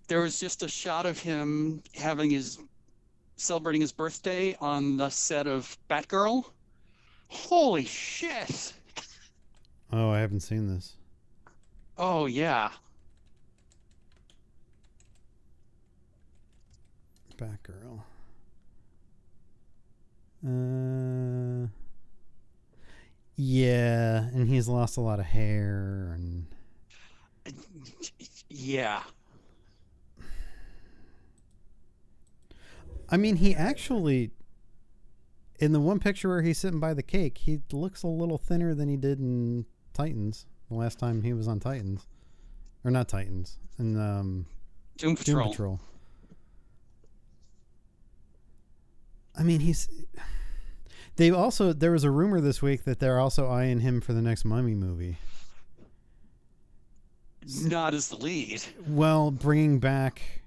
There 0.08 0.20
was 0.20 0.38
just 0.38 0.62
a 0.62 0.68
shot 0.68 1.06
of 1.06 1.18
him 1.18 1.82
having 1.94 2.30
his 2.30 2.58
celebrating 3.36 3.80
his 3.80 3.92
birthday 3.92 4.56
on 4.60 4.96
the 4.96 5.08
set 5.10 5.46
of 5.46 5.76
Batgirl. 5.88 6.44
Holy 7.28 7.84
shit. 7.84 8.72
Oh, 9.92 10.10
I 10.10 10.20
haven't 10.20 10.40
seen 10.40 10.74
this. 10.74 10.96
Oh 11.96 12.26
yeah. 12.26 12.70
Batgirl. 17.36 18.02
Uh. 20.46 21.68
Yeah, 23.40 24.24
and 24.34 24.48
he's 24.48 24.66
lost 24.66 24.96
a 24.96 25.00
lot 25.00 25.20
of 25.20 25.26
hair 25.26 26.12
and 26.14 26.46
Yeah. 28.48 29.02
I 33.08 33.16
mean, 33.16 33.36
he 33.36 33.54
actually 33.54 34.32
in 35.58 35.72
the 35.72 35.80
one 35.80 35.98
picture 35.98 36.28
where 36.28 36.42
he's 36.42 36.58
sitting 36.58 36.80
by 36.80 36.94
the 36.94 37.02
cake, 37.02 37.38
he 37.38 37.60
looks 37.72 38.02
a 38.02 38.08
little 38.08 38.38
thinner 38.38 38.74
than 38.74 38.88
he 38.88 38.96
did 38.96 39.18
in 39.18 39.66
Titans 39.92 40.46
the 40.68 40.76
last 40.76 40.98
time 40.98 41.22
he 41.22 41.32
was 41.32 41.48
on 41.48 41.60
Titans. 41.60 42.06
Or 42.84 42.90
not 42.90 43.08
Titans. 43.08 43.58
In 43.78 43.98
um 44.00 44.46
Doom 44.96 45.16
Patrol. 45.16 45.42
Doom 45.44 45.50
Patrol. 45.50 45.80
I 49.36 49.42
mean, 49.42 49.60
he's. 49.60 49.88
They 51.16 51.30
also 51.30 51.72
there 51.72 51.92
was 51.92 52.04
a 52.04 52.10
rumor 52.10 52.40
this 52.40 52.62
week 52.62 52.84
that 52.84 53.00
they're 53.00 53.18
also 53.18 53.48
eyeing 53.48 53.80
him 53.80 54.00
for 54.00 54.12
the 54.12 54.22
next 54.22 54.44
Mummy 54.44 54.74
movie. 54.74 55.18
Not 57.62 57.94
as 57.94 58.08
the 58.08 58.16
lead. 58.16 58.62
Well, 58.86 59.30
bringing 59.30 59.78
back, 59.78 60.42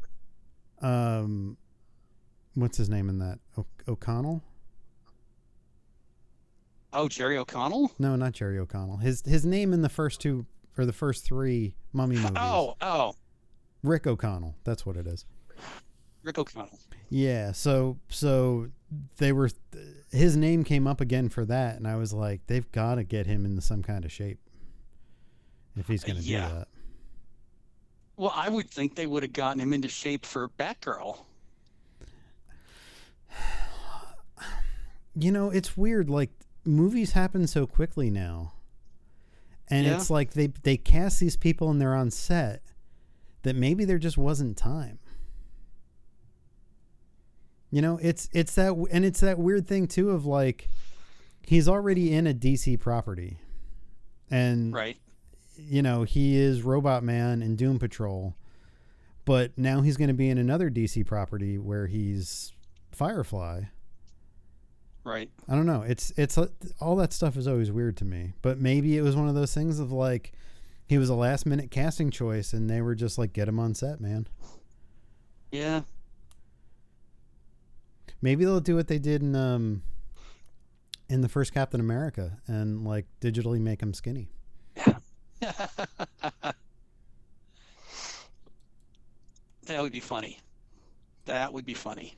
um, 0.82 1.58
what's 2.54 2.78
his 2.78 2.90
name 2.90 3.10
in 3.10 3.20
that? 3.20 3.40
O- 3.58 3.66
O'Connell. 3.88 4.44
Oh, 6.94 7.08
Jerry 7.08 7.38
O'Connell. 7.38 7.92
No, 8.00 8.16
not 8.16 8.34
Jerry 8.34 8.60
O'Connell. 8.60 8.98
His 8.98 9.24
his 9.26 9.46
name 9.46 9.74
in 9.74 9.82
the 9.82 9.90
first 9.90 10.20
two 10.20 10.46
or 10.78 10.86
the 10.86 10.94
first 10.94 11.24
three 11.26 11.76
Mummy 11.94 12.18
oh, 12.18 12.22
movies. 12.22 12.38
Oh, 12.38 12.76
oh, 12.82 13.16
Rick 13.84 14.08
O'Connell. 14.08 14.56
That's 14.64 14.86
what 14.86 14.98
it 14.98 15.08
is. 15.08 15.26
Rick 16.24 16.38
O'Connell. 16.38 16.80
Yeah. 17.10 17.52
So 17.54 17.98
so 18.10 18.68
they 19.18 19.32
were 19.32 19.50
his 20.12 20.36
name 20.36 20.64
came 20.64 20.88
up 20.88 21.02
again 21.02 21.30
for 21.30 21.46
that, 21.46 21.78
and 21.78 21.88
I 21.88 21.96
was 21.96 22.14
like, 22.14 22.42
they've 22.48 22.70
got 22.72 22.96
to 22.96 23.04
get 23.04 23.26
him 23.26 23.46
into 23.46 23.62
some 23.62 23.82
kind 23.84 24.04
of 24.04 24.12
shape 24.12 24.40
if 25.78 25.88
he's 25.88 26.04
going 26.04 26.18
to 26.18 26.24
Yeah. 26.24 26.48
do 26.50 26.56
that. 26.56 26.68
Well, 28.18 28.34
I 28.36 28.50
would 28.50 28.70
think 28.70 28.96
they 28.96 29.08
would 29.08 29.24
have 29.24 29.34
gotten 29.34 29.60
him 29.62 29.74
into 29.74 29.88
shape 29.88 30.26
for 30.26 30.50
Batgirl. 30.50 31.18
You 35.14 35.30
know, 35.30 35.50
it's 35.50 35.76
weird. 35.76 36.10
Like 36.10 36.30
movies 36.66 37.12
happen 37.14 37.48
so 37.48 37.66
quickly 37.68 38.10
now, 38.10 38.54
and 39.70 39.86
Yeah. 39.86 39.96
it's 39.96 40.10
like 40.10 40.32
they 40.34 40.48
they 40.48 40.78
cast 40.78 41.20
these 41.20 41.36
people 41.38 41.70
and 41.70 41.80
they're 41.82 41.96
on 41.96 42.12
set 42.12 42.62
that 43.44 43.56
maybe 43.56 43.86
there 43.86 43.98
just 43.98 44.18
wasn't 44.18 44.58
time. 44.58 45.00
You 47.70 47.82
know, 47.82 47.98
it's 48.02 48.28
it's 48.34 48.56
that 48.56 48.74
and 48.92 49.06
it's 49.06 49.22
that 49.22 49.38
weird 49.40 49.68
thing 49.68 49.88
too 49.88 50.10
of 50.12 50.26
like 50.26 50.68
he's 51.42 51.68
already 51.70 52.14
in 52.14 52.28
a 52.28 52.34
DC 52.34 52.80
property, 52.80 53.38
and 54.30 54.74
Right. 54.74 54.98
you 55.56 55.82
know 55.82 56.04
he 56.04 56.36
is 56.38 56.64
Robot 56.64 57.04
Man 57.04 57.42
and 57.42 57.58
Doom 57.58 57.80
Patrol, 57.80 58.36
but 59.24 59.58
now 59.58 59.82
he's 59.82 59.96
going 59.96 60.10
to 60.10 60.14
be 60.14 60.30
in 60.30 60.38
another 60.38 60.70
DC 60.70 61.06
property 61.06 61.58
where 61.58 61.88
he's 61.88 62.52
Firefly. 62.92 63.64
Right. 65.04 65.30
I 65.50 65.56
don't 65.56 65.66
know. 65.66 65.82
It's 65.82 66.12
it's 66.16 66.38
uh, 66.38 66.48
all 66.80 66.96
that 66.98 67.12
stuff 67.14 67.36
is 67.36 67.48
always 67.48 67.72
weird 67.72 67.98
to 67.98 68.06
me. 68.06 68.34
But 68.42 68.60
maybe 68.60 68.98
it 68.98 69.02
was 69.02 69.16
one 69.16 69.28
of 69.28 69.36
those 69.36 69.54
things 69.54 69.80
of 69.80 69.92
like 69.92 70.34
he 70.88 70.98
was 70.98 71.10
a 71.10 71.16
last 71.16 71.46
minute 71.46 71.72
casting 71.72 72.12
choice 72.12 72.54
and 72.54 72.70
they 72.70 72.82
were 72.82 72.96
just 72.96 73.18
like 73.18 73.34
get 73.34 73.48
him 73.48 73.60
on 73.60 73.74
set, 73.74 74.00
man. 74.00 74.28
Yeah. 75.52 75.82
Maybe 78.22 78.46
they'll 78.46 78.60
do 78.60 78.76
what 78.76 78.88
they 78.88 79.00
did 79.00 79.24
in 79.24 79.36
um 79.36 79.82
in 81.10 81.22
the 81.22 81.30
first 81.30 81.54
Captain 81.54 81.80
America 81.80 82.38
and 82.48 82.86
like 82.86 83.06
digitally 83.20 83.60
make 83.60 83.82
him 83.82 83.94
skinny. 83.94 84.30
Yeah. 84.78 84.98
that 89.66 89.82
would 89.82 89.92
be 89.92 90.00
funny. 90.00 90.40
That 91.26 91.52
would 91.54 91.66
be 91.66 91.74
funny. 91.74 92.18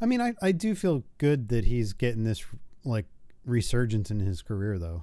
I 0.00 0.06
mean, 0.06 0.20
I 0.20 0.34
I 0.40 0.52
do 0.52 0.74
feel 0.74 1.04
good 1.18 1.48
that 1.48 1.64
he's 1.64 1.92
getting 1.92 2.24
this 2.24 2.44
like 2.84 3.06
resurgence 3.44 4.10
in 4.10 4.20
his 4.20 4.42
career 4.42 4.78
though. 4.78 5.02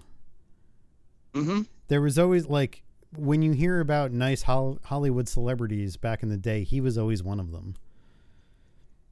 Mm-hmm. 1.34 1.64
There 1.88 2.02
was 2.02 2.18
always 2.18 2.48
like 2.48 2.84
when 3.18 3.42
you 3.42 3.52
hear 3.52 3.80
about 3.80 4.12
nice 4.12 4.44
Hol- 4.44 4.80
Hollywood 4.84 5.28
celebrities 5.28 5.98
back 5.98 6.24
in 6.24 6.30
the 6.30 6.38
day, 6.38 6.64
he 6.64 6.82
was 6.82 6.98
always 6.98 7.24
one 7.24 7.40
of 7.40 7.52
them. 7.52 7.76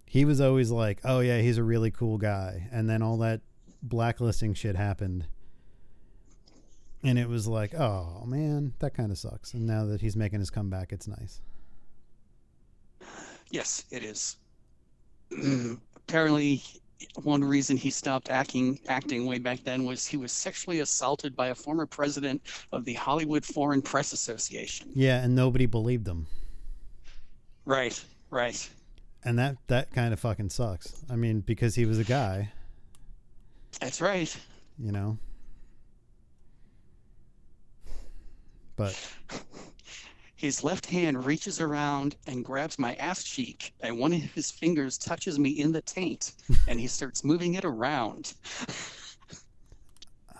He 0.05 0.25
was 0.25 0.39
always 0.39 0.71
like, 0.71 0.99
"Oh 1.03 1.19
yeah, 1.19 1.41
he's 1.41 1.57
a 1.57 1.63
really 1.63 1.91
cool 1.91 2.17
guy," 2.17 2.69
and 2.71 2.89
then 2.89 3.01
all 3.01 3.17
that 3.17 3.41
blacklisting 3.81 4.53
shit 4.53 4.75
happened, 4.75 5.25
and 7.03 7.17
it 7.17 7.27
was 7.27 7.47
like, 7.47 7.73
"Oh 7.73 8.23
man, 8.25 8.73
that 8.79 8.93
kind 8.93 9.11
of 9.11 9.17
sucks." 9.17 9.53
And 9.53 9.65
now 9.65 9.85
that 9.85 10.01
he's 10.01 10.15
making 10.15 10.39
his 10.39 10.51
comeback, 10.51 10.93
it's 10.93 11.07
nice. 11.07 11.41
Yes, 13.49 13.85
it 13.91 14.03
is. 14.03 14.37
Apparently, 16.07 16.61
one 17.23 17.43
reason 17.43 17.75
he 17.77 17.89
stopped 17.89 18.29
acting 18.29 18.79
acting 18.87 19.25
way 19.25 19.37
back 19.39 19.63
then 19.63 19.83
was 19.83 20.05
he 20.05 20.17
was 20.17 20.31
sexually 20.31 20.79
assaulted 20.79 21.35
by 21.35 21.47
a 21.47 21.55
former 21.55 21.85
president 21.85 22.41
of 22.71 22.85
the 22.85 22.93
Hollywood 22.93 23.45
Foreign 23.45 23.81
Press 23.81 24.13
Association. 24.13 24.89
Yeah, 24.93 25.21
and 25.23 25.35
nobody 25.35 25.65
believed 25.65 26.07
him, 26.07 26.27
Right. 27.65 28.01
Right. 28.29 28.69
and 29.23 29.37
that 29.39 29.57
that 29.67 29.91
kind 29.93 30.13
of 30.13 30.19
fucking 30.19 30.49
sucks. 30.49 31.03
I 31.09 31.15
mean, 31.15 31.41
because 31.41 31.75
he 31.75 31.85
was 31.85 31.99
a 31.99 32.03
guy, 32.03 32.51
That's 33.79 34.01
right. 34.01 34.35
you 34.79 34.91
know. 34.91 35.17
But 38.75 38.99
His 40.43 40.61
left 40.61 40.85
hand 40.87 41.23
reaches 41.23 41.61
around 41.61 42.17
and 42.27 42.43
grabs 42.43 42.77
my 42.77 42.95
ass 42.95 43.23
cheek, 43.23 43.73
and 43.79 43.97
one 43.97 44.11
of 44.11 44.19
his 44.19 44.51
fingers 44.51 44.97
touches 44.97 45.39
me 45.39 45.51
in 45.51 45.71
the 45.71 45.81
taint, 45.81 46.33
and 46.67 46.77
he 46.77 46.87
starts 46.87 47.23
moving 47.23 47.53
it 47.53 47.63
around. 47.63 48.33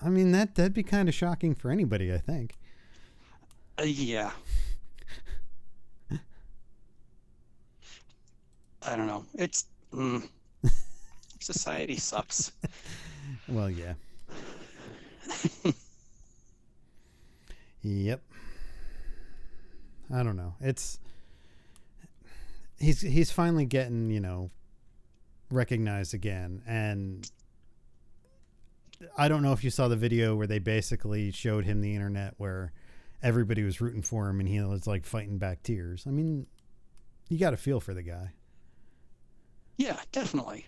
I 0.03 0.09
mean 0.09 0.33
that 0.33 0.55
that'd 0.55 0.73
be 0.73 0.83
kind 0.83 1.07
of 1.07 1.15
shocking 1.15 1.55
for 1.55 1.71
anybody, 1.71 2.13
I 2.13 2.17
think. 2.17 2.57
Uh, 3.79 3.83
yeah. 3.83 4.31
I 8.81 8.97
don't 8.97 9.07
know. 9.07 9.23
It's 9.35 9.67
mm, 9.93 10.27
society 11.39 11.95
sucks. 11.95 12.51
Well, 13.47 13.69
yeah. 13.69 13.93
yep. 17.81 18.21
I 20.13 20.23
don't 20.23 20.37
know. 20.37 20.55
It's 20.61 20.99
he's 22.79 23.01
he's 23.01 23.31
finally 23.31 23.65
getting, 23.65 24.09
you 24.11 24.19
know, 24.19 24.51
recognized 25.49 26.13
again 26.13 26.61
and 26.67 27.29
I 29.17 29.27
don't 29.27 29.43
know 29.43 29.53
if 29.53 29.63
you 29.63 29.69
saw 29.69 29.87
the 29.87 29.95
video 29.95 30.35
where 30.35 30.47
they 30.47 30.59
basically 30.59 31.31
showed 31.31 31.65
him 31.65 31.81
the 31.81 31.93
internet 31.93 32.33
where 32.37 32.71
everybody 33.21 33.63
was 33.63 33.81
rooting 33.81 34.01
for 34.01 34.29
him 34.29 34.39
and 34.39 34.47
he 34.47 34.61
was 34.61 34.87
like 34.87 35.05
fighting 35.05 35.37
back 35.37 35.63
tears. 35.63 36.05
I 36.07 36.11
mean, 36.11 36.47
you 37.29 37.37
got 37.37 37.51
to 37.51 37.57
feel 37.57 37.79
for 37.79 37.93
the 37.93 38.03
guy. 38.03 38.33
Yeah, 39.77 39.99
definitely. 40.11 40.67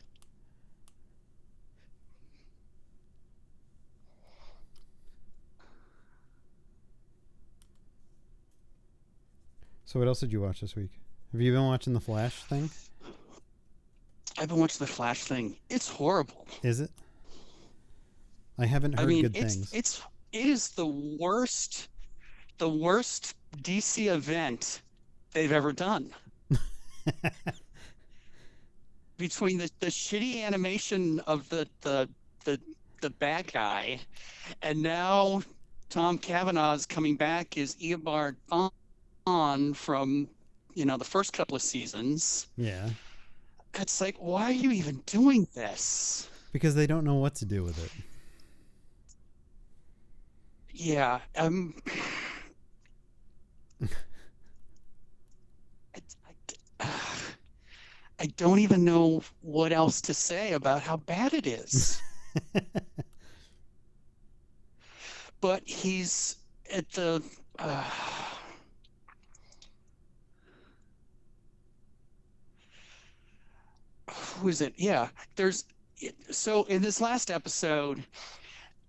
So 9.86 10.00
what 10.00 10.08
else 10.08 10.20
did 10.20 10.34
you 10.34 10.42
watch 10.42 10.62
this 10.62 10.76
week? 10.76 10.90
Have 11.32 11.42
you 11.42 11.52
been 11.52 11.66
watching 11.66 11.94
the 11.94 12.00
Flash 12.00 12.44
thing? 12.44 12.70
I've 14.38 14.50
been 14.50 14.58
watching 14.58 14.86
the 14.86 14.92
Flash 14.92 15.24
thing. 15.24 15.56
It's 15.70 15.88
horrible. 15.88 16.48
Is 16.64 16.80
it? 16.80 16.90
I 18.58 18.66
haven't 18.66 18.94
heard 18.94 19.04
I 19.04 19.06
mean, 19.06 19.22
good 19.24 19.38
it's 19.38 19.56
things. 19.56 19.74
it's 19.74 20.02
it 20.32 20.48
is 20.48 20.70
the 20.70 20.88
worst, 20.88 21.90
the 22.58 22.70
worst 22.70 23.36
DC 23.58 24.12
event 24.12 24.82
they've 25.32 25.52
ever 25.52 25.72
done. 25.72 26.10
Between 29.18 29.58
the, 29.58 29.70
the 29.80 29.88
shitty 29.88 30.42
animation 30.44 31.20
of 31.22 31.48
the 31.50 31.68
the 31.82 32.10
the 32.44 32.60
the 33.02 33.10
bad 33.12 33.52
guy, 33.52 34.00
and 34.62 34.82
now 34.82 35.42
Tom 35.90 36.18
Cavanagh's 36.18 36.86
coming 36.86 37.16
back 37.16 37.58
as 37.58 37.76
Eobard 37.76 38.36
on 39.28 39.74
from 39.74 40.28
you 40.74 40.86
know 40.86 40.98
the 40.98 41.06
first 41.06 41.34
couple 41.34 41.56
of 41.56 41.62
seasons. 41.62 42.48
yeah, 42.58 42.90
It's 43.80 44.02
like, 44.02 44.18
why 44.20 44.44
are 44.44 44.52
you 44.52 44.72
even 44.72 45.02
doing 45.06 45.48
this? 45.54 46.30
because 46.52 46.74
they 46.76 46.88
don't 46.88 47.04
know 47.04 47.16
what 47.16 47.36
to 47.36 47.46
do 47.46 47.64
with 47.64 47.78
it. 47.84 47.92
Yeah. 50.72 51.20
Um. 51.38 51.76
I, 55.96 56.00
I, 56.80 56.88
I 58.20 58.26
don't 58.38 58.60
even 58.60 58.84
know 58.86 59.22
what 59.42 59.72
else 59.74 60.00
to 60.02 60.14
say 60.14 60.54
about 60.54 60.82
how 60.82 60.98
bad 60.98 61.34
it 61.34 61.46
is. 61.48 62.02
but 65.42 65.62
he's 65.66 66.38
at 66.74 66.90
the. 66.92 67.22
Uh, 67.60 67.84
who 74.10 74.50
is 74.50 74.62
it? 74.62 74.74
Yeah, 74.78 75.10
there's. 75.36 75.66
So 76.30 76.64
in 76.66 76.82
this 76.82 77.00
last 77.00 77.32
episode, 77.32 78.04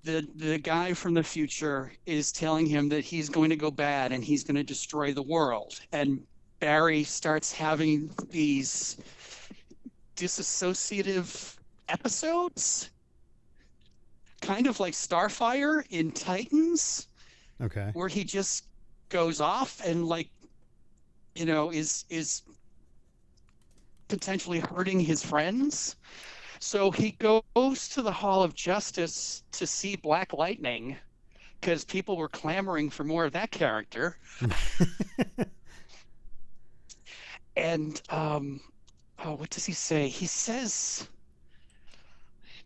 the 0.02 0.26
the 0.36 0.58
guy 0.58 0.92
from 0.94 1.14
the 1.14 1.22
future 1.22 1.92
is 2.06 2.32
telling 2.32 2.66
him 2.66 2.88
that 2.88 3.04
he's 3.04 3.28
going 3.28 3.50
to 3.50 3.56
go 3.56 3.70
bad 3.70 4.12
and 4.12 4.24
he's 4.24 4.44
going 4.44 4.56
to 4.56 4.62
destroy 4.62 5.12
the 5.12 5.22
world 5.22 5.80
and 5.92 6.20
barry 6.60 7.04
starts 7.04 7.52
having 7.52 8.10
these 8.30 8.96
disassociative 10.16 11.56
episodes 11.88 12.90
kind 14.40 14.66
of 14.66 14.80
like 14.80 14.94
starfire 14.94 15.84
in 15.90 16.10
titans 16.10 17.08
Okay. 17.60 17.90
where 17.94 18.08
he 18.08 18.22
just 18.24 18.66
goes 19.08 19.40
off 19.40 19.80
and 19.84 20.06
like 20.06 20.28
you 21.34 21.44
know 21.44 21.70
is 21.70 22.04
is 22.10 22.42
potentially 24.08 24.60
hurting 24.60 25.00
his 25.00 25.22
friends 25.24 25.96
So 26.60 26.90
he 26.90 27.12
goes 27.12 27.88
to 27.90 28.02
the 28.02 28.12
Hall 28.12 28.42
of 28.42 28.54
Justice 28.54 29.42
to 29.52 29.66
see 29.66 29.96
Black 29.96 30.32
Lightning 30.32 30.96
because 31.60 31.84
people 31.84 32.16
were 32.16 32.28
clamoring 32.28 32.90
for 32.90 33.04
more 33.04 33.24
of 33.24 33.32
that 33.32 33.50
character. 33.50 34.18
and 37.56 38.00
um, 38.10 38.60
oh, 39.24 39.34
what 39.34 39.50
does 39.50 39.64
he 39.66 39.72
say? 39.72 40.08
He 40.08 40.26
says 40.26 41.08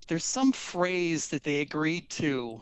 there's 0.09 0.25
some 0.25 0.53
phrase 0.53 1.29
that 1.29 1.43
they 1.45 1.61
agreed 1.61 2.11
to 2.11 2.61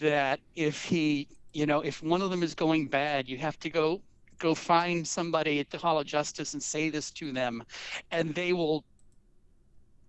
that 0.00 0.40
if 0.54 0.84
he, 0.84 1.28
you 1.52 1.66
know, 1.66 1.80
if 1.80 2.02
one 2.02 2.22
of 2.22 2.30
them 2.30 2.42
is 2.42 2.54
going 2.54 2.88
bad, 2.88 3.28
you 3.28 3.38
have 3.38 3.58
to 3.60 3.70
go 3.70 4.02
go 4.38 4.54
find 4.54 5.06
somebody 5.06 5.60
at 5.60 5.70
the 5.70 5.78
Hall 5.78 5.98
of 5.98 6.06
Justice 6.06 6.54
and 6.54 6.62
say 6.62 6.90
this 6.90 7.10
to 7.12 7.32
them, 7.32 7.62
and 8.10 8.34
they 8.34 8.52
will 8.52 8.84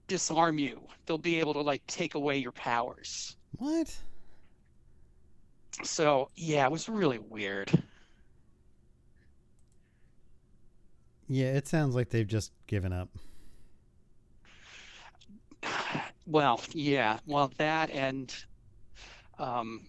disarm 0.08 0.58
you. 0.58 0.82
They'll 1.06 1.18
be 1.18 1.40
able 1.40 1.54
to 1.54 1.62
like 1.62 1.86
take 1.88 2.16
away 2.16 2.38
your 2.38 2.52
powers. 2.52 3.38
What? 3.58 3.96
So 5.84 6.30
yeah, 6.36 6.66
it 6.66 6.72
was 6.72 6.90
really 6.90 7.20
weird. 7.20 7.72
Yeah, 11.30 11.48
it 11.48 11.68
sounds 11.68 11.94
like 11.94 12.10
they've 12.10 12.28
just 12.28 12.52
given 12.68 12.94
up. 12.94 13.10
Well, 16.30 16.60
yeah, 16.74 17.20
well 17.26 17.54
that 17.56 17.90
and 17.90 18.36
um, 19.40 19.88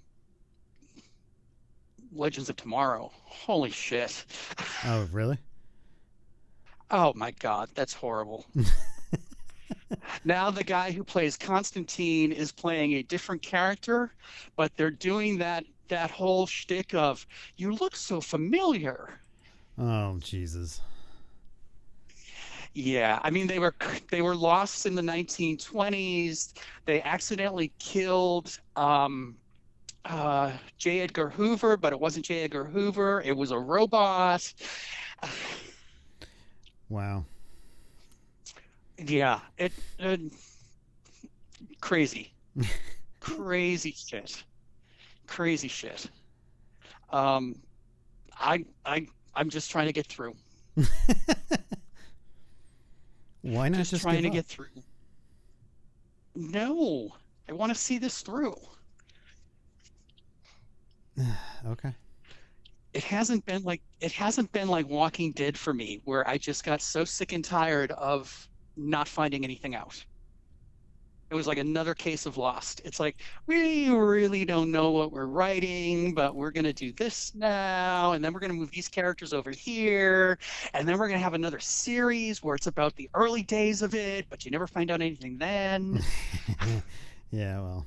Legends 2.12 2.49
of 2.49 2.57
Tomorrow. 2.57 3.11
Holy 3.25 3.71
shit! 3.71 4.25
Oh, 4.85 5.09
really? 5.12 5.38
Oh 6.90 7.12
my 7.14 7.33
god, 7.33 7.68
that's 7.75 7.92
horrible. 7.92 8.47
now 10.25 10.51
the 10.51 10.64
guy 10.64 10.90
who 10.90 11.05
plays 11.05 11.37
Constantine 11.37 12.33
is 12.33 12.51
playing 12.51 12.94
a 12.94 13.03
different 13.03 13.42
character, 13.42 14.12
but 14.57 14.75
they're 14.77 14.90
doing 14.90 15.38
that 15.38 15.64
that 15.88 16.11
whole 16.11 16.47
shtick 16.47 16.94
of 16.94 17.27
"you 17.57 17.73
look 17.73 17.97
so 17.97 18.21
familiar." 18.21 19.21
Oh, 19.79 20.18
Jesus. 20.18 20.81
Yeah, 22.75 23.18
I 23.23 23.31
mean 23.31 23.47
they 23.47 23.59
were 23.59 23.75
they 24.11 24.23
were 24.23 24.37
lost 24.37 24.87
in 24.87 24.94
the 24.94 25.03
1920s. 25.03 26.55
They 26.85 27.03
accidentally 27.03 27.73
killed 27.79 28.59
um, 28.77 29.37
uh, 30.09 30.53
J. 30.79 31.01
Edgar 31.01 31.29
Hoover, 31.29 31.77
but 31.77 31.92
it 31.92 32.01
wasn't 32.01 32.25
J. 32.25 32.42
Edgar 32.44 32.64
Hoover. 32.64 33.23
It 33.25 33.37
was 33.37 33.51
a 33.51 33.59
robot. 33.59 34.53
Wow. 36.90 37.27
Yeah, 38.97 39.40
it, 39.59 39.75
it 39.99 40.21
crazy, 41.83 42.33
crazy 43.21 43.92
shit, 43.92 44.42
crazy 45.27 45.68
shit. 45.68 46.09
Um, 47.11 47.57
I 48.40 48.64
I 48.87 49.07
I'm 49.35 49.51
just 49.51 49.71
trying 49.71 49.87
to 49.87 49.92
get 49.92 50.07
through. 50.07 50.35
Why 53.42 53.68
not 53.68 53.77
just, 53.77 53.90
just, 53.90 54.03
trying 54.03 54.23
to 54.23 54.29
up? 54.29 54.35
get 54.35 54.47
through. 54.47 54.66
No, 56.35 57.11
I 57.49 57.53
want 57.53 57.71
to 57.71 57.79
see 57.79 57.99
this 57.99 58.23
through. 58.23 58.57
Okay. 61.66 61.92
It 62.94 63.04
hasn't 63.04 63.44
been 63.44 63.62
like 63.64 63.83
it 64.00 64.12
hasn't 64.12 64.50
been 64.52 64.68
like 64.68 64.88
Walking 64.88 65.33
Dead 65.33 65.59
for 65.59 65.74
me, 65.74 66.00
where 66.04 66.26
I 66.26 66.38
just 66.38 66.64
got 66.64 66.81
so 66.81 67.04
sick 67.04 67.33
and 67.33 67.44
tired 67.44 67.90
of 67.92 68.48
not 68.76 69.07
finding 69.07 69.44
anything 69.44 69.74
out. 69.74 70.02
It 71.31 71.35
was 71.35 71.46
like 71.46 71.59
another 71.59 71.94
case 71.94 72.24
of 72.24 72.38
Lost. 72.38 72.81
It's 72.87 72.98
like 72.98 73.16
we 73.46 73.90
really 73.90 74.46
don't 74.46 74.70
know 74.70 74.92
what 74.92 75.12
we're 75.12 75.26
writing, 75.26 76.14
but 76.14 76.35
we're 76.35 76.50
gonna 76.50 76.72
do 76.72 76.90
this 76.92 77.35
now, 77.35 78.12
and 78.12 78.24
then 78.24 78.33
we're 78.33 78.40
gonna 78.40 78.54
move 78.54 78.70
these 78.70 78.88
characters 78.88 79.35
over 79.35 79.50
here, 79.50 80.38
and 80.72 80.88
then 80.88 80.98
we're 80.98 81.09
gonna 81.09 81.20
have 81.20 81.35
another 81.35 81.61
series 81.61 82.42
where 82.42 82.54
it's 82.54 82.68
about 82.68 82.96
the 82.96 83.11
early 83.12 83.42
days 83.42 83.83
of 83.83 83.94
it, 83.94 84.24
but 84.31 84.46
you 84.46 84.50
never 84.50 84.66
find 84.66 84.90
out 84.90 85.02
anything 85.02 85.37
then. 85.37 86.02
yeah, 87.31 87.61
well. 87.61 87.87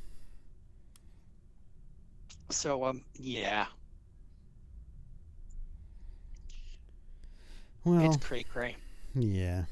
So 2.51 2.83
um, 2.85 3.01
yeah, 3.19 3.65
Well, 7.83 8.05
it's 8.13 8.17
cray 8.25 8.43
cray. 8.43 8.75
yeah. 9.15 9.65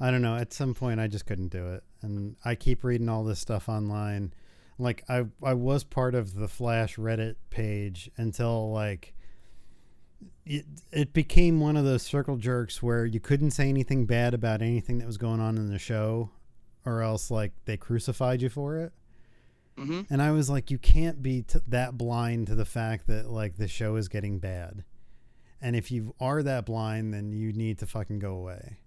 I 0.00 0.10
don't 0.10 0.22
know. 0.22 0.36
At 0.36 0.52
some 0.52 0.74
point, 0.74 1.00
I 1.00 1.08
just 1.08 1.26
couldn't 1.26 1.48
do 1.48 1.72
it, 1.72 1.82
and 2.02 2.36
I 2.44 2.54
keep 2.54 2.84
reading 2.84 3.08
all 3.08 3.24
this 3.24 3.40
stuff 3.40 3.68
online. 3.68 4.32
Like 4.78 5.02
I, 5.08 5.24
I 5.42 5.54
was 5.54 5.82
part 5.82 6.14
of 6.14 6.34
the 6.34 6.46
Flash 6.46 6.96
Reddit 6.96 7.34
page 7.50 8.08
until 8.16 8.70
like 8.70 9.12
it, 10.46 10.66
it 10.92 11.12
became 11.12 11.58
one 11.58 11.76
of 11.76 11.84
those 11.84 12.02
circle 12.02 12.36
jerks 12.36 12.80
where 12.80 13.04
you 13.04 13.18
couldn't 13.18 13.50
say 13.50 13.68
anything 13.68 14.06
bad 14.06 14.34
about 14.34 14.62
anything 14.62 14.98
that 14.98 15.06
was 15.06 15.18
going 15.18 15.40
on 15.40 15.56
in 15.56 15.68
the 15.68 15.78
show, 15.80 16.30
or 16.84 17.02
else 17.02 17.28
like 17.30 17.52
they 17.64 17.76
crucified 17.76 18.40
you 18.40 18.48
for 18.48 18.76
it. 18.78 18.92
Hmm 19.78 20.00
And 20.10 20.20
I 20.22 20.30
was 20.32 20.50
like, 20.50 20.70
you 20.70 20.78
can't 20.78 21.22
be 21.22 21.42
t- 21.42 21.60
that 21.68 21.96
blind 21.96 22.46
to 22.48 22.54
the 22.54 22.64
fact 22.64 23.06
that 23.06 23.30
like 23.30 23.56
the 23.56 23.68
show 23.68 23.96
is 23.96 24.08
getting 24.08 24.38
bad. 24.38 24.84
And 25.60 25.74
if 25.74 25.90
you 25.90 26.14
are 26.20 26.42
that 26.42 26.66
blind, 26.66 27.12
then 27.12 27.32
you 27.32 27.52
need 27.52 27.78
to 27.78 27.86
fucking 27.86 28.18
go 28.20 28.32
away. 28.34 28.78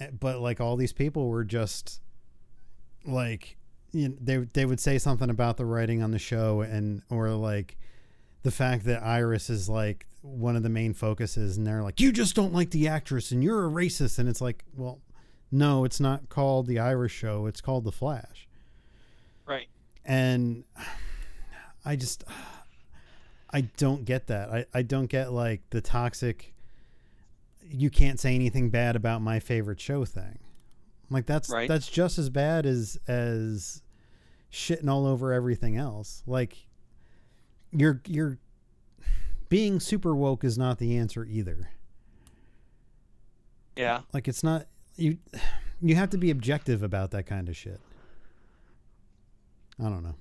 Eh, 0.00 0.10
But 0.18 0.40
like 0.40 0.60
all 0.60 0.76
these 0.76 0.92
people 0.92 1.28
were 1.28 1.44
just 1.44 2.00
like, 3.04 3.56
you 3.92 4.08
know, 4.10 4.14
they 4.20 4.36
they 4.38 4.64
would 4.66 4.80
say 4.80 4.98
something 4.98 5.30
about 5.30 5.56
the 5.56 5.64
writing 5.66 6.02
on 6.02 6.10
the 6.10 6.18
show 6.18 6.60
and 6.60 7.02
or 7.10 7.30
like 7.30 7.76
the 8.42 8.50
fact 8.50 8.84
that 8.84 9.02
Iris 9.02 9.50
is 9.50 9.68
like 9.68 10.06
one 10.22 10.56
of 10.56 10.62
the 10.62 10.68
main 10.68 10.94
focuses, 10.94 11.56
and 11.56 11.66
they're 11.66 11.82
like, 11.82 12.00
you 12.00 12.12
just 12.12 12.34
don't 12.34 12.52
like 12.52 12.70
the 12.70 12.88
actress 12.88 13.30
and 13.30 13.42
you're 13.42 13.66
a 13.66 13.70
racist, 13.70 14.18
and 14.18 14.28
it's 14.28 14.40
like, 14.40 14.64
well, 14.76 15.00
no, 15.50 15.84
it's 15.84 16.00
not 16.00 16.28
called 16.28 16.66
the 16.66 16.78
Iris 16.78 17.12
show. 17.12 17.46
It's 17.46 17.60
called 17.60 17.84
the 17.84 17.92
Flash 17.92 18.47
Right. 19.48 19.66
and 20.04 20.64
i 21.84 21.96
just 21.96 22.24
i 23.50 23.62
don't 23.62 24.04
get 24.04 24.26
that 24.28 24.50
i, 24.50 24.64
I 24.74 24.82
don't 24.82 25.06
get 25.06 25.32
like 25.32 25.62
the 25.70 25.80
toxic 25.80 26.54
you 27.70 27.90
can't 27.90 28.18
say 28.20 28.34
anything 28.34 28.70
bad 28.70 28.94
about 28.96 29.22
my 29.22 29.40
favorite 29.40 29.80
show 29.80 30.04
thing 30.04 30.38
like 31.10 31.26
that's 31.26 31.48
Right. 31.50 31.68
that's 31.68 31.88
just 31.88 32.18
as 32.18 32.28
bad 32.30 32.66
as 32.66 32.98
as 33.08 33.82
shitting 34.52 34.88
all 34.88 35.06
over 35.06 35.32
everything 35.32 35.76
else 35.76 36.22
like 36.26 36.66
you're 37.72 38.00
you're 38.06 38.38
being 39.48 39.80
super 39.80 40.14
woke 40.14 40.44
is 40.44 40.56
not 40.58 40.78
the 40.78 40.96
answer 40.96 41.24
either 41.26 41.70
Yeah. 43.76 44.00
like 44.12 44.26
it's 44.28 44.42
not 44.42 44.66
you 44.96 45.18
you 45.80 45.94
have 45.94 46.10
to 46.10 46.18
be 46.18 46.30
objective 46.30 46.82
about 46.82 47.10
that 47.12 47.24
kind 47.26 47.48
of 47.48 47.56
shit 47.56 47.80
i 49.80 49.84
don't 49.84 50.02
know 50.02 50.14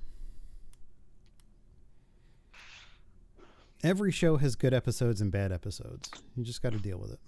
every 3.83 4.11
show 4.11 4.37
has 4.37 4.55
good 4.55 4.73
episodes 4.73 5.21
and 5.21 5.31
bad 5.31 5.51
episodes 5.51 6.09
you 6.35 6.43
just 6.43 6.61
got 6.61 6.71
to 6.73 6.79
deal 6.79 6.97
with 6.97 7.11
it 7.11 7.19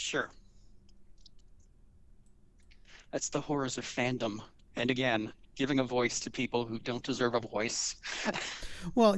Sure. 0.00 0.30
That's 3.12 3.28
the 3.28 3.38
horrors 3.40 3.76
of 3.76 3.84
fandom. 3.84 4.40
And 4.76 4.90
again, 4.90 5.30
giving 5.56 5.78
a 5.78 5.84
voice 5.84 6.18
to 6.20 6.30
people 6.30 6.64
who 6.64 6.78
don't 6.78 7.02
deserve 7.02 7.34
a 7.34 7.40
voice. 7.40 7.96
well 8.94 9.14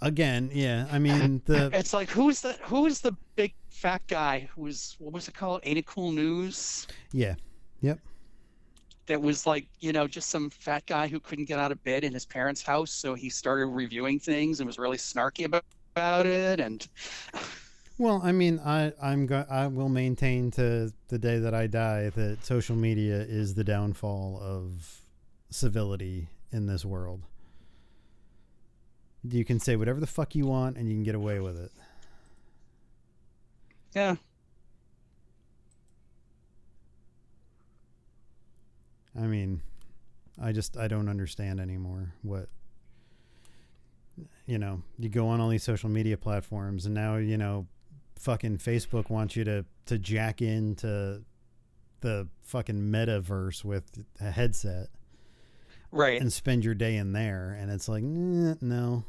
again 0.00 0.48
yeah 0.54 0.86
i 0.90 0.98
mean 0.98 1.42
the 1.44 1.68
It's 1.74 1.92
like 1.92 2.08
who's 2.08 2.40
the 2.40 2.54
who 2.62 2.86
is 2.86 3.02
the 3.02 3.14
big 3.36 3.52
fat 3.68 4.00
guy 4.08 4.48
who 4.54 4.62
was 4.62 4.96
what 4.98 5.12
was 5.12 5.28
it 5.28 5.34
called? 5.34 5.60
Ain't 5.64 5.76
it 5.76 5.84
cool 5.84 6.12
news? 6.12 6.86
yeah 7.12 7.34
yep 7.82 7.98
That 9.12 9.20
was 9.20 9.46
like, 9.46 9.66
you 9.80 9.92
know, 9.92 10.06
just 10.06 10.30
some 10.30 10.48
fat 10.48 10.86
guy 10.86 11.06
who 11.06 11.20
couldn't 11.20 11.44
get 11.44 11.58
out 11.58 11.70
of 11.70 11.84
bed 11.84 12.02
in 12.02 12.14
his 12.14 12.24
parents' 12.24 12.62
house, 12.62 12.90
so 12.90 13.12
he 13.12 13.28
started 13.28 13.66
reviewing 13.66 14.18
things 14.18 14.58
and 14.58 14.66
was 14.66 14.78
really 14.78 14.96
snarky 14.96 15.44
about, 15.44 15.64
about 15.94 16.24
it 16.24 16.58
and 16.58 16.88
well 17.98 18.22
i 18.24 18.32
mean 18.32 18.58
i 18.64 18.90
i'm 19.02 19.26
go- 19.26 19.44
i 19.50 19.66
will 19.66 19.90
maintain 19.90 20.50
to 20.50 20.90
the 21.08 21.18
day 21.18 21.38
that 21.38 21.52
i 21.52 21.66
die 21.66 22.08
that 22.08 22.42
social 22.42 22.74
media 22.74 23.16
is 23.16 23.52
the 23.52 23.62
downfall 23.62 24.40
of 24.40 25.02
civility 25.50 26.28
in 26.50 26.64
this 26.66 26.82
world 26.82 27.20
you 29.22 29.44
can 29.44 29.60
say 29.60 29.76
whatever 29.76 30.00
the 30.00 30.06
fuck 30.06 30.34
you 30.34 30.46
want 30.46 30.78
and 30.78 30.88
you 30.88 30.94
can 30.94 31.02
get 31.02 31.14
away 31.14 31.38
with 31.38 31.58
it 31.58 31.70
yeah. 33.94 34.16
I 39.16 39.22
mean, 39.26 39.60
I 40.40 40.52
just 40.52 40.76
I 40.76 40.88
don't 40.88 41.08
understand 41.08 41.60
anymore 41.60 42.14
what 42.22 42.48
you 44.46 44.58
know, 44.58 44.82
you 44.98 45.08
go 45.08 45.28
on 45.28 45.40
all 45.40 45.48
these 45.48 45.62
social 45.62 45.88
media 45.88 46.16
platforms 46.16 46.84
and 46.86 46.94
now, 46.94 47.16
you 47.16 47.38
know, 47.38 47.66
fucking 48.18 48.58
Facebook 48.58 49.08
wants 49.10 49.36
you 49.36 49.44
to 49.44 49.64
to 49.86 49.98
jack 49.98 50.42
into 50.42 51.22
the 52.00 52.28
fucking 52.42 52.76
metaverse 52.90 53.64
with 53.64 53.84
a 54.20 54.30
headset 54.30 54.88
Right. 55.92 56.20
and 56.20 56.32
spend 56.32 56.64
your 56.64 56.74
day 56.74 56.96
in 56.96 57.12
there. 57.12 57.56
And 57.58 57.70
it's 57.70 57.88
like, 57.88 58.02
"Nah, 58.02 58.54
no, 58.60 59.04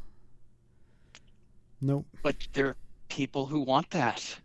nope. 1.82 2.06
but 2.22 2.36
there 2.54 2.68
are 2.70 2.78
people 3.10 3.46
who 3.48 3.62
want 3.62 3.90
that. 3.92 4.40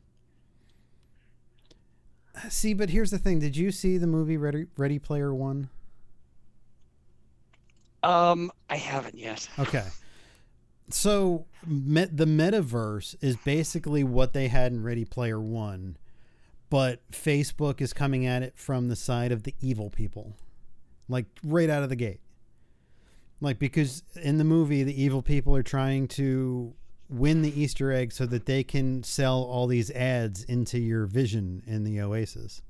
See, 2.48 2.74
but 2.74 2.90
here's 2.90 3.10
the 3.10 3.18
thing: 3.18 3.38
Did 3.38 3.56
you 3.56 3.70
see 3.70 3.98
the 3.98 4.06
movie 4.06 4.36
Ready 4.36 4.66
Ready 4.76 4.98
Player 4.98 5.34
One? 5.34 5.70
Um, 8.02 8.52
I 8.70 8.76
haven't 8.76 9.16
yet. 9.16 9.48
Okay. 9.58 9.86
So 10.90 11.46
met, 11.66 12.16
the 12.16 12.24
metaverse 12.24 13.16
is 13.20 13.36
basically 13.36 14.02
what 14.02 14.32
they 14.32 14.48
had 14.48 14.72
in 14.72 14.82
Ready 14.82 15.04
Player 15.04 15.40
One, 15.40 15.98
but 16.70 17.00
Facebook 17.10 17.80
is 17.80 17.92
coming 17.92 18.24
at 18.24 18.42
it 18.42 18.54
from 18.56 18.88
the 18.88 18.96
side 18.96 19.32
of 19.32 19.42
the 19.42 19.54
evil 19.60 19.90
people, 19.90 20.34
like 21.08 21.26
right 21.44 21.68
out 21.68 21.82
of 21.82 21.88
the 21.88 21.96
gate. 21.96 22.20
Like 23.40 23.58
because 23.58 24.02
in 24.20 24.38
the 24.38 24.44
movie, 24.44 24.82
the 24.82 25.02
evil 25.02 25.22
people 25.22 25.54
are 25.54 25.62
trying 25.62 26.08
to 26.08 26.74
win 27.08 27.42
the 27.42 27.60
Easter 27.60 27.92
egg 27.92 28.12
so 28.12 28.26
that 28.26 28.46
they 28.46 28.62
can 28.62 29.02
sell 29.02 29.42
all 29.42 29.66
these 29.66 29.90
ads 29.92 30.44
into 30.44 30.78
your 30.78 31.06
vision 31.06 31.62
in 31.66 31.84
the 31.84 32.00
Oasis. 32.00 32.62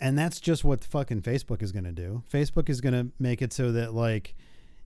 And 0.00 0.18
that's 0.18 0.40
just 0.40 0.64
what 0.64 0.84
fucking 0.84 1.22
Facebook 1.22 1.62
is 1.62 1.72
going 1.72 1.84
to 1.84 1.92
do. 1.92 2.22
Facebook 2.30 2.68
is 2.68 2.80
going 2.80 2.94
to 2.94 3.12
make 3.18 3.40
it 3.40 3.52
so 3.52 3.72
that 3.72 3.94
like 3.94 4.34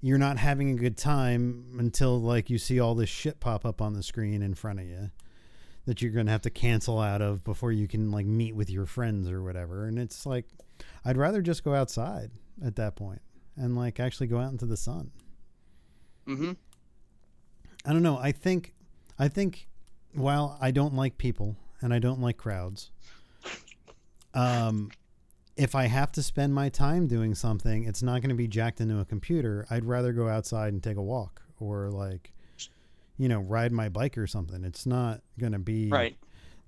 you're 0.01 0.19
not 0.19 0.39
having 0.39 0.71
a 0.71 0.75
good 0.75 0.97
time 0.97 1.77
until 1.79 2.21
like 2.21 2.49
you 2.49 2.59
see 2.59 2.79
all 2.79 2.95
this 2.95 3.09
shit 3.09 3.41
pop 3.41 3.65
up 3.65 3.83
on 3.83 3.95
the 3.95 4.03
screen 4.03 4.43
in 4.43 4.55
front 4.55 4.81
of 4.81 4.87
you 4.87 5.11
that 5.87 6.01
you're 6.01 6.13
going 6.13 6.27
to 6.27 6.33
have 6.33 6.43
to 6.43 6.51
cancel 6.51 7.01
out 7.01 7.21
of 7.23 7.43
before 7.43 7.73
you 7.73 7.89
can 7.89 8.11
like 8.11 8.27
meet 8.27 8.55
with 8.55 8.71
your 8.71 8.87
friends 8.87 9.29
or 9.29 9.43
whatever. 9.43 9.87
And 9.87 9.99
it's 9.99 10.25
like 10.27 10.47
I'd 11.05 11.17
rather 11.17 11.43
just 11.43 11.65
go 11.65 11.75
outside 11.75 12.31
at 12.65 12.77
that 12.77 12.97
point 12.97 13.23
and 13.57 13.77
like 13.77 13.99
actually 13.99 14.27
go 14.29 14.39
out 14.39 14.53
into 14.53 14.67
the 14.67 14.77
sun. 14.77 15.11
Mm-hmm. 16.29 16.53
I 17.85 17.93
don't 17.93 18.03
know. 18.03 18.19
I 18.19 18.33
think 18.33 18.75
I 19.19 19.29
think 19.29 19.67
while 20.15 20.59
I 20.61 20.71
don't 20.71 20.95
like 20.95 21.19
people 21.19 21.57
and 21.81 21.95
I 21.95 21.99
don't 21.99 22.21
like 22.21 22.37
crowds, 22.37 22.91
um 24.35 24.91
if 25.57 25.75
I 25.75 25.87
have 25.87 26.11
to 26.13 26.23
spend 26.23 26.55
my 26.55 26.71
time 26.71 27.07
doing 27.07 27.35
something, 27.35 27.85
it's 27.85 28.03
not 28.03 28.23
going 28.23 28.31
to 28.31 28.35
be 28.35 28.49
jacked 28.49 28.81
into 28.81 28.99
a 28.99 29.05
computer. 29.05 29.67
I'd 29.69 29.85
rather 29.85 30.13
go 30.13 30.27
outside 30.27 30.73
and 30.73 30.83
take 30.83 30.97
a 30.97 31.03
walk 31.03 31.43
or 31.59 31.91
like 31.91 32.33
you 33.19 33.29
know, 33.29 33.41
ride 33.41 33.71
my 33.71 33.91
bike 33.91 34.17
or 34.17 34.27
something. 34.27 34.65
It's 34.65 34.87
not 34.87 35.21
going 35.39 35.53
to 35.53 35.59
be 35.59 35.91
Right. 35.91 36.17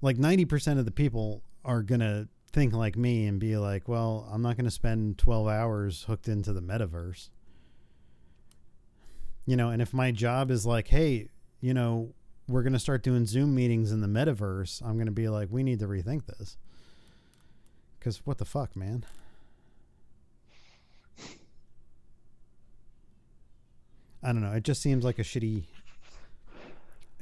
like 0.03 0.19
90% 0.19 0.79
of 0.79 0.85
the 0.85 0.91
people 0.91 1.43
are 1.65 1.83
going 1.83 2.01
to 2.01 2.29
think 2.53 2.75
like 2.75 2.95
me 2.95 3.25
and 3.27 3.41
be 3.41 3.57
like, 3.57 3.89
well, 3.89 4.29
I'm 4.31 4.43
not 4.43 4.57
going 4.59 4.67
to 4.67 4.71
spend 4.71 5.17
12 5.17 5.49
hours 5.49 6.03
hooked 6.03 6.29
into 6.29 6.53
the 6.53 6.61
metaverse. 6.61 7.31
You 9.47 9.57
know, 9.57 9.71
and 9.71 9.83
if 9.83 9.93
my 9.93 10.13
job 10.13 10.51
is 10.51 10.65
like, 10.65 10.89
hey, 10.89 11.29
you 11.61 11.75
know, 11.75 12.15
we're 12.49 12.63
going 12.63 12.73
to 12.73 12.79
start 12.79 13.03
doing 13.03 13.27
Zoom 13.27 13.55
meetings 13.55 13.93
in 13.93 14.01
the 14.01 14.07
metaverse, 14.07 14.83
I'm 14.83 14.95
going 14.95 15.07
to 15.07 15.13
be 15.13 15.29
like, 15.29 15.49
we 15.51 15.63
need 15.63 15.81
to 15.81 15.87
rethink 15.87 16.27
this. 16.27 16.57
Because 17.99 18.25
what 18.25 18.39
the 18.39 18.45
fuck, 18.45 18.77
man? 18.77 19.05
I 24.23 24.33
don't 24.33 24.43
know. 24.43 24.53
It 24.53 24.63
just 24.63 24.83
seems 24.83 25.05
like 25.05 25.19
a 25.19 25.23
shitty, 25.23 25.65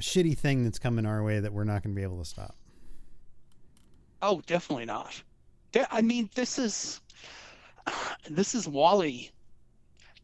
shitty 0.00 0.36
thing 0.36 0.64
that's 0.64 0.78
coming 0.78 1.06
our 1.06 1.22
way 1.22 1.40
that 1.40 1.52
we're 1.52 1.64
not 1.64 1.82
going 1.82 1.94
to 1.94 1.98
be 1.98 2.02
able 2.02 2.18
to 2.18 2.28
stop. 2.28 2.54
Oh, 4.22 4.42
definitely 4.46 4.84
not. 4.84 5.22
I 5.90 6.02
mean, 6.02 6.28
this 6.34 6.58
is 6.58 7.00
this 8.30 8.54
is 8.54 8.68
WALL-E. 8.68 9.30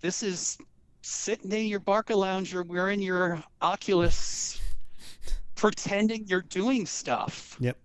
This 0.02 0.22
is 0.22 0.58
sitting 1.06 1.52
in 1.52 1.66
your 1.66 1.78
Barca 1.78 2.16
lounger 2.16 2.64
wearing 2.64 3.00
your 3.00 3.42
Oculus, 3.62 4.60
pretending 5.54 6.26
you're 6.26 6.42
doing 6.42 6.84
stuff. 6.84 7.56
Yep. 7.60 7.78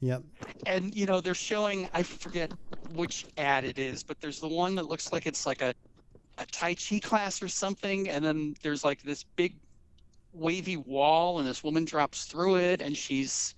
Yep. 0.00 0.22
And 0.66 0.94
you 0.94 1.06
know, 1.06 1.20
they're 1.20 1.34
showing 1.34 1.88
I 1.92 2.04
forget 2.04 2.52
which 2.94 3.26
ad 3.36 3.64
it 3.64 3.78
is, 3.78 4.04
but 4.04 4.20
there's 4.20 4.38
the 4.38 4.48
one 4.48 4.76
that 4.76 4.86
looks 4.86 5.12
like 5.12 5.26
it's 5.26 5.46
like 5.46 5.62
a 5.62 5.74
a 6.38 6.46
Tai 6.46 6.74
Chi 6.74 7.00
class 7.00 7.42
or 7.42 7.48
something, 7.48 8.08
and 8.08 8.24
then 8.24 8.54
there's 8.62 8.84
like 8.84 9.02
this 9.02 9.24
big 9.24 9.56
wavy 10.32 10.76
wall, 10.76 11.40
and 11.40 11.48
this 11.48 11.64
woman 11.64 11.84
drops 11.84 12.24
through 12.24 12.56
it, 12.56 12.80
and 12.80 12.96
she's 12.96 13.56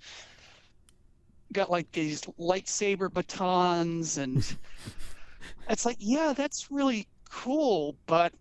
got 1.53 1.70
like 1.70 1.91
these 1.93 2.22
lightsaber 2.39 3.12
batons, 3.12 4.16
and 4.16 4.57
it's 5.68 5.84
like, 5.86 5.96
yeah, 5.99 6.32
that's 6.36 6.70
really 6.70 7.07
cool, 7.30 7.96
but 8.07 8.32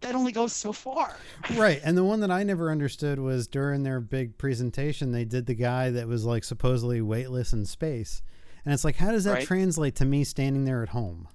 that 0.00 0.14
only 0.14 0.32
goes 0.32 0.52
so 0.52 0.72
far. 0.72 1.14
Right. 1.54 1.80
And 1.84 1.96
the 1.96 2.04
one 2.04 2.20
that 2.20 2.30
I 2.30 2.42
never 2.42 2.70
understood 2.70 3.18
was 3.18 3.46
during 3.46 3.82
their 3.82 4.00
big 4.00 4.38
presentation, 4.38 5.12
they 5.12 5.24
did 5.24 5.46
the 5.46 5.54
guy 5.54 5.90
that 5.90 6.08
was 6.08 6.24
like 6.24 6.42
supposedly 6.44 7.00
weightless 7.02 7.52
in 7.52 7.66
space. 7.66 8.22
And 8.64 8.72
it's 8.72 8.84
like, 8.84 8.96
how 8.96 9.10
does 9.12 9.24
that 9.24 9.34
Right. 9.34 9.46
translate 9.46 9.94
to 9.96 10.04
me 10.04 10.24
standing 10.24 10.64
there 10.64 10.82
at 10.82 10.90
home? 10.90 11.28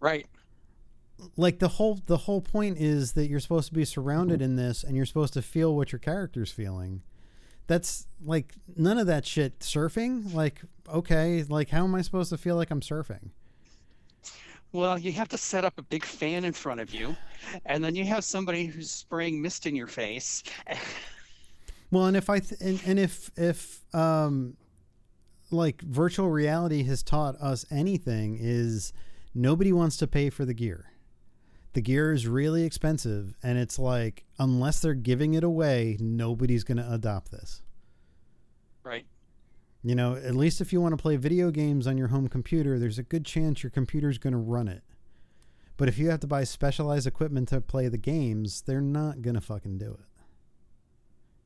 Right. 0.00 0.26
Like 1.36 1.58
the 1.58 1.68
whole 1.68 2.00
the 2.04 2.18
whole 2.18 2.42
point 2.42 2.76
is 2.78 3.12
that 3.12 3.28
you're 3.28 3.40
supposed 3.40 3.68
to 3.68 3.74
be 3.74 3.84
surrounded 3.86 4.42
in 4.42 4.56
this 4.56 4.84
and 4.84 4.94
you're 4.96 5.06
supposed 5.06 5.32
to 5.34 5.42
feel 5.42 5.74
what 5.74 5.90
your 5.92 5.98
character's 6.00 6.50
feeling. 6.50 7.02
That's 7.66 8.06
like 8.24 8.54
none 8.76 8.98
of 8.98 9.06
that 9.06 9.26
shit 9.26 9.60
surfing. 9.60 10.34
Like, 10.34 10.60
okay, 10.88 11.44
like 11.48 11.70
how 11.70 11.84
am 11.84 11.94
I 11.94 12.02
supposed 12.02 12.30
to 12.30 12.38
feel 12.38 12.56
like 12.56 12.70
I'm 12.70 12.80
surfing? 12.80 13.30
Well, 14.72 14.98
you 14.98 15.12
have 15.12 15.28
to 15.28 15.38
set 15.38 15.64
up 15.64 15.78
a 15.78 15.82
big 15.82 16.04
fan 16.04 16.44
in 16.44 16.52
front 16.52 16.80
of 16.80 16.92
you, 16.92 17.16
and 17.64 17.82
then 17.82 17.94
you 17.94 18.04
have 18.06 18.24
somebody 18.24 18.66
who's 18.66 18.90
spraying 18.90 19.40
mist 19.40 19.66
in 19.66 19.76
your 19.76 19.86
face. 19.86 20.42
Well, 21.90 22.06
and 22.06 22.16
if 22.16 22.28
I 22.28 22.40
th- 22.40 22.60
and, 22.60 22.80
and 22.84 22.98
if 22.98 23.30
if 23.36 23.84
um 23.94 24.56
like 25.52 25.80
virtual 25.82 26.28
reality 26.28 26.82
has 26.84 27.04
taught 27.04 27.36
us 27.36 27.64
anything 27.70 28.36
is 28.40 28.92
nobody 29.32 29.72
wants 29.72 29.96
to 29.98 30.08
pay 30.08 30.28
for 30.28 30.44
the 30.44 30.54
gear. 30.54 30.86
The 31.74 31.82
gear 31.82 32.12
is 32.12 32.26
really 32.28 32.62
expensive 32.62 33.34
and 33.42 33.58
it's 33.58 33.78
like 33.80 34.24
unless 34.38 34.80
they're 34.80 34.94
giving 34.94 35.34
it 35.34 35.42
away, 35.42 35.96
nobody's 36.00 36.62
going 36.62 36.78
to 36.78 36.92
adopt 36.92 37.32
this. 37.32 37.62
Right. 38.84 39.04
You 39.82 39.96
know, 39.96 40.14
at 40.14 40.36
least 40.36 40.60
if 40.60 40.72
you 40.72 40.80
want 40.80 40.96
to 40.96 41.02
play 41.02 41.16
video 41.16 41.50
games 41.50 41.86
on 41.86 41.98
your 41.98 42.08
home 42.08 42.28
computer, 42.28 42.78
there's 42.78 42.98
a 42.98 43.02
good 43.02 43.24
chance 43.24 43.62
your 43.62 43.70
computer's 43.70 44.18
going 44.18 44.32
to 44.32 44.38
run 44.38 44.68
it. 44.68 44.82
But 45.76 45.88
if 45.88 45.98
you 45.98 46.10
have 46.10 46.20
to 46.20 46.28
buy 46.28 46.44
specialized 46.44 47.08
equipment 47.08 47.48
to 47.48 47.60
play 47.60 47.88
the 47.88 47.98
games, 47.98 48.62
they're 48.62 48.80
not 48.80 49.20
going 49.20 49.34
to 49.34 49.40
fucking 49.40 49.78
do 49.78 49.90
it. 49.90 50.06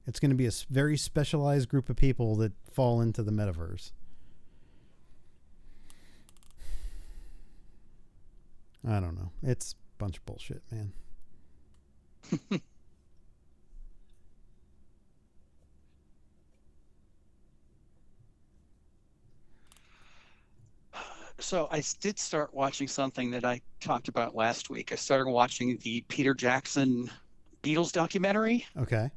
It's 0.06 0.20
going 0.20 0.30
to 0.30 0.36
be 0.36 0.46
a 0.46 0.52
very 0.68 0.98
specialized 0.98 1.70
group 1.70 1.88
of 1.88 1.96
people 1.96 2.36
that 2.36 2.52
fall 2.70 3.00
into 3.00 3.22
the 3.22 3.32
metaverse. 3.32 3.92
I 8.86 9.00
don't 9.00 9.16
know. 9.16 9.30
It's 9.42 9.74
bunch 9.98 10.16
of 10.18 10.26
bullshit, 10.26 10.62
man. 10.70 10.92
So 21.40 21.68
I 21.70 21.82
did 22.00 22.18
start 22.18 22.52
watching 22.52 22.88
something 22.88 23.30
that 23.30 23.44
I 23.44 23.60
talked 23.80 24.08
about 24.08 24.34
last 24.34 24.70
week. 24.70 24.90
I 24.90 24.96
started 24.96 25.30
watching 25.30 25.78
the 25.82 26.04
Peter 26.08 26.34
Jackson 26.34 27.08
Beatles 27.62 27.92
documentary. 27.92 28.66
Okay. 28.76 29.10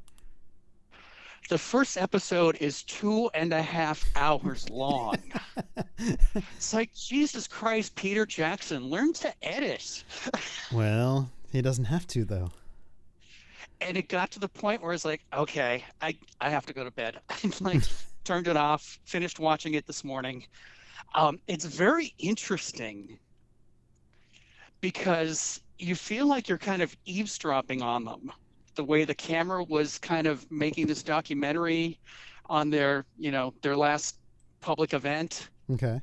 The 1.48 1.58
first 1.58 1.96
episode 1.98 2.56
is 2.60 2.82
two 2.84 3.28
and 3.34 3.52
a 3.52 3.60
half 3.62 4.04
hours 4.16 4.68
long. 4.70 5.16
it's 5.98 6.72
like, 6.72 6.94
Jesus 6.94 7.46
Christ, 7.46 7.94
Peter 7.94 8.24
Jackson, 8.24 8.84
learn 8.84 9.12
to 9.14 9.32
edit. 9.42 10.04
well, 10.72 11.30
he 11.50 11.60
doesn't 11.60 11.84
have 11.86 12.06
to 12.08 12.24
though. 12.24 12.50
and 13.80 13.96
it 13.96 14.08
got 14.08 14.30
to 14.32 14.38
the 14.38 14.48
point 14.48 14.82
where 14.82 14.92
it's 14.92 15.04
like, 15.04 15.22
okay, 15.34 15.84
I 16.00 16.16
I 16.40 16.48
have 16.50 16.66
to 16.66 16.72
go 16.72 16.84
to 16.84 16.90
bed. 16.90 17.18
I 17.30 17.50
like 17.60 17.82
turned 18.24 18.46
it 18.48 18.56
off, 18.56 18.98
finished 19.04 19.38
watching 19.38 19.74
it 19.74 19.86
this 19.86 20.04
morning. 20.04 20.46
Um, 21.14 21.38
it's 21.48 21.64
very 21.64 22.14
interesting 22.18 23.18
because 24.80 25.60
you 25.78 25.94
feel 25.94 26.26
like 26.26 26.48
you're 26.48 26.58
kind 26.58 26.82
of 26.82 26.96
eavesdropping 27.04 27.82
on 27.82 28.04
them. 28.04 28.32
The 28.74 28.84
way 28.84 29.04
the 29.04 29.14
camera 29.14 29.64
was 29.64 29.98
kind 29.98 30.26
of 30.26 30.50
making 30.50 30.86
this 30.86 31.02
documentary 31.02 31.98
on 32.46 32.70
their, 32.70 33.04
you 33.18 33.30
know, 33.30 33.54
their 33.62 33.76
last 33.76 34.16
public 34.60 34.94
event. 34.94 35.48
Okay. 35.70 36.00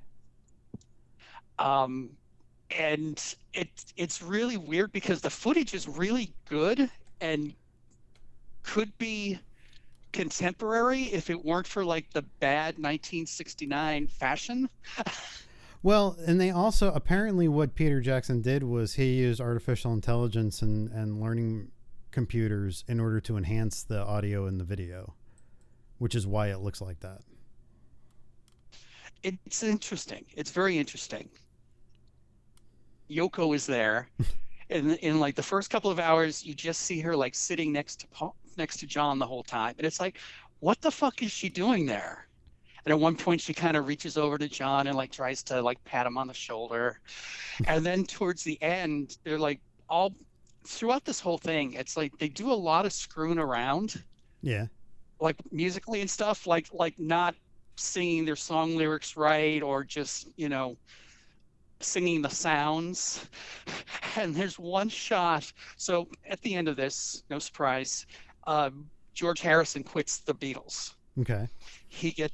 Um, 1.58 2.10
and 2.78 3.36
it 3.54 3.70
it's 3.98 4.22
really 4.22 4.58
weird 4.58 4.92
because 4.92 5.22
the 5.22 5.30
footage 5.30 5.74
is 5.74 5.88
really 5.88 6.34
good 6.48 6.90
and 7.22 7.54
could 8.64 8.96
be 8.98 9.40
contemporary 10.12 11.04
if 11.04 11.30
it 11.30 11.44
weren't 11.44 11.68
for 11.68 11.84
like 11.84 12.12
the 12.14 12.22
bad 12.40 12.76
1969 12.78 14.08
fashion. 14.08 14.70
Well, 15.82 16.18
and 16.26 16.42
they 16.42 16.52
also 16.52 16.92
apparently 16.92 17.48
what 17.48 17.74
Peter 17.74 18.02
Jackson 18.02 18.42
did 18.42 18.64
was 18.64 18.96
he 18.96 19.14
used 19.14 19.40
artificial 19.40 19.94
intelligence 19.94 20.62
and, 20.62 20.90
and 20.90 21.22
learning 21.22 21.72
computers 22.12 22.84
in 22.88 23.00
order 23.00 23.20
to 23.22 23.38
enhance 23.38 23.84
the 23.84 24.04
audio 24.04 24.46
and 24.46 24.60
the 24.60 24.64
video, 24.64 25.14
which 25.98 26.16
is 26.16 26.26
why 26.26 26.48
it 26.48 26.60
looks 26.60 26.82
like 26.82 27.00
that. 27.02 27.22
It's 29.24 29.64
interesting. 29.64 30.26
It's 30.36 30.52
very 30.52 30.78
interesting. 30.78 31.30
Yoko 33.10 33.54
is 33.56 33.66
there. 33.66 34.10
in, 34.70 34.96
in 34.96 35.20
like 35.20 35.36
the 35.36 35.44
first 35.44 35.70
couple 35.70 35.92
of 35.92 36.00
hours, 36.00 36.46
you 36.46 36.54
just 36.54 36.82
see 36.82 37.00
her 37.02 37.16
like 37.16 37.36
sitting 37.36 37.72
next 37.72 38.00
to 38.02 38.08
Paul, 38.08 38.36
next 38.58 38.78
to 38.78 38.88
John 38.88 39.20
the 39.20 39.26
whole 39.26 39.44
time, 39.44 39.76
and 39.78 39.86
it's 39.86 40.00
like, 40.00 40.18
what 40.60 40.80
the 40.82 40.92
fuck 40.92 41.24
is 41.24 41.32
she 41.32 41.50
doing 41.50 41.86
there? 41.86 42.28
And 42.86 42.94
at 42.94 43.00
one 43.00 43.16
point, 43.16 43.42
she 43.42 43.54
kind 43.54 43.76
of 43.76 43.88
reaches 43.88 44.18
over 44.18 44.38
to 44.38 44.48
John 44.48 44.88
and 44.88 44.96
like 44.96 45.12
tries 45.12 45.44
to 45.44 45.62
like 45.62 45.84
pat 45.84 46.06
him 46.06 46.18
on 46.18 46.28
the 46.28 46.34
shoulder, 46.34 47.00
and 47.68 47.86
then 47.86 48.06
towards 48.06 48.44
the 48.44 48.62
end, 48.62 49.18
they're 49.24 49.40
like 49.40 49.60
all 49.90 50.14
throughout 50.66 51.06
this 51.06 51.20
whole 51.20 51.38
thing. 51.38 51.74
It's 51.74 51.96
like 51.98 52.18
they 52.18 52.30
do 52.30 52.52
a 52.52 52.54
lot 52.54 52.86
of 52.86 52.94
screwing 52.94 53.40
around, 53.40 54.04
Yeah. 54.42 54.68
like 55.20 55.36
musically 55.52 56.02
and 56.02 56.10
stuff, 56.10 56.48
like 56.48 56.68
like 56.74 56.98
not 57.00 57.36
singing 57.76 58.26
their 58.26 58.36
song 58.36 58.76
lyrics 58.76 59.16
right 59.16 59.62
or 59.64 59.84
just 59.86 60.28
you 60.36 60.50
know 60.50 60.78
singing 61.80 62.22
the 62.22 62.30
sounds. 62.30 63.26
And 64.16 64.36
there's 64.36 64.58
one 64.58 64.90
shot. 64.90 65.54
So 65.78 66.08
at 66.28 66.42
the 66.42 66.56
end 66.56 66.68
of 66.68 66.76
this, 66.76 67.24
no 67.30 67.38
surprise, 67.38 68.08
uh, 68.48 68.72
George 69.14 69.40
Harrison 69.40 69.84
quits 69.84 70.18
the 70.18 70.34
Beatles. 70.34 70.96
Okay. 71.20 71.48
He 71.88 72.12
gets 72.12 72.34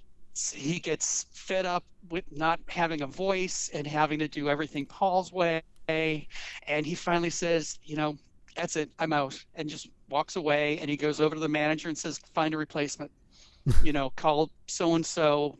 he 0.53 0.79
gets 0.79 1.25
fed 1.33 1.65
up 1.65 1.83
with 2.09 2.23
not 2.31 2.59
having 2.69 3.01
a 3.01 3.07
voice 3.07 3.69
and 3.73 3.85
having 3.85 4.19
to 4.19 4.27
do 4.27 4.49
everything 4.49 4.85
Paul's 4.85 5.31
way. 5.33 5.61
And 5.87 6.85
he 6.85 6.95
finally 6.95 7.29
says, 7.29 7.79
you 7.83 7.95
know, 7.95 8.17
that's 8.55 8.75
it, 8.75 8.89
I'm 8.99 9.13
out, 9.13 9.43
and 9.55 9.69
just 9.69 9.89
walks 10.09 10.35
away. 10.35 10.77
And 10.79 10.89
he 10.89 10.97
goes 10.97 11.19
over 11.19 11.35
to 11.35 11.41
the 11.41 11.49
manager 11.49 11.89
and 11.89 11.97
says, 11.97 12.19
find 12.33 12.53
a 12.53 12.57
replacement. 12.57 13.11
you 13.83 13.91
know, 13.93 14.11
call 14.15 14.51
so 14.67 14.93
and 14.95 15.05
so, 15.05 15.57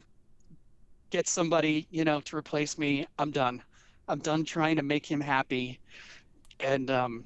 get 1.10 1.28
somebody, 1.28 1.88
you 1.90 2.04
know, 2.04 2.22
to 2.22 2.38
replace 2.38 2.78
me. 2.78 3.08
I'm 3.18 3.32
done. 3.32 3.62
I'm 4.08 4.20
done 4.20 4.44
trying 4.46 4.76
to 4.76 4.84
make 4.84 5.06
him 5.06 5.20
happy. 5.20 5.80
And 6.60 6.92
um, 6.92 7.26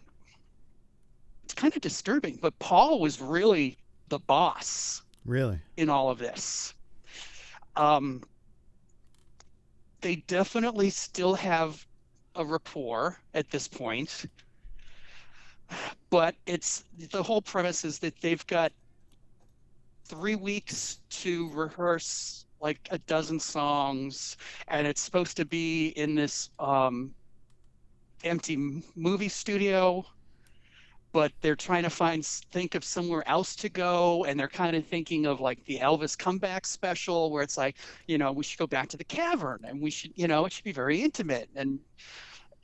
it's 1.43 1.53
kind 1.53 1.75
of 1.75 1.81
disturbing. 1.81 2.39
But 2.41 2.57
Paul 2.59 2.99
was 2.99 3.19
really 3.21 3.77
the 4.07 4.19
boss 4.19 5.01
Really? 5.25 5.59
in 5.77 5.89
all 5.89 6.09
of 6.09 6.17
this. 6.17 6.73
Um, 7.75 8.23
they 10.01 10.17
definitely 10.27 10.89
still 10.89 11.35
have 11.35 11.85
a 12.35 12.45
rapport 12.45 13.17
at 13.33 13.49
this 13.49 13.67
point, 13.67 14.25
but 16.09 16.35
it's 16.45 16.83
the 17.11 17.23
whole 17.23 17.41
premise 17.41 17.83
is 17.85 17.99
that 17.99 18.19
they've 18.21 18.45
got 18.47 18.71
three 20.05 20.35
weeks 20.35 20.99
to 21.09 21.49
rehearse 21.51 22.45
like 22.61 22.79
a 22.91 22.97
dozen 22.99 23.39
songs, 23.39 24.37
and 24.67 24.85
it's 24.85 25.01
supposed 25.01 25.37
to 25.37 25.45
be 25.45 25.89
in 25.89 26.15
this 26.15 26.49
um, 26.59 27.13
empty 28.23 28.81
movie 28.95 29.29
studio 29.29 30.05
but 31.11 31.31
they're 31.41 31.55
trying 31.55 31.83
to 31.83 31.89
find 31.89 32.25
think 32.25 32.75
of 32.75 32.83
somewhere 32.83 33.27
else 33.27 33.55
to 33.55 33.69
go 33.69 34.25
and 34.25 34.39
they're 34.39 34.47
kind 34.47 34.75
of 34.75 34.85
thinking 34.85 35.25
of 35.25 35.41
like 35.41 35.63
the 35.65 35.79
elvis 35.79 36.17
comeback 36.17 36.65
special 36.65 37.31
where 37.31 37.43
it's 37.43 37.57
like 37.57 37.77
you 38.07 38.17
know 38.17 38.31
we 38.31 38.43
should 38.43 38.59
go 38.59 38.67
back 38.67 38.87
to 38.89 38.97
the 38.97 39.03
cavern 39.03 39.59
and 39.63 39.81
we 39.81 39.89
should 39.89 40.11
you 40.15 40.27
know 40.27 40.45
it 40.45 40.53
should 40.53 40.63
be 40.63 40.71
very 40.71 41.01
intimate. 41.01 41.49
And 41.55 41.79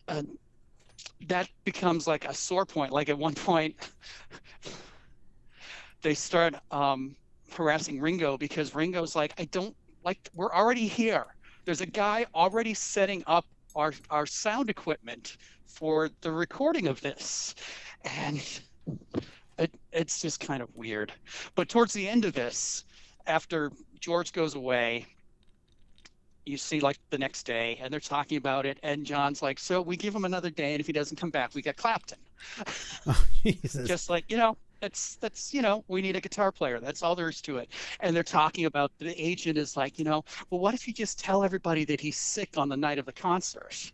uh, 0.07 0.23
that 1.27 1.49
becomes 1.63 2.07
like 2.07 2.25
a 2.25 2.33
sore 2.33 2.65
point. 2.65 2.91
Like 2.91 3.09
at 3.09 3.17
one 3.17 3.33
point 3.49 3.75
they 6.01 6.13
start 6.13 6.55
um, 6.71 7.15
harassing 7.51 7.99
ringo 7.99 8.37
because 8.37 8.75
ringo's 8.75 9.15
like 9.15 9.33
i 9.39 9.45
don't 9.45 9.75
like 10.05 10.29
we're 10.35 10.53
already 10.53 10.87
here. 10.87 11.25
There's 11.65 11.81
a 11.81 11.87
guy 11.87 12.27
already 12.33 12.73
setting 12.75 13.23
up 13.27 13.45
our 13.75 13.93
our 14.09 14.25
sound 14.25 14.69
equipment 14.69 15.37
for 15.65 16.09
the 16.21 16.31
recording 16.31 16.87
of 16.87 17.01
this 17.01 17.55
and 18.05 18.41
it, 19.57 19.71
it's 19.91 20.21
just 20.21 20.39
kind 20.39 20.61
of 20.61 20.69
weird. 20.75 21.11
But 21.55 21.69
towards 21.69 21.93
the 21.93 22.07
end 22.07 22.25
of 22.25 22.33
this, 22.33 22.85
after 23.27 23.71
George 23.99 24.31
goes 24.31 24.55
away, 24.55 25.05
you 26.45 26.57
see 26.57 26.79
like 26.79 26.99
the 27.09 27.17
next 27.17 27.43
day, 27.43 27.79
and 27.81 27.91
they're 27.91 27.99
talking 27.99 28.37
about 28.37 28.65
it, 28.65 28.77
and 28.83 29.05
John's 29.05 29.41
like, 29.41 29.57
"So 29.59 29.81
we 29.81 29.97
give 29.97 30.13
him 30.13 30.25
another 30.25 30.49
day, 30.49 30.73
and 30.73 30.79
if 30.79 30.87
he 30.87 30.93
doesn't 30.93 31.17
come 31.17 31.31
back, 31.31 31.55
we 31.55 31.61
get 31.61 31.77
Clapton." 31.77 32.19
Oh. 33.07 33.25
Just 33.85 34.09
like 34.09 34.25
you 34.29 34.37
know, 34.37 34.57
that's 34.81 35.15
that's 35.15 35.53
you 35.53 35.61
know, 35.61 35.83
we 35.87 36.01
need 36.01 36.15
a 36.15 36.21
guitar 36.21 36.51
player. 36.51 36.79
That's 36.79 37.01
all 37.03 37.15
there 37.15 37.29
is 37.29 37.41
to 37.41 37.57
it. 37.57 37.69
And 37.99 38.15
they're 38.15 38.23
talking 38.23 38.65
about 38.65 38.91
the 38.99 39.19
agent 39.21 39.57
is 39.57 39.77
like, 39.77 39.97
you 39.97 40.05
know, 40.05 40.23
well, 40.49 40.59
what 40.59 40.73
if 40.73 40.87
you 40.87 40.93
just 40.93 41.19
tell 41.19 41.43
everybody 41.43 41.85
that 41.85 42.01
he's 42.01 42.17
sick 42.17 42.57
on 42.57 42.69
the 42.69 42.77
night 42.77 42.99
of 42.99 43.05
the 43.05 43.13
concert? 43.13 43.91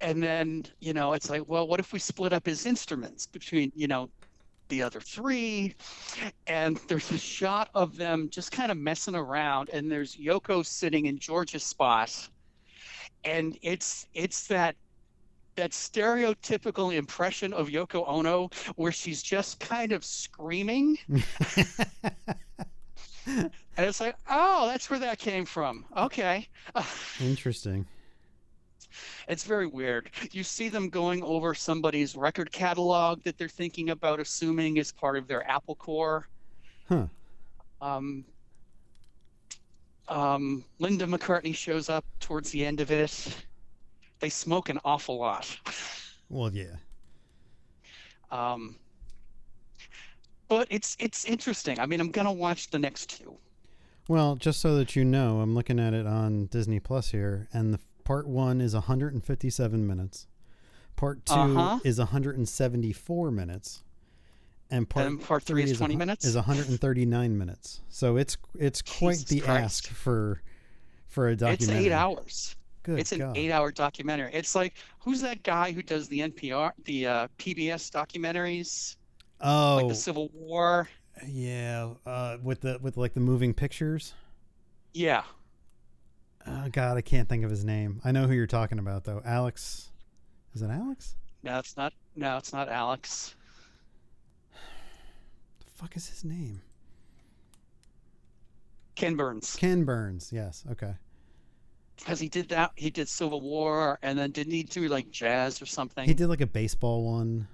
And 0.00 0.22
then 0.22 0.64
you 0.80 0.92
know 0.92 1.12
it's 1.12 1.28
like 1.30 1.42
well 1.46 1.66
what 1.66 1.80
if 1.80 1.92
we 1.92 1.98
split 1.98 2.32
up 2.32 2.46
his 2.46 2.66
instruments 2.66 3.26
between 3.26 3.72
you 3.74 3.86
know 3.86 4.08
the 4.70 4.82
other 4.82 5.00
three? 5.00 5.74
And 6.46 6.78
there's 6.88 7.10
a 7.10 7.18
shot 7.18 7.68
of 7.74 7.96
them 7.96 8.30
just 8.30 8.50
kind 8.52 8.72
of 8.72 8.78
messing 8.78 9.14
around 9.14 9.68
and 9.70 9.92
there's 9.92 10.16
yoko 10.16 10.64
sitting 10.64 11.04
in 11.06 11.18
george's 11.18 11.64
spot. 11.64 12.28
And 13.24 13.58
it's 13.60 14.06
it's 14.14 14.46
that 14.46 14.76
that 15.56 15.72
stereotypical 15.72 16.94
impression 16.94 17.52
of 17.52 17.68
yoko 17.68 18.08
ono 18.08 18.48
where 18.76 18.92
she's 18.92 19.22
just 19.22 19.60
kind 19.60 19.92
of 19.92 20.04
screaming. 20.04 20.96
And 23.26 23.86
it's 23.88 24.00
like 24.00 24.16
oh 24.28 24.66
that's 24.66 24.90
where 24.90 24.98
that 24.98 25.18
came 25.18 25.44
from. 25.44 25.84
Okay. 25.96 26.48
Interesting. 27.20 27.86
It's 29.28 29.44
very 29.44 29.66
weird. 29.66 30.10
You 30.32 30.42
see 30.42 30.68
them 30.68 30.88
going 30.88 31.22
over 31.22 31.54
somebody's 31.54 32.16
record 32.16 32.52
catalog 32.52 33.22
that 33.24 33.38
they're 33.38 33.48
thinking 33.48 33.90
about 33.90 34.20
assuming 34.20 34.76
is 34.76 34.92
part 34.92 35.16
of 35.16 35.26
their 35.26 35.48
Apple 35.48 35.74
Corps. 35.76 36.28
Huh. 36.88 37.06
Um, 37.80 38.24
um, 40.08 40.64
Linda 40.78 41.06
McCartney 41.06 41.54
shows 41.54 41.88
up 41.88 42.04
towards 42.18 42.50
the 42.50 42.64
end 42.64 42.80
of 42.80 42.90
it. 42.90 43.36
They 44.18 44.28
smoke 44.28 44.68
an 44.68 44.80
awful 44.84 45.18
lot. 45.18 45.56
Well, 46.28 46.52
yeah. 46.52 46.76
Um, 48.30 48.76
but 50.48 50.66
it's 50.70 50.96
it's 51.00 51.24
interesting. 51.24 51.78
I 51.78 51.86
mean, 51.86 52.00
I'm 52.00 52.10
gonna 52.10 52.32
watch 52.32 52.70
the 52.70 52.78
next 52.78 53.18
two. 53.18 53.36
Well, 54.08 54.34
just 54.36 54.60
so 54.60 54.74
that 54.76 54.96
you 54.96 55.04
know, 55.04 55.40
I'm 55.40 55.54
looking 55.54 55.78
at 55.78 55.94
it 55.94 56.06
on 56.06 56.46
Disney 56.46 56.80
Plus 56.80 57.10
here, 57.10 57.48
and 57.52 57.72
the 57.72 57.78
part 58.10 58.26
one 58.26 58.60
is 58.60 58.74
157 58.74 59.86
minutes. 59.86 60.26
Part 60.96 61.24
2 61.26 61.32
Uh-huh. 61.32 61.78
is 61.84 62.00
174 62.00 63.30
minutes, 63.30 63.84
and 64.68 64.88
part 64.90 65.06
And 65.06 65.20
part 65.22 65.44
three 65.44 65.62
is 65.62 65.78
20 65.78 65.94
hu- 65.94 65.98
minutes? 65.98 66.24
Is 66.24 66.34
139 66.34 67.38
minutes. 67.38 67.82
So 67.88 68.16
it's 68.16 68.36
it's 68.58 68.82
quite 68.82 69.12
Jesus 69.12 69.28
the 69.28 69.40
Christ. 69.42 69.62
ask 69.64 69.86
for 69.90 70.42
for 71.06 71.28
a 71.28 71.36
documentary. 71.36 71.76
It's 71.76 71.86
eight 71.86 71.92
hours. 71.92 72.56
Good 72.82 72.98
it's 72.98 73.12
an 73.12 73.18
God. 73.20 73.36
eight-hour 73.36 73.70
documentary. 73.72 74.32
It's 74.34 74.54
like 74.56 74.74
who's 74.98 75.20
that 75.20 75.44
guy 75.44 75.70
who 75.70 75.80
does 75.82 76.08
the 76.08 76.18
NPR, 76.20 76.72
the 76.86 77.06
uh, 77.06 77.28
PBS 77.38 77.90
documentaries, 77.92 78.96
Oh, 79.40 79.76
like 79.76 79.88
the 79.88 79.94
Civil 79.94 80.30
War? 80.34 80.88
yeah, 81.28 81.90
uh, 82.06 82.38
with 82.42 82.62
the 82.62 82.78
with 82.82 82.96
like 82.96 83.14
the 83.14 83.20
moving 83.20 83.54
pictures. 83.54 84.14
Yeah, 84.94 85.22
Oh 86.46 86.68
God, 86.72 86.96
I 86.96 87.00
can't 87.02 87.28
think 87.28 87.44
of 87.44 87.50
his 87.50 87.64
name. 87.64 88.00
I 88.04 88.12
know 88.12 88.26
who 88.26 88.32
you're 88.34 88.46
talking 88.46 88.78
about 88.78 89.04
though. 89.04 89.22
Alex, 89.24 89.90
is 90.54 90.62
it 90.62 90.70
Alex? 90.70 91.16
no, 91.42 91.58
it's 91.58 91.76
not. 91.76 91.92
No, 92.16 92.36
it's 92.36 92.52
not 92.52 92.68
Alex. 92.68 93.34
The 94.52 95.70
fuck 95.70 95.96
is 95.96 96.08
his 96.08 96.24
name? 96.24 96.60
Ken 98.94 99.16
Burns, 99.16 99.56
Ken 99.56 99.84
Burns. 99.84 100.30
Yes. 100.32 100.64
Okay. 100.70 100.94
because 101.96 102.20
he 102.20 102.28
did 102.28 102.48
that. 102.50 102.72
He 102.74 102.90
did 102.90 103.08
Civil 103.08 103.40
War, 103.40 103.98
and 104.02 104.18
then 104.18 104.30
didn't 104.30 104.52
he 104.52 104.62
do 104.62 104.88
like 104.88 105.10
jazz 105.10 105.62
or 105.62 105.66
something? 105.66 106.06
He 106.06 106.14
did 106.14 106.28
like 106.28 106.40
a 106.42 106.46
baseball 106.46 107.04
one. 107.04 107.48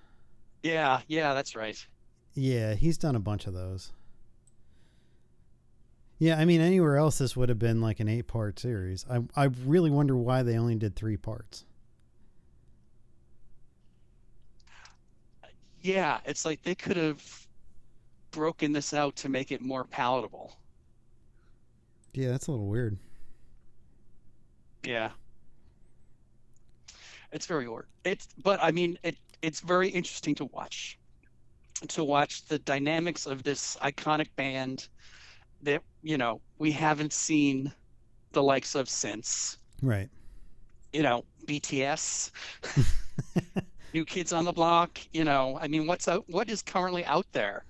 Yeah, 0.62 1.00
yeah, 1.06 1.34
that's 1.34 1.54
right. 1.54 1.84
Yeah, 2.34 2.74
he's 2.74 2.98
done 2.98 3.14
a 3.14 3.20
bunch 3.20 3.46
of 3.46 3.54
those. 3.54 3.92
Yeah, 6.18 6.38
I 6.38 6.46
mean, 6.46 6.60
anywhere 6.60 6.96
else 6.96 7.18
this 7.18 7.36
would 7.36 7.48
have 7.48 7.58
been 7.58 7.80
like 7.80 8.00
an 8.00 8.08
eight-part 8.08 8.58
series. 8.58 9.04
I 9.10 9.20
I 9.34 9.44
really 9.66 9.90
wonder 9.90 10.16
why 10.16 10.42
they 10.42 10.56
only 10.56 10.74
did 10.74 10.96
three 10.96 11.16
parts. 11.16 11.64
Yeah, 15.82 16.18
it's 16.24 16.44
like 16.44 16.62
they 16.62 16.74
could 16.74 16.96
have 16.96 17.46
broken 18.30 18.72
this 18.72 18.92
out 18.92 19.14
to 19.16 19.28
make 19.28 19.52
it 19.52 19.60
more 19.60 19.84
palatable. 19.84 20.56
Yeah, 22.12 22.30
that's 22.30 22.46
a 22.46 22.50
little 22.50 22.66
weird. 22.66 22.98
Yeah. 24.84 25.10
It's 27.30 27.46
very 27.46 27.68
weird. 27.68 27.86
It's 28.04 28.28
but 28.42 28.58
I 28.62 28.70
mean 28.70 28.98
it 29.02 29.16
it's 29.42 29.60
very 29.60 29.88
interesting 29.88 30.34
to 30.36 30.46
watch. 30.46 30.98
To 31.88 32.04
watch 32.04 32.46
the 32.46 32.58
dynamics 32.60 33.26
of 33.26 33.42
this 33.42 33.76
iconic 33.82 34.28
band 34.36 34.88
that, 35.62 35.82
you 36.02 36.18
know, 36.18 36.40
we 36.58 36.72
haven't 36.72 37.12
seen 37.12 37.72
the 38.32 38.42
likes 38.42 38.74
of 38.74 38.88
since. 38.88 39.58
Right. 39.82 40.08
You 40.92 41.02
know, 41.02 41.24
BTS, 41.46 42.30
New 43.94 44.04
Kids 44.04 44.32
on 44.32 44.44
the 44.44 44.52
Block, 44.52 44.98
you 45.12 45.24
know, 45.24 45.58
I 45.60 45.68
mean 45.68 45.86
what's 45.86 46.08
out 46.08 46.24
what 46.28 46.48
is 46.48 46.62
currently 46.62 47.04
out 47.04 47.26
there? 47.32 47.64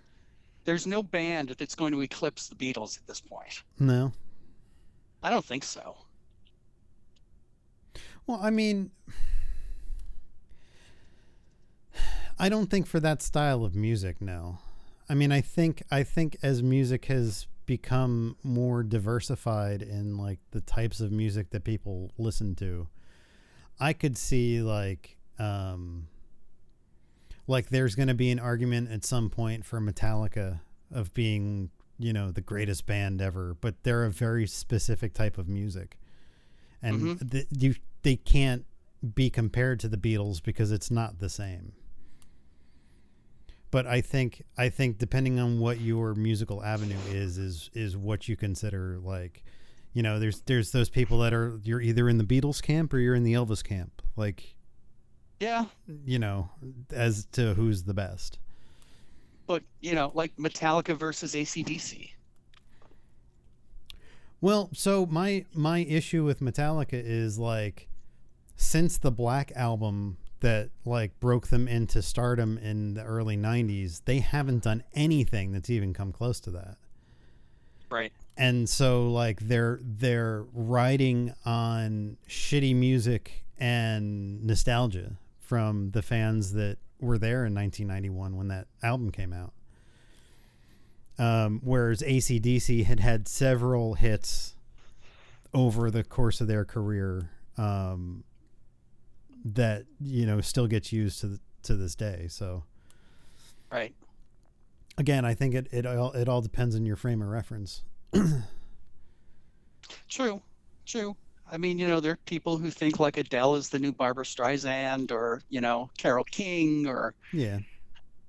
There's 0.65 0.87
no 0.87 1.03
band 1.03 1.55
that's 1.59 1.75
going 1.75 1.93
to 1.93 2.01
eclipse 2.03 2.49
the 2.49 2.57
Beatles 2.57 2.99
at 2.99 3.07
this 3.07 3.21
point. 3.21 3.63
No. 3.79 4.13
I 5.23 5.31
don't 5.31 5.45
think 5.45 5.65
so. 5.65 5.97
Well, 8.27 8.41
I 8.43 8.51
mean, 8.51 8.91
I 12.39 12.49
don't 12.49 12.69
think 12.69 12.87
for 12.87 13.01
that 13.01 13.23
style 13.23 13.65
of 13.65 13.75
music, 13.75 14.21
no. 14.21 14.59
I 15.09 15.15
mean, 15.15 15.31
I 15.31 15.41
think 15.41 15.83
I 15.91 16.03
think 16.03 16.37
as 16.43 16.63
music 16.63 17.07
has 17.07 17.47
become 17.67 18.37
more 18.43 18.83
diversified 18.83 19.83
in 19.83 20.17
like 20.17 20.39
the 20.53 20.61
types 20.61 21.01
of 21.01 21.11
music 21.13 21.51
that 21.51 21.65
people 21.65 22.13
listen 22.19 22.55
to, 22.57 22.89
I 23.79 23.93
could 23.93 24.17
see 24.17 24.61
like 24.63 25.17
um 25.39 26.09
like 27.47 27.69
there's 27.69 27.95
going 27.95 28.09
to 28.09 28.15
be 28.15 28.31
an 28.31 28.39
argument 28.41 28.91
at 28.91 29.05
some 29.05 29.31
point 29.31 29.65
for 29.65 29.81
Metallica 29.81 30.61
of 30.93 31.15
being, 31.15 31.71
you 31.99 32.13
know, 32.13 32.33
the 32.33 32.41
greatest 32.41 32.87
band 32.87 33.21
ever, 33.23 33.57
but 33.61 33.83
they're 33.85 34.05
a 34.05 34.11
very 34.11 34.47
specific 34.49 35.15
type 35.15 35.39
of 35.39 35.49
music. 35.49 35.97
And 36.83 37.01
Mhm. 37.19 37.31
th- 37.31 37.47
you 37.51 37.75
they 38.03 38.17
can't 38.17 38.65
be 39.15 39.31
compared 39.31 39.79
to 39.81 39.89
the 39.89 39.97
Beatles 39.97 40.43
because 40.43 40.71
it's 40.73 40.91
not 40.91 41.19
the 41.19 41.29
same. 41.29 41.73
But 43.77 43.87
I 43.87 44.01
think 44.01 44.43
I 44.57 44.71
think 44.71 44.97
depending 44.97 45.39
on 45.39 45.61
what 45.61 45.83
your 45.83 46.15
musical 46.15 46.65
avenue 46.65 46.97
is 47.11 47.37
is 47.37 47.69
is 47.75 47.95
what 47.95 48.27
you 48.27 48.35
consider 48.35 48.99
like 49.03 49.45
you 49.93 50.03
know 50.03 50.19
there's 50.19 50.41
there's 50.47 50.71
those 50.71 50.89
people 50.89 51.19
that 51.19 51.35
are 51.35 51.61
you're 51.63 51.83
either 51.83 52.09
in 52.09 52.17
the 52.17 52.25
Beatles 52.25 52.63
camp 52.63 52.95
or 52.95 52.99
you're 52.99 53.15
in 53.15 53.23
the 53.23 53.35
Elvis 53.35 53.63
camp 53.63 54.01
like 54.17 54.55
Yeah, 55.41 55.67
you 56.07 56.19
know 56.19 56.49
as 56.91 57.27
to 57.33 57.53
who's 57.53 57.83
the 57.83 57.93
best. 57.93 58.39
but 59.47 59.63
you 59.83 59.95
know, 59.95 60.11
like 60.15 60.35
Metallica 60.37 60.97
versus 60.97 61.35
ACDC. 61.35 62.13
Well, 64.41 64.71
so 64.73 65.05
my 65.05 65.45
my 65.53 65.81
issue 65.81 66.25
with 66.25 66.41
Metallica 66.41 66.95
is 66.95 67.39
like 67.39 67.89
since 68.57 68.97
the 68.97 69.11
Black 69.13 69.53
album 69.55 70.17
that 70.41 70.71
like 70.85 71.19
broke 71.21 71.49
them 71.49 71.67
into 71.67 72.03
stardom 72.03 72.59
in 72.59 72.95
the 72.95 73.03
early 73.03 73.37
90s, 73.37 74.03
they 74.05 74.21
haven't 74.21 74.63
done 74.65 74.83
anything 74.95 75.53
that's 75.53 75.71
even 75.71 75.95
come 75.95 76.13
close 76.13 76.41
to 76.41 76.51
that. 76.51 76.77
Right. 77.91 78.13
And 78.37 78.69
so 78.69 79.11
like 79.11 79.41
they're 79.41 79.81
they're 79.83 80.45
riding 80.53 81.33
on 81.45 82.19
shitty 82.29 82.75
music 82.75 83.45
and 83.59 84.45
nostalgia 84.45 85.13
from 85.41 85.93
the 85.93 86.03
fans 86.03 86.53
that 86.53 86.79
were 87.01 87.19
there 87.19 87.47
in 87.47 87.55
1991 87.55 88.37
when 88.37 88.49
that 88.49 88.67
album 88.83 89.11
came 89.11 89.33
out. 89.33 89.53
Um, 91.19 91.61
whereas 91.65 92.03
ACDC 92.03 92.85
had 92.85 93.01
had 93.01 93.27
several 93.27 93.95
hits 93.95 94.55
over 95.55 95.91
the 95.91 96.05
course 96.05 96.43
of 96.43 96.49
their 96.49 96.67
career 96.67 97.31
um, 97.57 98.25
that 99.55 99.85
you 100.01 100.27
know 100.27 100.41
still 100.41 100.67
gets 100.67 100.93
used 100.93 101.21
to 101.21 101.27
the, 101.29 101.41
to 101.63 101.75
this 101.77 101.95
day. 101.95 102.27
So 102.29 102.65
Right. 103.71 103.95
again, 104.99 105.25
I 105.25 105.35
think 105.35 105.55
it 105.55 105.69
it 105.73 105.87
all 105.87 106.13
it 106.13 106.29
all 106.29 106.41
depends 106.41 106.75
on 106.75 106.85
your 106.87 106.97
frame 106.97 107.23
of 107.23 107.29
reference. 107.29 107.83
True. 110.09 110.41
True. 110.85 111.17
I 111.51 111.59
mean, 111.59 111.79
you 111.79 111.87
know, 111.87 112.01
there 112.01 112.13
are 112.13 112.19
people 112.27 112.57
who 112.57 112.71
think 112.71 112.99
like 112.99 113.17
Adele 113.19 113.55
is 113.57 113.69
the 113.69 113.79
new 113.79 113.93
Barbra 113.93 114.25
Streisand 114.25 115.13
or, 115.13 115.43
you 115.49 115.61
know, 115.61 115.91
Carole 115.97 116.25
King 116.25 116.87
or 116.89 117.15
Yeah. 117.33 117.59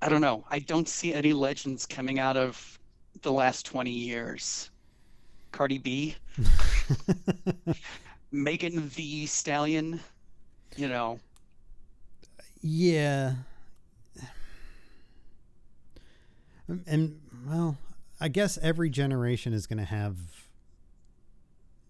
I 0.02 0.10
don't 0.10 0.22
know. 0.22 0.46
I 0.52 0.60
don't 0.60 0.88
see 0.88 1.14
any 1.14 1.34
legends 1.34 1.88
coming 1.88 2.20
out 2.20 2.38
of 2.38 2.78
the 3.24 3.32
last 3.32 3.66
20 3.66 3.90
years. 3.90 4.70
Cardi 5.52 5.80
B, 5.80 6.16
Megan 8.32 8.90
Thee 8.96 9.26
Stallion, 9.26 10.00
you 10.78 10.88
know. 10.88 11.20
Yeah. 12.62 13.34
And 16.86 17.20
well, 17.48 17.78
I 18.20 18.28
guess 18.28 18.58
every 18.62 18.90
generation 18.90 19.54
is 19.54 19.68
going 19.68 19.78
to 19.80 19.86
have 19.86 20.18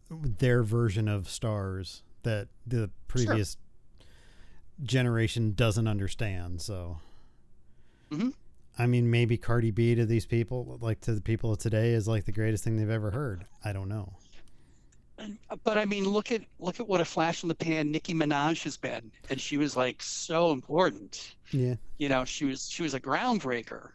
their 0.10 0.64
version 0.64 1.08
of 1.08 1.30
stars 1.30 2.04
that 2.24 2.48
the 2.66 2.90
previous 3.08 3.58
generation 4.84 5.54
doesn't 5.54 5.88
understand. 5.88 6.62
So, 6.62 7.00
Mhm. 8.12 8.34
I 8.78 8.86
mean, 8.86 9.10
maybe 9.10 9.38
Cardi 9.38 9.72
B 9.72 9.96
to 9.96 10.06
these 10.06 10.26
people, 10.28 10.78
like 10.82 11.02
to 11.02 11.14
the 11.16 11.22
people 11.22 11.52
of 11.54 11.58
today, 11.60 11.94
is 11.94 12.08
like 12.08 12.26
the 12.26 12.32
greatest 12.32 12.64
thing 12.64 12.78
they've 12.78 12.90
ever 12.90 13.12
heard. 13.12 13.46
I 13.66 13.74
don't 13.74 13.90
know. 13.90 14.14
But 15.64 15.78
I 15.78 15.86
mean, 15.86 16.08
look 16.08 16.32
at 16.32 16.42
look 16.60 16.80
at 16.80 16.88
what 16.88 17.02
a 17.02 17.06
flash 17.06 17.42
in 17.44 17.50
the 17.50 17.56
pan 17.56 17.92
Nicki 17.92 18.14
Minaj 18.14 18.64
has 18.64 18.78
been, 18.78 19.12
and 19.30 19.42
she 19.42 19.58
was 19.58 19.76
like 19.76 20.02
so 20.02 20.52
important. 20.52 21.36
Yeah. 21.52 21.76
You 21.98 22.10
know, 22.10 22.24
she 22.26 22.46
was 22.46 22.70
she 22.70 22.84
was 22.84 22.94
a 22.94 23.00
groundbreaker, 23.00 23.90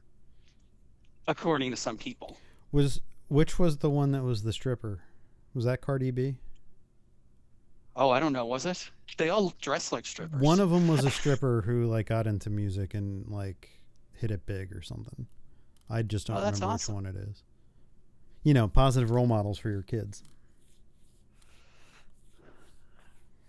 according 1.28 1.70
to 1.70 1.76
some 1.76 1.96
people. 1.96 2.38
Was 2.72 3.00
which 3.28 3.58
was 3.58 3.78
the 3.78 3.90
one 3.90 4.12
that 4.12 4.22
was 4.22 4.42
the 4.42 4.52
stripper? 4.52 5.00
Was 5.54 5.64
that 5.64 5.80
Cardi 5.80 6.10
B? 6.10 6.36
Oh, 7.94 8.10
I 8.10 8.20
don't 8.20 8.32
know, 8.32 8.46
was 8.46 8.64
it? 8.64 8.90
They 9.18 9.28
all 9.28 9.52
dress 9.60 9.92
like 9.92 10.06
strippers. 10.06 10.40
One 10.40 10.60
of 10.60 10.70
them 10.70 10.88
was 10.88 11.04
a 11.04 11.10
stripper 11.20 11.62
who 11.62 11.84
like 11.86 12.06
got 12.06 12.26
into 12.26 12.48
music 12.50 12.94
and 12.94 13.28
like 13.28 13.68
hit 14.14 14.30
it 14.30 14.46
big 14.46 14.74
or 14.74 14.82
something. 14.82 15.26
I 15.90 16.02
just 16.02 16.30
oh, 16.30 16.34
don't 16.34 16.42
Oh, 16.42 16.46
remember 16.46 16.66
awesome. 16.66 16.94
which 16.96 17.04
one 17.04 17.14
it 17.14 17.18
is. 17.28 17.42
You 18.42 18.54
know, 18.54 18.66
positive 18.66 19.10
role 19.10 19.26
models 19.26 19.58
for 19.58 19.68
your 19.70 19.82
kids. 19.82 20.22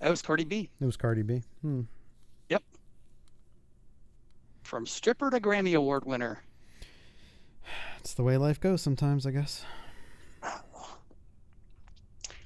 That 0.03 0.09
was 0.09 0.21
Cardi 0.21 0.43
B. 0.43 0.69
It 0.79 0.85
was 0.85 0.97
Cardi 0.97 1.23
B. 1.23 1.41
Hmm. 1.61 1.81
From 4.63 4.87
stripper 4.87 5.29
to 5.29 5.39
Grammy 5.39 5.75
Award 5.75 6.03
winner. 6.03 6.41
It's 7.99 8.15
the 8.15 8.23
way 8.23 8.37
life 8.37 8.59
goes 8.59 8.81
sometimes, 8.81 9.25
I 9.25 9.31
guess. 9.31 9.63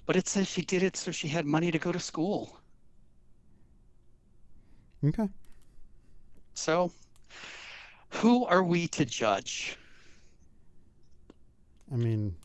But 0.05 0.15
it 0.15 0.27
says 0.27 0.47
she 0.47 0.61
did 0.61 0.83
it 0.83 0.97
so 0.97 1.11
she 1.11 1.27
had 1.27 1.45
money 1.45 1.71
to 1.71 1.79
go 1.79 1.91
to 1.91 1.99
school. 1.99 2.59
Okay. 5.05 5.29
So, 6.53 6.91
who 8.09 8.45
are 8.45 8.63
we 8.63 8.87
to 8.89 9.05
judge? 9.05 9.77
I 11.91 11.95
mean, 11.95 12.35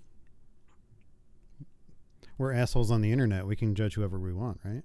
we're 2.38 2.52
assholes 2.52 2.90
on 2.90 3.00
the 3.00 3.10
internet. 3.10 3.46
We 3.46 3.56
can 3.56 3.74
judge 3.74 3.94
whoever 3.94 4.18
we 4.18 4.32
want, 4.32 4.60
right? 4.64 4.82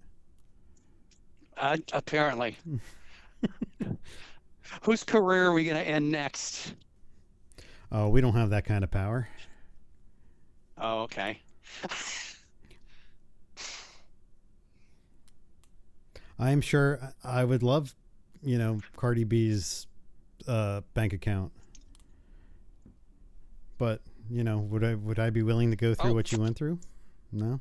Uh, 1.59 1.77
apparently. 1.93 2.57
Whose 4.83 5.03
career 5.03 5.45
are 5.47 5.53
we 5.53 5.63
going 5.65 5.77
to 5.77 5.87
end 5.89 6.11
next? 6.11 6.73
Oh, 7.91 8.09
we 8.09 8.21
don't 8.21 8.33
have 8.33 8.49
that 8.51 8.65
kind 8.65 8.83
of 8.83 8.91
power. 8.91 9.27
Oh, 10.77 11.01
okay. 11.03 11.41
I'm 16.39 16.61
sure 16.61 17.13
I 17.23 17.43
would 17.43 17.63
love, 17.63 17.95
you 18.43 18.57
know, 18.57 18.79
Cardi 18.95 19.23
B's 19.23 19.87
uh, 20.47 20.81
bank 20.93 21.13
account. 21.13 21.51
But 23.77 24.01
you 24.29 24.43
know, 24.43 24.59
would 24.59 24.83
I 24.83 24.95
would 24.95 25.19
I 25.19 25.29
be 25.29 25.41
willing 25.41 25.71
to 25.71 25.77
go 25.77 25.93
through 25.93 26.11
Oh. 26.11 26.13
what 26.13 26.31
you 26.31 26.39
went 26.39 26.55
through? 26.57 26.79
No, 27.31 27.59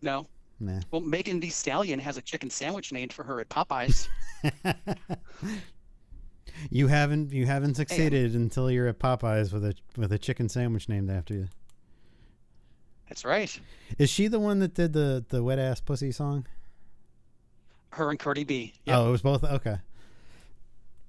No. 0.00 0.26
Nah. 0.62 0.80
Well, 0.92 1.00
Megan 1.00 1.40
Thee 1.40 1.50
Stallion 1.50 1.98
has 1.98 2.16
a 2.16 2.22
chicken 2.22 2.48
sandwich 2.48 2.92
named 2.92 3.12
for 3.12 3.24
her 3.24 3.40
at 3.40 3.48
Popeyes. 3.48 4.08
you 6.70 6.86
haven't 6.86 7.32
you 7.32 7.46
haven't 7.46 7.74
succeeded 7.74 8.36
until 8.36 8.70
you're 8.70 8.86
at 8.86 9.00
Popeyes 9.00 9.52
with 9.52 9.64
a 9.64 9.74
with 9.96 10.12
a 10.12 10.18
chicken 10.18 10.48
sandwich 10.48 10.88
named 10.88 11.10
after 11.10 11.34
you. 11.34 11.48
That's 13.08 13.24
right. 13.24 13.60
Is 13.98 14.08
she 14.08 14.28
the 14.28 14.38
one 14.38 14.60
that 14.60 14.74
did 14.74 14.92
the 14.92 15.24
the 15.28 15.42
wet 15.42 15.58
ass 15.58 15.80
pussy 15.80 16.12
song? 16.12 16.46
Her 17.90 18.10
and 18.10 18.18
Cardi 18.18 18.44
B. 18.44 18.72
Yep. 18.84 18.96
Oh, 18.96 19.08
it 19.08 19.10
was 19.10 19.22
both. 19.22 19.42
Okay. 19.42 19.78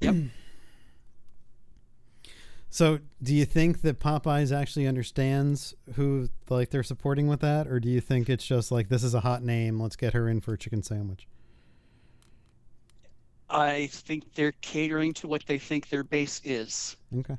Yep. 0.02 0.16
So, 2.74 2.98
do 3.22 3.36
you 3.36 3.46
think 3.46 3.82
that 3.84 4.00
Popeyes 4.00 4.52
actually 4.52 4.88
understands 4.88 5.76
who 5.94 6.30
like 6.50 6.72
they're 6.72 6.82
supporting 6.82 7.28
with 7.28 7.40
that, 7.42 7.68
or 7.68 7.80
do 7.80 7.88
you 7.88 8.02
think 8.02 8.32
it's 8.32 8.44
just 8.48 8.72
like 8.72 8.90
this 8.90 9.04
is 9.04 9.14
a 9.14 9.20
hot 9.20 9.44
name, 9.44 9.80
let's 9.80 9.96
get 9.96 10.14
her 10.14 10.28
in 10.28 10.42
for 10.42 10.54
a 10.56 10.58
chicken 10.58 10.82
sandwich? 10.82 11.28
I 13.48 13.86
think 13.92 14.34
they're 14.34 14.54
catering 14.62 15.14
to 15.14 15.28
what 15.28 15.46
they 15.46 15.60
think 15.60 15.90
their 15.90 16.04
base 16.04 16.42
is, 16.44 16.98
Okay. 17.16 17.38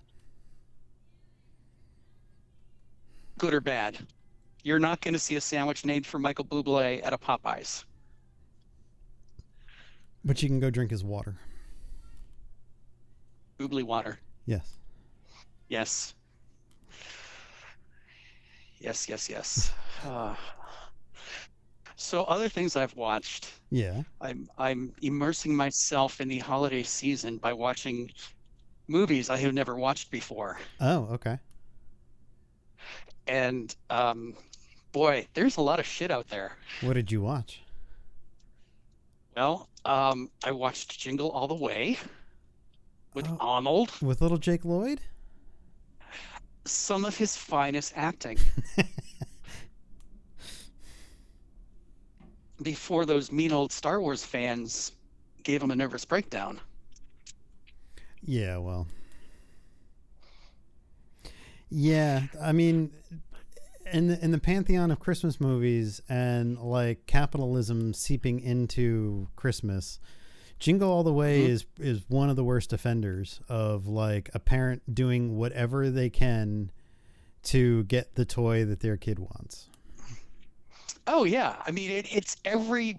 good 3.39 3.55
or 3.55 3.61
bad. 3.61 3.99
You're 4.63 4.79
not 4.79 5.01
going 5.01 5.15
to 5.15 5.19
see 5.21 5.35
a 5.35 5.41
sandwich 5.41 5.85
named 5.85 6.07
for 6.07 6.21
Michael 6.21 6.45
Bublé 6.45 7.05
at 7.05 7.13
a 7.13 7.19
Popeyes. 7.19 7.85
But 10.25 10.41
you 10.45 10.49
can 10.49 10.61
go 10.61 10.71
drink 10.71 10.93
his 10.93 11.03
water. 11.03 11.41
Bublé 13.59 13.83
water. 13.83 14.21
Yes. 14.47 14.79
Yes. 15.69 16.15
Yes, 18.79 19.09
yes, 19.09 19.29
yes. 19.31 19.73
Uh, 20.05 20.35
so 21.97 22.25
other 22.25 22.49
things 22.49 22.77
I've 22.77 22.95
watched. 22.97 23.51
Yeah. 23.71 24.03
I'm 24.21 24.49
I'm 24.59 24.93
immersing 25.03 25.55
myself 25.57 26.21
in 26.21 26.29
the 26.29 26.39
holiday 26.39 26.83
season 26.83 27.39
by 27.39 27.53
watching 27.55 28.11
movies 28.89 29.31
I 29.31 29.39
have 29.39 29.55
never 29.55 29.77
watched 29.77 30.11
before. 30.11 30.59
Oh, 30.81 31.09
okay. 31.13 31.39
And 33.27 33.75
um, 33.89 34.35
boy, 34.93 35.27
there's 35.33 35.57
a 35.57 35.63
lot 35.63 35.81
of 35.81 35.87
shit 35.87 36.11
out 36.11 36.29
there. 36.29 36.53
What 36.83 36.93
did 36.95 37.11
you 37.11 37.23
watch? 37.23 37.63
Well, 39.35 39.69
um, 39.87 40.31
I 40.45 40.53
watched 40.53 40.99
Jingle 41.01 41.31
All 41.31 41.49
the 41.49 41.55
Way 41.55 41.97
with 43.15 43.27
Oh. 43.29 43.37
Arnold. 43.41 43.91
With 44.03 44.21
little 44.21 44.37
Jake 44.39 44.65
Lloyd? 44.65 45.01
Some 46.67 47.05
of 47.05 47.17
his 47.17 47.37
finest 47.37 47.93
acting. 47.97 48.39
Before 52.63 53.05
those 53.05 53.31
mean 53.33 53.53
old 53.53 53.73
Star 53.73 54.01
Wars 54.01 54.25
fans 54.25 54.93
gave 55.43 55.63
him 55.63 55.71
a 55.71 55.77
nervous 55.77 56.05
breakdown. 56.05 56.61
Yeah, 58.23 58.57
well. 58.59 58.87
Yeah, 61.69 62.23
I 62.41 62.53
mean 62.53 62.93
in 63.93 64.09
the 64.09 64.25
in 64.25 64.31
the 64.31 64.39
pantheon 64.39 64.91
of 64.91 64.99
Christmas 64.99 65.41
movies 65.41 66.01
and 66.09 66.59
like 66.59 67.07
capitalism 67.07 67.93
seeping 67.93 68.41
into 68.41 69.29
Christmas, 69.37 69.99
Jingle 70.59 70.91
All 70.91 71.03
the 71.03 71.13
Way 71.13 71.43
Mhm. 71.43 71.49
is 71.49 71.67
is 71.79 72.01
one 72.09 72.31
of 72.31 72.37
the 72.37 72.45
worst 72.45 72.73
offenders 72.73 73.41
of 73.49 73.87
like 73.87 74.31
a 74.35 74.39
parent 74.39 74.95
doing 74.95 75.37
whatever 75.37 75.91
they 75.91 76.09
can 76.11 76.71
to 77.45 77.85
get 77.85 78.15
the 78.15 78.25
toy 78.25 78.65
that 78.65 78.81
their 78.81 78.97
kid 78.97 79.19
wants. 79.19 79.69
Oh 81.07 81.25
yeah, 81.25 81.57
I 81.67 81.71
mean 81.71 81.91
it, 81.91 82.07
it's 82.15 82.37
every 82.45 82.99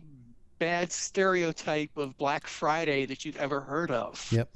bad 0.60 0.92
stereotype 0.92 1.98
of 1.98 2.16
Black 2.18 2.46
Friday 2.48 3.06
that 3.08 3.26
you've 3.26 3.38
ever 3.38 3.60
heard 3.62 3.90
of. 3.92 4.26
Yep. 4.32 4.50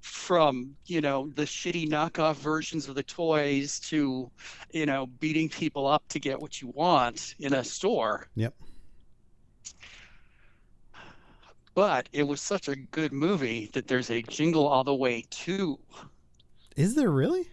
From 0.00 0.76
you 0.84 1.00
know 1.00 1.30
the 1.34 1.42
shitty 1.44 1.88
knockoff 1.88 2.36
versions 2.36 2.86
of 2.88 2.94
the 2.94 3.02
toys 3.02 3.80
to, 3.80 4.30
you 4.72 4.86
know, 4.86 5.06
beating 5.06 5.48
people 5.48 5.86
up 5.86 6.06
to 6.10 6.20
get 6.20 6.38
what 6.38 6.60
you 6.60 6.68
want 6.68 7.34
in 7.38 7.54
a 7.54 7.64
store. 7.64 8.28
Yep. 8.36 8.54
But 11.76 12.08
it 12.14 12.22
was 12.22 12.40
such 12.40 12.68
a 12.68 12.74
good 12.74 13.12
movie 13.12 13.68
that 13.74 13.86
there's 13.86 14.08
a 14.10 14.22
Jingle 14.22 14.66
All 14.66 14.82
the 14.82 14.94
Way 14.94 15.26
2 15.28 15.78
Is 16.74 16.94
there 16.94 17.10
really? 17.10 17.48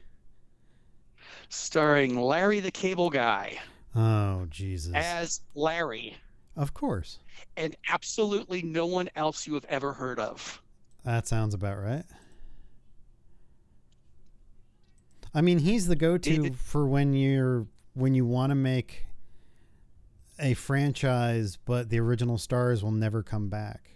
starring 1.50 2.16
Larry 2.20 2.62
the 2.62 2.72
Cable 2.72 3.10
Guy 3.10 3.60
Oh, 3.94 4.46
Jesus. 4.50 4.94
as 4.96 5.42
Larry 5.56 6.16
Of 6.56 6.74
course. 6.74 7.20
and 7.58 7.76
absolutely 7.90 8.62
no 8.62 8.86
one 8.86 9.10
else 9.18 9.46
you 9.46 9.56
have 9.56 9.66
ever 9.66 9.92
heard 9.92 10.20
of. 10.20 10.62
That 11.04 11.28
sounds 11.28 11.54
about 11.54 11.78
right. 11.84 12.06
I 15.34 15.42
mean, 15.42 15.60
he's 15.60 15.88
the 15.88 15.98
go-to 15.98 16.30
David- 16.38 16.58
for 16.58 16.88
when 16.88 17.14
you're 17.14 17.68
when 17.94 18.16
you 18.16 18.26
want 18.26 18.52
to 18.52 18.56
make 18.56 19.06
a 20.40 20.54
franchise, 20.54 21.58
but 21.58 21.90
the 21.90 22.00
original 22.00 22.38
stars 22.38 22.82
will 22.84 22.92
never 22.92 23.22
come 23.22 23.50
back 23.50 23.90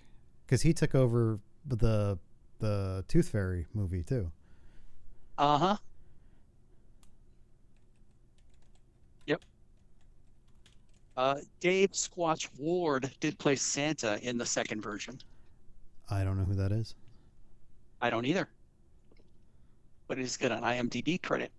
because 0.48 0.62
he 0.62 0.74
took 0.74 0.96
over 0.96 1.40
the 1.66 2.18
the 2.60 3.04
Tooth 3.08 3.30
Fairy 3.30 3.68
movie 3.74 4.02
too. 4.02 4.32
Uh 5.38 5.58
huh. 5.58 5.78
Yep. 9.28 9.42
Uh, 11.18 11.36
Dave 11.60 11.92
Squatch 11.92 12.48
Ward 12.58 13.12
did 13.20 13.38
play 13.38 13.56
Santa 13.56 14.20
in 14.24 14.38
the 14.38 14.46
second 14.46 14.82
version. 14.82 15.20
I 16.10 16.24
don't 16.24 16.38
know 16.38 16.46
who 16.46 16.56
that 16.56 16.72
is. 16.72 16.96
I 18.02 18.10
don't 18.10 18.26
either. 18.26 18.48
But 20.08 20.18
he's 20.18 20.38
got 20.38 20.52
an 20.52 20.64
IMDb 20.64 21.22
credit. 21.22 21.52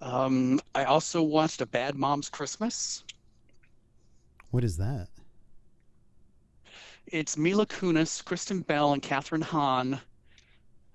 Um, 0.00 0.60
I 0.74 0.84
also 0.84 1.22
watched 1.22 1.60
A 1.60 1.66
Bad 1.66 1.94
Mom's 1.96 2.28
Christmas. 2.28 3.04
What 4.50 4.64
is 4.64 4.76
that? 4.78 5.08
It's 7.08 7.36
Mila 7.36 7.66
Kunis, 7.66 8.24
Kristen 8.24 8.60
Bell, 8.60 8.92
and 8.92 9.02
Kathryn 9.02 9.42
Hahn 9.42 10.00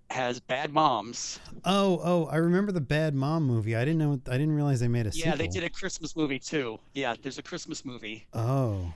has 0.09 0.39
bad 0.39 0.73
moms. 0.73 1.39
Oh, 1.63 1.99
oh, 2.03 2.25
I 2.27 2.37
remember 2.37 2.71
the 2.71 2.81
Bad 2.81 3.13
Mom 3.15 3.43
movie. 3.45 3.75
I 3.75 3.85
didn't 3.85 3.99
know. 3.99 4.19
I 4.27 4.37
didn't 4.37 4.53
realize 4.55 4.79
they 4.79 4.87
made 4.87 5.07
a 5.07 5.11
Yeah, 5.11 5.35
sequel. 5.35 5.37
they 5.37 5.47
did 5.47 5.63
a 5.63 5.69
Christmas 5.69 6.15
movie 6.15 6.39
too. 6.39 6.79
Yeah, 6.93 7.15
there's 7.21 7.37
a 7.37 7.43
Christmas 7.43 7.85
movie 7.85 8.27
Oh, 8.33 8.93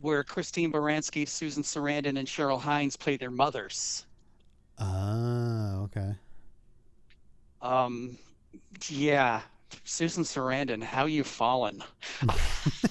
where 0.00 0.24
Christine 0.24 0.72
Baranski, 0.72 1.28
Susan 1.28 1.62
Sarandon, 1.62 2.18
and 2.18 2.26
Cheryl 2.26 2.60
Hines 2.60 2.96
play 2.96 3.16
their 3.16 3.30
mothers. 3.30 4.06
ah, 4.78 5.76
okay. 5.84 6.16
Um, 7.62 8.18
yeah, 8.88 9.42
Susan 9.84 10.24
Sarandon, 10.24 10.82
how 10.82 11.06
you 11.06 11.24
fallen? 11.24 11.82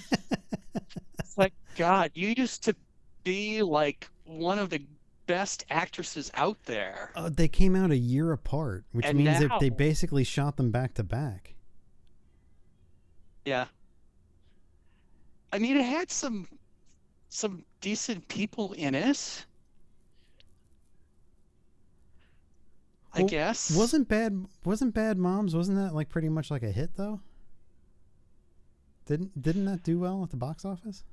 God, 1.80 2.12
you 2.14 2.34
used 2.36 2.62
to 2.66 2.76
be 3.24 3.64
like 3.64 4.10
one 4.26 4.60
of 4.60 4.70
the 4.70 4.82
best 5.28 5.64
actresses 5.70 6.30
out 6.34 6.58
there. 6.66 7.10
Uh, 7.16 7.30
they 7.30 7.48
came 7.48 7.74
out 7.74 7.90
a 7.90 7.96
year 7.96 8.34
apart, 8.34 8.84
which 8.92 9.06
And 9.06 9.18
means 9.18 9.40
that 9.40 9.62
they 9.62 9.70
basically 9.70 10.26
shot 10.26 10.58
them 10.58 10.72
back 10.72 10.94
to 10.96 11.06
back. 11.06 11.56
Yeah. 13.46 13.68
I 15.54 15.60
mean, 15.60 15.78
it 15.78 15.86
had 15.86 16.12
some 16.12 16.50
some 17.30 17.64
decent 17.80 18.28
people 18.28 18.74
in 18.74 18.94
it. 18.94 19.46
I 23.14 23.20
Well, 23.20 23.30
guess. 23.30 23.72
Wasn't 23.72 24.10
bad 24.10 24.46
wasn't 24.66 24.94
Bad 24.94 25.18
Moms, 25.18 25.56
wasn't 25.56 25.78
that 25.78 25.96
like 25.96 26.10
pretty 26.10 26.28
much 26.28 26.52
like 26.52 26.64
a 26.64 26.72
hit 26.74 26.98
though? 26.98 27.22
Didn't 29.06 29.42
didn't 29.42 29.64
that 29.64 29.84
do 29.84 29.98
well 29.98 30.24
at 30.26 30.32
the 30.32 30.38
box 30.38 30.66
office? 30.66 31.06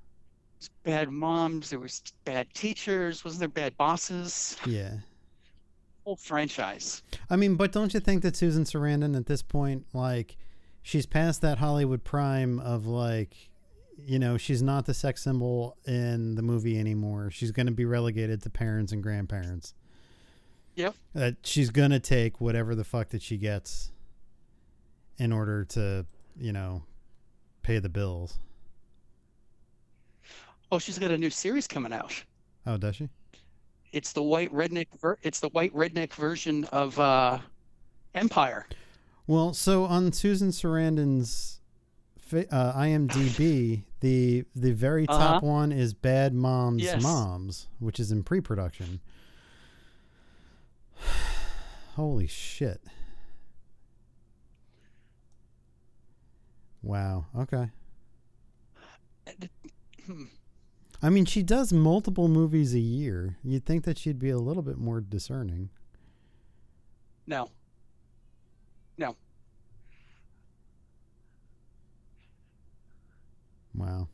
Bad 0.84 1.10
moms, 1.10 1.70
there 1.70 1.78
was 1.78 2.02
bad 2.24 2.52
teachers, 2.54 3.24
wasn't 3.24 3.40
there 3.40 3.48
bad 3.48 3.76
bosses? 3.76 4.56
Yeah. 4.66 4.94
Whole 6.04 6.16
franchise. 6.16 7.02
I 7.28 7.36
mean, 7.36 7.56
but 7.56 7.72
don't 7.72 7.92
you 7.92 8.00
think 8.00 8.22
that 8.22 8.36
Susan 8.36 8.64
Sarandon 8.64 9.16
at 9.16 9.26
this 9.26 9.42
point 9.42 9.86
like 9.92 10.36
she's 10.82 11.06
past 11.06 11.40
that 11.42 11.58
Hollywood 11.58 12.04
prime 12.04 12.60
of 12.60 12.86
like 12.86 13.36
you 14.04 14.18
know, 14.18 14.36
she's 14.36 14.62
not 14.62 14.86
the 14.86 14.94
sex 14.94 15.22
symbol 15.22 15.76
in 15.86 16.34
the 16.34 16.42
movie 16.42 16.78
anymore. 16.78 17.30
She's 17.30 17.50
going 17.50 17.66
to 17.66 17.72
be 17.72 17.84
relegated 17.84 18.42
to 18.42 18.50
parents 18.50 18.92
and 18.92 19.02
grandparents. 19.02 19.74
Yep. 20.74 20.94
That 21.14 21.36
she's 21.42 21.70
going 21.70 21.90
to 21.90 22.00
take 22.00 22.40
whatever 22.40 22.74
the 22.74 22.84
fuck 22.84 23.08
that 23.10 23.22
she 23.22 23.38
gets 23.38 23.90
in 25.18 25.32
order 25.32 25.64
to, 25.64 26.04
you 26.38 26.52
know, 26.52 26.82
pay 27.62 27.78
the 27.78 27.88
bills. 27.88 28.38
Oh, 30.72 30.78
she's 30.78 30.98
got 30.98 31.10
a 31.10 31.18
new 31.18 31.30
series 31.30 31.66
coming 31.66 31.92
out. 31.92 32.12
Oh, 32.66 32.76
does 32.76 32.96
she? 32.96 33.08
It's 33.92 34.12
the 34.12 34.22
white 34.22 34.52
redneck 34.52 34.88
ver- 35.00 35.18
it's 35.22 35.40
the 35.40 35.48
white 35.50 35.72
redneck 35.74 36.12
version 36.12 36.64
of 36.66 36.98
uh 36.98 37.38
Empire. 38.14 38.66
Well, 39.26 39.52
so 39.54 39.84
on 39.84 40.12
Susan 40.12 40.50
Sarandon's 40.50 41.60
uh, 42.32 42.72
IMDb, 42.72 43.82
the 44.00 44.44
the 44.54 44.72
very 44.72 45.06
top 45.06 45.36
Uh-huh. 45.42 45.46
one 45.46 45.72
is 45.72 45.94
Bad 45.94 46.34
Moms 46.34 46.82
Yes. 46.82 47.02
Moms, 47.02 47.68
which 47.78 48.00
is 48.00 48.10
in 48.10 48.22
pre-production. 48.24 49.00
Holy 51.94 52.26
shit. 52.26 52.80
Wow. 56.82 57.26
Okay. 57.36 57.68
Hmm. 60.06 60.24
I 61.02 61.10
mean, 61.10 61.24
she 61.24 61.42
does 61.42 61.72
multiple 61.72 62.28
movies 62.28 62.74
a 62.74 62.80
year. 62.80 63.36
You'd 63.44 63.66
think 63.66 63.84
that 63.84 63.98
she'd 63.98 64.18
be 64.18 64.30
a 64.30 64.38
little 64.38 64.62
bit 64.62 64.78
more 64.78 65.00
discerning. 65.00 65.70
No. 67.26 67.50
No. 68.96 69.14
Wow. 73.74 74.08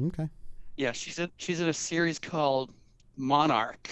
Okay. 0.00 0.28
Yeah, 0.76 0.92
she's 0.92 1.18
in 1.18 1.30
she's 1.36 1.60
in 1.60 1.68
a 1.68 1.72
series 1.72 2.18
called 2.18 2.72
Monarch. 3.16 3.88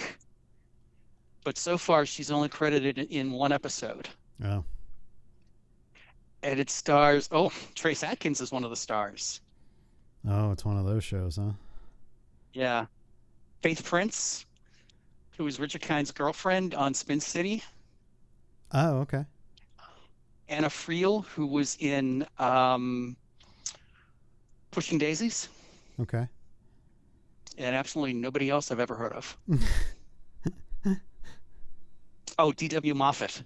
But 1.43 1.57
so 1.57 1.77
far 1.77 2.05
she's 2.05 2.31
only 2.31 2.49
credited 2.49 2.97
in 2.97 3.31
one 3.31 3.51
episode. 3.51 4.07
Oh. 4.43 4.63
And 6.43 6.59
it 6.59 6.69
stars 6.69 7.27
oh, 7.31 7.51
Trace 7.75 8.03
Atkins 8.03 8.41
is 8.41 8.51
one 8.51 8.63
of 8.63 8.69
the 8.69 8.75
stars. 8.75 9.41
Oh, 10.27 10.51
it's 10.51 10.63
one 10.65 10.77
of 10.77 10.85
those 10.85 11.03
shows, 11.03 11.37
huh? 11.37 11.51
Yeah. 12.53 12.85
Faith 13.61 13.83
Prince, 13.83 14.45
who 15.37 15.43
was 15.43 15.59
Richard 15.59 15.81
Kind's 15.81 16.11
girlfriend 16.11 16.73
on 16.75 16.93
Spin 16.93 17.19
City. 17.19 17.63
Oh, 18.73 18.97
okay. 18.99 19.25
Anna 20.47 20.67
Friel, 20.67 21.25
who 21.27 21.45
was 21.47 21.77
in 21.79 22.25
um, 22.39 23.15
Pushing 24.71 24.97
Daisies, 24.97 25.47
Okay. 25.99 26.27
and 27.57 27.75
absolutely 27.75 28.13
nobody 28.13 28.49
else 28.49 28.69
I've 28.71 28.79
ever 28.79 28.95
heard 28.95 29.13
of. 29.13 29.37
oh, 32.39 32.51
D.W. 32.51 32.93
Moffett, 32.93 33.43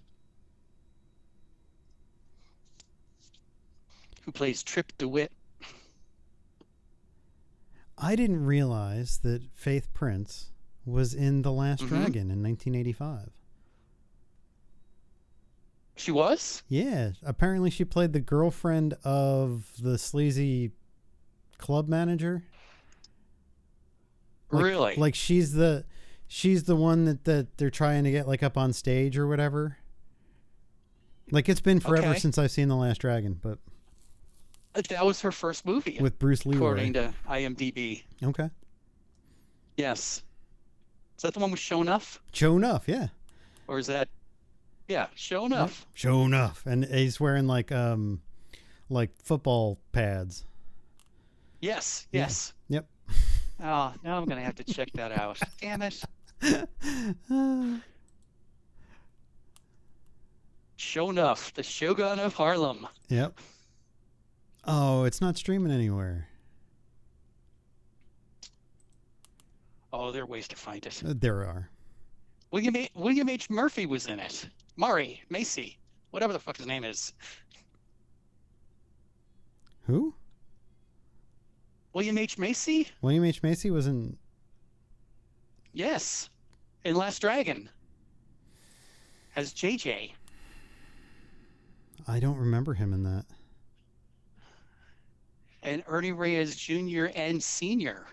who 4.26 4.32
plays 4.32 4.64
Trip 4.64 4.92
DeWitt. 4.98 5.32
I 7.98 8.16
didn't 8.16 8.46
realize 8.46 9.20
that 9.20 9.42
Faith 9.54 9.94
Prince 9.94 10.52
was 10.86 11.14
in 11.14 11.42
The 11.42 11.52
Last 11.52 11.84
Mhm. 11.84 11.88
Dragon 11.88 12.30
in 12.32 12.42
1985. 12.44 13.32
She 15.96 16.12
was? 16.12 16.62
Yeah, 16.68 17.12
apparently 17.24 17.70
she 17.70 17.86
played 17.86 18.12
the 18.12 18.20
girlfriend 18.20 18.94
of 19.04 19.72
the 19.82 19.98
sleazy 19.98 20.72
club 21.58 21.88
manager. 21.88 22.44
Like- 24.52 24.64
really? 24.64 24.96
Like 24.98 25.16
she's 25.16 25.54
the 25.54 25.86
she's 26.28 26.64
the 26.64 26.76
one 26.76 27.06
that 27.06 27.24
that 27.24 27.58
they're 27.58 27.70
trying 27.70 28.04
to 28.04 28.12
get 28.12 28.28
like 28.28 28.44
up 28.44 28.58
on 28.58 28.74
stage 28.74 29.18
or 29.18 29.26
whatever. 29.28 29.78
Like 31.32 31.48
it's 31.50 31.62
been 31.62 31.80
forever 31.80 32.10
Okay. 32.10 32.20
since 32.20 32.38
I've 32.38 32.52
seen 32.52 32.68
The 32.68 32.76
Last 32.76 33.00
Dragon, 33.00 33.40
but 33.42 33.58
that 34.76 35.06
was 35.06 35.22
her 35.22 35.32
first 35.32 35.66
movie, 35.66 35.98
with 36.02 36.20
Bruce 36.20 36.46
Lee, 36.46 36.56
according 36.58 36.94
to 36.94 37.14
IMDb. 37.30 38.04
Okay. 38.24 38.50
Yes. 39.78 40.22
Is 41.18 41.22
that 41.24 41.34
the 41.34 41.40
one 41.40 41.52
with 41.52 41.60
Sho'nuff? 41.60 42.20
Show 42.34 42.58
enough, 42.58 42.88
yeah. 42.88 43.08
Or 43.68 43.80
is 43.80 43.88
that. 43.88 44.10
Yeah, 44.88 45.08
Sho'nuff. 45.16 45.86
Show 45.94 46.24
enough. 46.24 46.66
And 46.66 46.86
he's 46.86 47.20
wearing 47.20 47.48
like 47.48 47.72
um 47.72 48.22
like 48.90 49.10
football 49.24 49.80
pads. 49.92 50.44
Yes, 51.62 52.08
Yeah. 52.12 52.22
yes. 52.22 52.54
Yep. 52.70 52.86
Oh, 53.64 53.94
now 54.04 54.18
I'm 54.18 54.26
to 54.26 54.36
have 54.42 54.56
to 54.56 54.64
check 54.64 54.92
that 54.94 55.12
out. 55.18 55.40
Damn 55.62 55.82
it. 55.82 56.04
Sho'nuff, 60.78 61.54
the 61.54 61.64
Shogun 61.64 62.20
of 62.20 62.34
Harlem. 62.34 62.88
yep. 63.08 63.38
Oh, 64.68 65.04
it's 65.04 65.22
not 65.22 65.38
streaming 65.38 65.72
anywhere. 65.72 66.28
Oh, 69.94 70.12
there 70.12 70.24
are 70.24 70.28
ways 70.28 70.48
to 70.50 70.56
find 70.56 70.86
it. 70.86 71.02
Uh, 71.06 71.14
There 71.16 71.46
are. 71.46 71.70
William, 72.52 72.76
A- 72.76 72.90
William 72.96 73.30
H. 73.30 73.50
Murphy 73.50 73.86
was 73.86 74.08
in 74.08 74.20
it. 74.20 74.48
Murray, 74.78 75.22
Macy, 75.30 75.78
whatever 76.12 76.34
the 76.34 76.40
fuck 76.40 76.58
his 76.58 76.66
name 76.68 76.84
is. 76.84 77.14
Who? 79.88 80.14
William 81.94 82.18
H. 82.18 82.38
Macy? 82.38 82.88
William 83.02 83.24
H. 83.24 83.42
Macy 83.44 83.72
was 83.72 83.88
in 83.88 84.18
Yes. 85.74 86.30
In 86.84 86.96
Last 86.96 87.20
Dragon. 87.20 87.70
As 89.36 89.54
JJ. 89.54 90.12
I 92.08 92.20
don't 92.20 92.38
remember 92.38 92.74
him 92.74 92.94
in 92.94 93.04
that. 93.04 93.26
And 95.66 95.84
Ernie 95.88 96.12
Reyes 96.12 96.56
Jr. 96.56 97.08
and 97.16 97.42
Sr. 97.42 98.06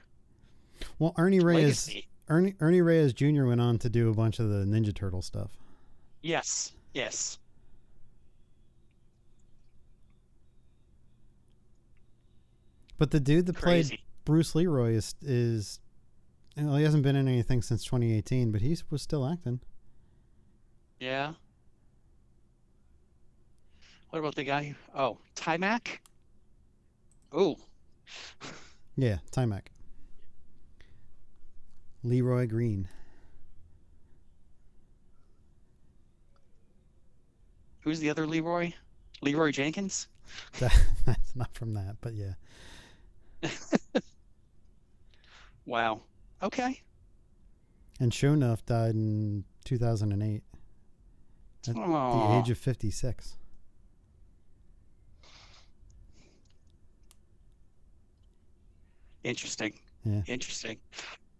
Well, 0.99 1.15
Ernie 1.19 1.41
Reyes 1.41 1.89
Legacy. 1.89 2.09
Ernie 2.29 2.55
Ernie 2.61 2.81
Reyes 2.81 3.13
Jr. 3.13 3.45
went 3.45 3.61
on 3.61 3.79
to 3.79 3.91
do 3.91 4.09
a 4.09 4.15
bunch 4.15 4.39
of 4.39 4.49
the 4.49 4.65
Ninja 4.65 4.95
Turtle 4.95 5.23
stuff. 5.23 5.51
Yes, 6.23 6.73
yes. 6.95 7.39
But 12.99 13.11
the 13.11 13.21
dude 13.21 13.47
that 13.47 13.57
played 13.57 13.99
Bruce 14.25 14.55
Leroy 14.55 14.93
is 14.93 15.15
is 15.21 15.81
well, 16.57 16.77
he 16.77 16.85
hasn't 16.85 17.03
been 17.03 17.17
in 17.17 17.29
anything 17.29 17.63
since 17.63 17.85
2018, 17.85 18.53
but 18.53 18.61
he 18.61 18.77
was 18.91 19.03
still 19.03 19.27
acting. 19.27 19.61
Yeah. 21.01 21.33
What 24.11 24.19
about 24.19 24.35
the 24.35 24.45
guy? 24.45 24.75
Oh, 24.95 25.19
Taimak? 25.35 25.99
Oh, 27.33 27.57
Yeah, 28.97 29.19
Taimak. 29.31 29.67
Leroy 32.03 32.47
Green. 32.47 32.89
who's 37.81 37.99
the 38.01 38.11
other 38.11 38.27
Leroy? 38.27 38.73
Leroy 39.23 39.51
Jenkins? 39.51 40.07
That's 40.61 41.35
not 41.35 41.53
from 41.55 41.75
that, 41.75 41.97
but 42.01 42.15
yeah. 42.15 42.35
Wow. 45.67 46.01
Okay. 46.43 46.83
And 48.01 48.11
Shonuff 48.11 48.65
died 48.67 48.95
in 48.95 49.45
2008 49.65 50.43
at 51.69 51.75
the 51.75 52.39
age 52.41 52.51
of 52.51 52.59
56. 52.59 53.37
Interesting. 59.25 59.73
Yeah. 60.05 60.23
Interesting. 60.27 60.79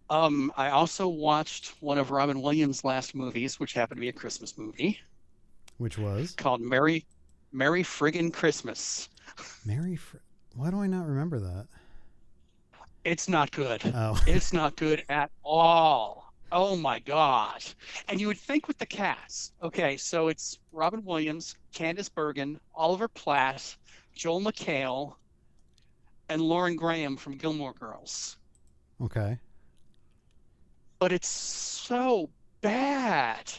Um, 0.09 0.51
I 0.57 0.69
also 0.69 1.07
watched 1.07 1.73
one 1.81 1.97
of 1.97 2.11
Robin 2.11 2.41
Williams' 2.41 2.83
last 2.83 3.15
movies, 3.15 3.59
which 3.59 3.73
happened 3.73 3.97
to 3.97 4.01
be 4.01 4.09
a 4.09 4.13
Christmas 4.13 4.57
movie 4.57 4.99
Which 5.77 5.97
was 5.97 6.33
called 6.33 6.61
Merry 6.61 7.05
Merry 7.51 7.83
Friggin' 7.83 8.31
Christmas. 8.33 9.09
Merry. 9.65 9.95
Fr- 9.95 10.17
Why 10.55 10.69
do 10.71 10.81
I 10.81 10.87
not 10.87 11.07
remember 11.07 11.39
that? 11.39 11.67
It's 13.03 13.27
not 13.27 13.51
good. 13.51 13.81
Oh, 13.93 14.19
It's 14.27 14.53
not 14.53 14.75
good 14.75 15.03
at 15.09 15.29
all. 15.43 16.31
Oh 16.51 16.75
my 16.75 16.99
gosh. 16.99 17.75
And 18.07 18.21
you 18.21 18.27
would 18.27 18.37
think 18.37 18.67
with 18.67 18.77
the 18.77 18.85
cast, 18.85 19.53
okay, 19.63 19.97
so 19.97 20.27
it's 20.27 20.59
Robin 20.71 21.03
Williams, 21.03 21.55
Candice 21.73 22.13
Bergen, 22.13 22.59
Oliver 22.75 23.07
Platt, 23.07 23.75
Joel 24.15 24.41
McHale, 24.41 25.15
and 26.33 26.41
Lauren 26.41 26.75
Graham 26.75 27.15
from 27.15 27.37
Gilmore 27.37 27.73
Girls. 27.73 28.37
okay. 28.99 29.37
But 30.97 31.11
it's 31.11 31.27
so 31.27 32.27
bad. 32.61 33.51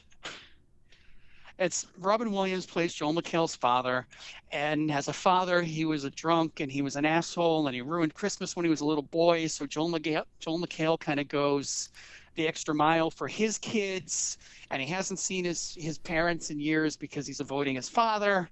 It's 1.56 1.86
Robin 1.98 2.32
Williams 2.32 2.66
plays 2.66 2.92
Joel 2.92 3.14
McHale's 3.14 3.54
father, 3.54 4.08
and 4.50 4.90
as 4.90 5.06
a 5.06 5.12
father, 5.12 5.62
he 5.62 5.84
was 5.84 6.02
a 6.02 6.10
drunk 6.10 6.58
and 6.58 6.72
he 6.72 6.82
was 6.82 6.96
an 6.96 7.04
asshole 7.04 7.68
and 7.68 7.76
he 7.76 7.80
ruined 7.80 8.14
Christmas 8.14 8.56
when 8.56 8.64
he 8.64 8.70
was 8.70 8.80
a 8.80 8.86
little 8.86 9.04
boy. 9.04 9.46
So 9.46 9.66
Joel 9.66 9.90
McHale, 9.90 10.24
Joel 10.40 10.58
McHale 10.58 10.98
kind 10.98 11.20
of 11.20 11.28
goes 11.28 11.90
the 12.34 12.48
extra 12.48 12.74
mile 12.74 13.08
for 13.08 13.28
his 13.28 13.56
kids, 13.58 14.36
and 14.70 14.82
he 14.82 14.88
hasn't 14.88 15.20
seen 15.20 15.44
his 15.44 15.76
his 15.78 15.98
parents 15.98 16.50
in 16.50 16.58
years 16.58 16.96
because 16.96 17.24
he's 17.24 17.38
avoiding 17.38 17.76
his 17.76 17.88
father. 17.88 18.48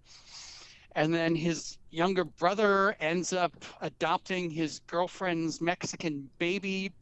And 0.95 1.13
then 1.13 1.35
his 1.35 1.79
younger 1.91 2.25
brother 2.25 2.97
ends 3.01 3.33
up 3.33 3.53
adopting 3.81 4.51
his 4.51 4.81
girlfriend's 4.87 5.61
Mexican 5.61 6.29
baby 6.39 6.93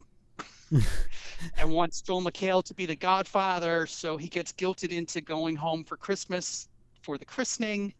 and 1.57 1.71
wants 1.71 2.01
Joel 2.01 2.21
McHale 2.21 2.63
to 2.63 2.73
be 2.73 2.85
the 2.85 2.95
godfather, 2.95 3.85
so 3.85 4.17
he 4.17 4.27
gets 4.27 4.53
guilted 4.53 4.91
into 4.91 5.21
going 5.21 5.55
home 5.55 5.83
for 5.83 5.97
Christmas 5.97 6.69
for 7.01 7.17
the 7.17 7.25
christening. 7.25 7.93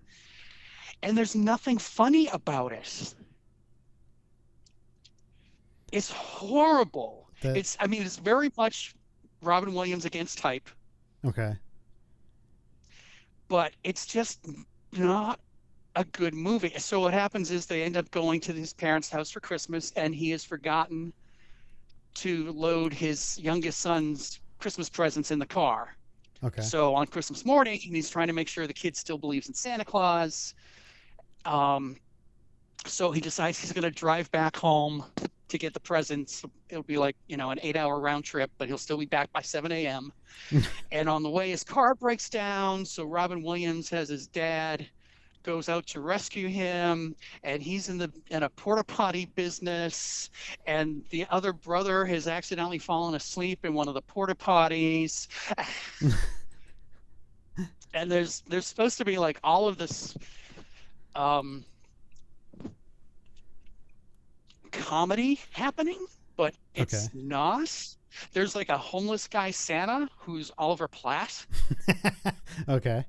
And 1.03 1.17
there's 1.17 1.35
nothing 1.35 1.77
funny 1.77 2.27
about 2.27 2.71
it. 2.71 3.13
It's 5.91 6.11
horrible. 6.11 7.29
That, 7.41 7.57
It's 7.57 7.75
I 7.79 7.87
mean 7.87 8.03
it's 8.03 8.17
very 8.17 8.51
much 8.55 8.95
Robin 9.41 9.73
Williams 9.73 10.05
against 10.05 10.37
type, 10.37 10.69
okay. 11.25 11.55
but 13.47 13.73
it's 13.83 14.05
just 14.05 14.45
not 14.91 15.39
a 15.95 16.05
good 16.05 16.33
movie. 16.33 16.73
So 16.77 17.01
what 17.01 17.13
happens 17.13 17.51
is 17.51 17.65
they 17.65 17.83
end 17.83 17.97
up 17.97 18.09
going 18.11 18.39
to 18.41 18.53
his 18.53 18.73
parents' 18.73 19.09
house 19.09 19.31
for 19.31 19.39
Christmas 19.39 19.91
and 19.95 20.15
he 20.15 20.29
has 20.31 20.43
forgotten 20.43 21.13
to 22.15 22.51
load 22.51 22.93
his 22.93 23.37
youngest 23.39 23.79
son's 23.79 24.39
Christmas 24.59 24.89
presents 24.89 25.31
in 25.31 25.39
the 25.39 25.45
car. 25.45 25.95
Okay. 26.43 26.61
So 26.61 26.95
on 26.95 27.07
Christmas 27.07 27.45
morning, 27.45 27.79
he's 27.79 28.09
trying 28.09 28.27
to 28.27 28.33
make 28.33 28.47
sure 28.47 28.65
the 28.67 28.73
kid 28.73 28.95
still 28.95 29.17
believes 29.17 29.47
in 29.47 29.53
Santa 29.53 29.85
Claus. 29.85 30.55
Um, 31.45 31.97
so 32.85 33.11
he 33.11 33.21
decides 33.21 33.59
he's 33.59 33.71
going 33.71 33.83
to 33.83 33.91
drive 33.91 34.31
back 34.31 34.55
home 34.55 35.05
to 35.49 35.57
get 35.57 35.73
the 35.73 35.79
presents. 35.79 36.43
It'll 36.69 36.83
be 36.83 36.97
like, 36.97 37.15
you 37.27 37.37
know, 37.37 37.51
an 37.51 37.59
eight 37.61 37.75
hour 37.75 37.99
round 37.99 38.23
trip, 38.23 38.49
but 38.57 38.67
he'll 38.67 38.77
still 38.77 38.97
be 38.97 39.05
back 39.05 39.31
by 39.33 39.41
7 39.41 39.71
a.m. 39.71 40.11
and 40.91 41.07
on 41.07 41.21
the 41.21 41.29
way, 41.29 41.51
his 41.51 41.63
car 41.63 41.93
breaks 41.93 42.29
down. 42.29 42.85
So 42.85 43.03
Robin 43.03 43.43
Williams 43.43 43.89
has 43.89 44.09
his 44.09 44.27
dad 44.27 44.87
goes 45.43 45.69
out 45.69 45.85
to 45.87 46.01
rescue 46.01 46.47
him 46.47 47.15
and 47.43 47.61
he's 47.61 47.89
in 47.89 47.97
the 47.97 48.11
in 48.29 48.43
a 48.43 48.49
porta 48.49 48.83
potty 48.83 49.25
business 49.35 50.29
and 50.65 51.03
the 51.09 51.25
other 51.29 51.53
brother 51.53 52.05
has 52.05 52.27
accidentally 52.27 52.79
fallen 52.79 53.15
asleep 53.15 53.65
in 53.65 53.73
one 53.73 53.87
of 53.87 53.93
the 53.93 54.01
porta 54.01 54.35
potties 54.35 55.27
and 57.93 58.11
there's 58.11 58.41
there's 58.47 58.65
supposed 58.67 58.97
to 58.97 59.05
be 59.05 59.17
like 59.17 59.39
all 59.43 59.67
of 59.67 59.77
this 59.77 60.15
um 61.15 61.65
comedy 64.71 65.39
happening 65.51 66.05
but 66.37 66.55
it's 66.73 67.09
Okay. 67.09 67.09
not 67.13 67.69
there's 68.33 68.55
like 68.55 68.69
a 68.69 68.77
homeless 68.77 69.27
guy 69.27 69.51
santa 69.51 70.07
who's 70.17 70.51
oliver 70.57 70.87
platt 70.87 71.45
okay. 72.69 73.05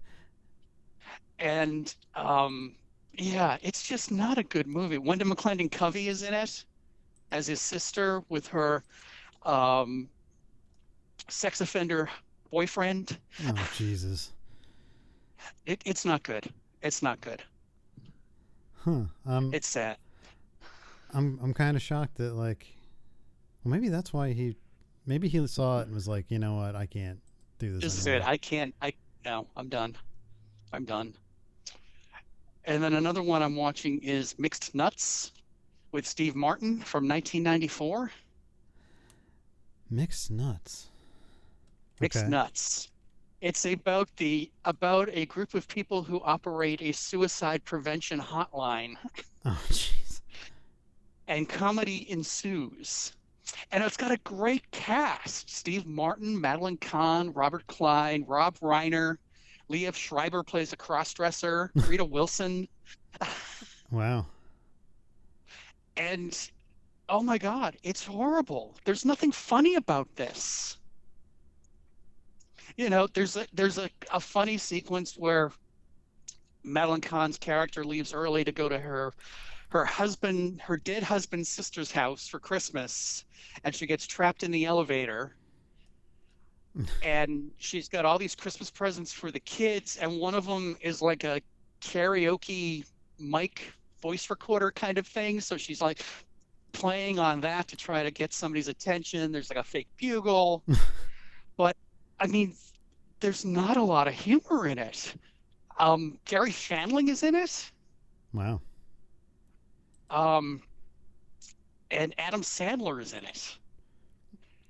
And 1.43 1.93
um 2.15 2.77
yeah 3.15 3.59
it's 3.63 3.83
just 3.83 4.11
not 4.11 4.39
a 4.39 4.43
good 4.43 4.67
movie 4.67 4.97
Wendi 4.97 5.23
McLendon-Covey 5.23 6.09
is 6.09 6.23
in 6.23 6.33
it 6.33 6.65
as 7.31 7.47
his 7.47 7.61
sister 7.61 8.23
with 8.29 8.47
her 8.47 8.83
um 9.45 10.09
sex 11.29 11.61
offender 11.61 12.09
boyfriend 12.51 13.19
Oh 13.47 13.69
Jesus. 13.77 14.33
it, 15.67 15.83
it's 15.85 16.05
not 16.05 16.23
good 16.23 16.47
it's 16.81 17.03
not 17.03 17.21
good 17.21 17.43
Huh. 18.85 19.03
Um, 19.27 19.51
it's 19.53 19.67
sad 19.69 19.97
I'm 21.15 21.39
I'm 21.43 21.53
kind 21.55 21.77
of 21.77 21.83
shocked 21.83 22.17
that 22.17 22.35
like, 22.35 22.67
well, 23.63 23.71
maybe 23.73 23.89
that's 23.91 24.13
why 24.13 24.33
he, 24.33 24.57
maybe 25.07 25.29
he 25.29 25.47
saw 25.47 25.81
it 25.81 25.87
and 25.87 25.95
was 25.95 26.09
like, 26.09 26.31
you 26.31 26.39
know 26.39 26.55
what, 26.57 26.75
I 26.75 26.87
can't 26.87 27.21
do 27.59 27.73
this. 27.75 27.83
this 27.83 27.99
is 27.99 28.07
anymore. 28.07 28.27
it 28.29 28.31
i 28.31 28.37
can't 28.39 28.75
i 28.83 28.93
no 29.25 29.47
i'm 29.57 29.69
done 29.69 29.97
i'm 30.73 30.85
done 30.85 31.15
and 32.65 32.83
then 32.83 32.95
another 32.95 33.23
one 33.23 33.43
i'm 33.43 33.57
watching 33.57 33.99
is 34.03 34.39
mixed 34.39 34.75
nuts 34.75 35.33
with 35.93 36.07
steve 36.07 36.35
martin 36.35 36.81
from 36.81 37.07
1994 37.09 38.11
Mixed 39.91 40.31
nuts. 40.31 40.87
Mixed 42.01 42.21
Okay. 42.21 42.29
nuts. 42.31 42.89
It's 43.43 43.67
about 43.67 44.09
the 44.17 44.51
about 44.65 45.11
a 45.13 45.27
group 45.27 45.53
of 45.53 45.69
people 45.69 46.03
who 46.03 46.23
operate 46.23 46.81
a 46.81 46.93
suicide 46.93 47.63
prevention 47.67 48.19
hotline, 48.19 48.95
Oh 49.45 49.61
jeez. 49.69 50.23
and 51.29 51.47
comedy 51.47 52.11
ensues. 52.11 53.13
And 53.71 53.85
it's 53.85 53.99
got 53.99 54.13
a 54.13 54.17
great 54.25 54.71
cast: 54.71 55.51
Steve 55.51 55.85
Martin, 55.85 56.41
Madeline 56.41 56.79
Kahn, 56.79 57.31
Robert 57.35 57.67
Klein, 57.67 58.25
Rob 58.27 58.59
Reiner, 58.61 59.19
Liev 59.73 59.95
Schreiber 59.95 60.43
plays 60.43 60.73
a 60.73 60.77
crossdresser, 60.77 61.71
Rita 61.89 62.05
Wilson, 62.05 62.69
Wow. 63.91 64.27
and 65.97 66.51
oh 67.09 67.23
my 67.23 67.39
God, 67.39 67.77
it's 67.83 68.05
horrible. 68.05 68.77
There's 68.85 69.05
nothing 69.07 69.33
funny 69.33 69.77
about 69.77 70.15
this. 70.17 70.77
You 72.77 72.91
know, 72.91 73.07
there's 73.07 73.37
a 73.37 73.47
there's 73.55 73.79
a, 73.79 73.89
a 74.13 74.21
funny 74.21 74.59
sequence 74.59 75.17
where 75.17 75.53
Madeline 76.65 77.01
Kahn's 77.01 77.39
character 77.39 77.85
leaves 77.85 78.13
early 78.13 78.45
to 78.45 78.53
go 78.53 78.69
to 78.69 78.79
her 78.79 79.13
her 79.71 79.85
husband, 79.87 80.61
her 80.61 80.77
dead 80.77 81.03
husband's 81.03 81.49
sister's 81.49 81.91
house 81.91 82.29
for 82.29 82.39
Christmas, 82.39 83.25
and 83.65 83.75
she 83.75 83.87
gets 83.87 84.07
trapped 84.07 84.43
in 84.43 84.51
the 84.51 84.67
elevator. 84.67 85.35
And 87.03 87.51
she's 87.59 87.89
got 87.89 88.05
all 88.05 88.19
these 88.19 88.35
Christmas 88.35 88.71
presents 88.71 89.13
for 89.13 89.31
the 89.31 89.41
kids, 89.41 89.97
and 89.99 90.19
one 90.19 90.35
of 90.35 90.47
them 90.47 90.77
is 90.81 91.03
like 91.03 91.25
a 91.25 91.41
karaoke 91.81 92.85
mic 93.19 93.73
voice 94.01 94.31
recorder 94.31 94.71
kind 94.71 94.97
of 94.99 95.07
thing. 95.07 95.41
So 95.41 95.57
she's 95.57 95.83
like 95.83 96.03
playing 96.73 97.19
on 97.19 97.41
that 97.43 97.69
to 97.69 97.77
try 97.77 98.03
to 98.03 98.11
get 98.11 98.33
somebody's 98.33 98.69
attention. 98.69 99.33
There's 99.33 99.51
like 99.51 99.59
a 99.59 99.63
fake 99.65 99.89
bugle. 99.99 100.63
but 101.57 101.77
I 102.19 102.27
mean, 102.27 102.55
there's 103.21 103.45
not 103.45 103.77
a 103.77 103.83
lot 103.83 104.09
of 104.09 104.15
humor 104.15 104.67
in 104.67 104.79
it. 104.79 105.15
Um, 105.79 106.19
Garry 106.25 106.51
Shandling 106.53 107.09
is 107.09 107.23
in 107.23 107.35
it. 107.35 107.71
Wow. 108.33 108.61
Um, 110.11 110.63
and 111.91 112.15
Adam 112.19 112.43
Sandler 112.43 113.01
is 113.01 113.13
in 113.13 113.25
it. 113.25 113.57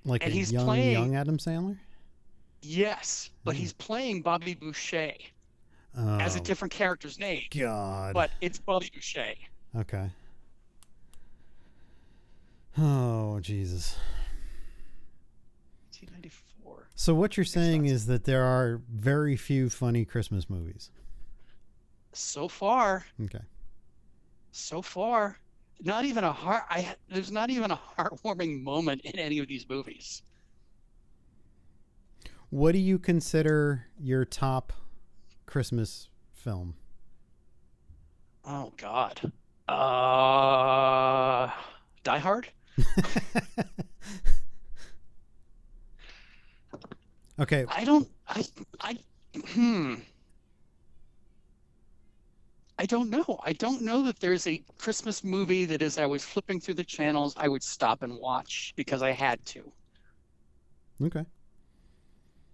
Like 0.05 0.25
And 0.25 0.33
a 0.33 0.35
he's 0.37 0.51
young 0.53 0.65
playing- 0.67 0.93
young 0.93 1.15
Adam 1.17 1.39
Sandler. 1.39 1.79
Yes, 2.63 3.31
but 3.45 3.55
Hmm. 3.55 3.61
he's 3.61 3.73
playing 3.73 4.23
Bobby 4.23 4.55
Boucher 4.55 5.13
Oh 5.95 6.19
as 6.19 6.37
a 6.37 6.41
different 6.41 6.73
character's 6.73 7.19
name, 7.19 7.43
God. 7.51 8.15
but 8.15 8.31
it's 8.41 8.59
Bobby 8.59 8.89
Boucher. 8.95 9.35
Okay. 9.77 10.11
Oh 12.79 13.41
Jesus. 13.41 13.97
1994. 15.91 16.89
So 16.95 17.15
what 17.15 17.37
you're 17.37 17.45
saying 17.45 17.87
is 17.87 18.07
that 18.07 18.25
there 18.25 18.45
are 18.45 18.81
very 18.91 19.37
few 19.37 19.69
funny 19.69 20.05
Christmas 20.05 20.49
movies. 20.49 20.91
So 22.15 22.49
far, 22.49 23.05
Okay. 23.23 23.41
so 24.53 24.83
far, 24.83 25.39
not 25.81 26.05
even 26.05 26.25
a 26.25 26.33
heart. 26.33 26.65
I 26.71 26.95
there's 27.09 27.33
not 27.33 27.51
even 27.51 27.71
a 27.71 27.77
heartwarming 27.99 28.63
moment 28.63 29.01
in 29.03 29.19
any 29.19 29.39
of 29.39 29.49
these 29.49 29.69
movies. 29.69 30.23
What 32.53 32.73
do 32.73 32.79
you 32.79 32.99
consider 32.99 33.87
your 33.99 34.27
top 34.27 34.75
Christmas 35.47 36.11
film? 36.35 36.75
Oh 38.45 38.71
God. 38.77 39.33
Uh, 39.67 41.51
Die 42.05 42.19
Hard. 42.19 42.49
okay. 47.41 47.65
I 47.69 47.85
don't. 47.87 48.07
I. 48.29 48.45
I. 48.83 48.99
Hmm. 49.55 49.95
I 52.79 52.85
don't 52.85 53.09
know. 53.09 53.41
I 53.47 53.55
don't 53.55 53.81
know 53.81 54.03
that 54.03 54.21
there's 54.21 54.47
a 54.47 54.63
Christmas 54.77 55.25
movie 55.25 55.65
that 55.65 55.81
as 55.81 55.97
I 55.97 56.05
was 56.05 56.23
flipping 56.23 56.61
through 56.61 56.75
the 56.75 56.85
channels, 56.85 57.33
I 57.39 57.49
would 57.49 57.63
stop 57.63 58.03
and 58.03 58.19
watch 58.19 58.75
because 58.77 59.01
I 59.01 59.13
had 59.13 59.43
to. 59.47 59.73
Okay. 61.03 61.25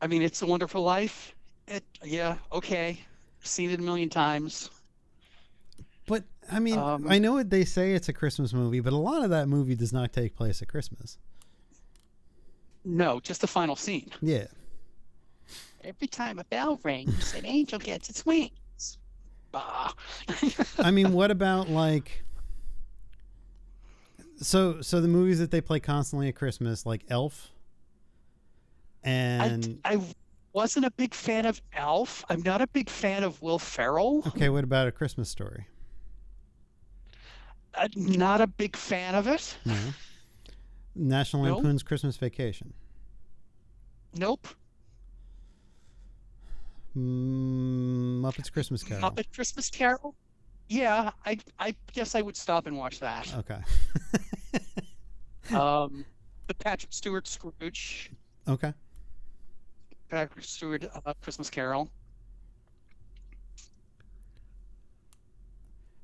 I 0.01 0.07
mean, 0.07 0.23
It's 0.23 0.43
a 0.43 0.47
Wonderful 0.47 0.83
Life. 0.83 1.35
It, 1.67 1.85
yeah, 2.03 2.37
okay. 2.53 3.01
Seen 3.43 3.71
it 3.71 3.81
a 3.81 3.83
million 3.83 4.09
times. 4.09 4.71
But 6.07 6.25
I 6.51 6.59
mean, 6.61 6.79
Um, 6.79 7.07
I 7.09 7.19
know 7.19 7.33
what 7.35 7.51
they 7.51 7.65
say 7.65 7.93
it's 7.93 8.09
a 8.09 8.13
Christmas 8.13 8.53
movie, 8.53 8.81
but 8.81 8.93
a 8.93 8.97
lot 8.97 9.23
of 9.23 9.31
that 9.31 9.49
movie 9.49 9.75
does 9.75 9.93
not 9.93 10.13
take 10.13 10.35
place 10.35 10.63
at 10.63 10.69
Christmas. 10.69 11.19
No, 12.85 13.21
just 13.21 13.43
the 13.43 13.47
final 13.47 13.77
scene. 13.77 14.11
Yeah. 14.23 14.47
Every 15.85 16.07
time 16.07 16.39
a 16.39 16.45
bell 16.45 16.81
rings, 16.83 17.35
an 17.35 17.45
angel 17.45 17.79
gets 17.79 18.09
its 18.09 18.25
wings. 18.25 18.99
Bah. 19.53 19.93
I 20.79 20.91
mean, 20.91 21.13
what 21.13 21.31
about 21.31 21.69
like 21.69 22.25
so 24.41 24.81
so 24.81 25.01
the 25.01 25.09
movies 25.09 25.39
that 25.39 25.51
they 25.51 25.61
play 25.61 25.81
constantly 25.81 26.29
at 26.29 26.35
Christmas, 26.35 26.87
like 26.87 27.05
Elf 27.11 27.51
and 29.09 29.81
I, 29.85 29.95
I 29.95 30.01
wasn't 30.53 30.87
a 30.87 30.91
big 30.93 31.15
fan 31.15 31.47
of 31.47 31.61
Elf. 31.73 32.25
I'm 32.29 32.43
not 32.43 32.61
a 32.61 32.67
big 32.69 32.89
fan 32.91 33.25
of 33.25 33.41
Will 33.43 33.59
Ferrell. 33.59 34.23
okay, 34.29 34.49
what 34.49 34.65
about 34.65 34.89
a 34.89 34.93
Christmas 34.93 35.29
story? 35.29 35.67
I'm 37.75 37.91
not 37.97 38.41
a 38.41 38.47
big 38.47 38.77
fan 38.77 39.15
of 39.15 39.27
it. 39.29 39.57
No. 39.65 39.77
National 40.95 41.45
No. 41.45 41.55
Lampoon's 41.57 41.83
Christmas 41.83 42.17
Vacation. 42.17 42.73
Nope. 44.17 44.49
Mm, 46.97 48.21
Muppets 48.21 48.51
Christmas 48.51 48.83
Carol. 48.83 49.03
Muppet 49.11 49.27
Christmas 49.33 49.71
Carol. 49.71 50.15
Yeah, 50.69 51.11
I 51.25 51.39
I 51.59 51.75
guess 51.93 52.15
I 52.15 52.21
would 52.23 52.37
stop 52.37 52.67
and 52.67 52.77
watch 52.77 53.01
that. 53.01 53.33
Okay. 53.39 53.59
Um, 55.51 56.05
the 56.47 56.53
Patrick 56.53 56.93
Stewart 56.93 57.27
Scrooge, 57.27 58.11
okay. 58.47 58.75
Patrick 60.09 60.45
Stewart 60.45 60.85
uh, 61.07 61.13
Christmas 61.23 61.51
Carol. 61.51 61.89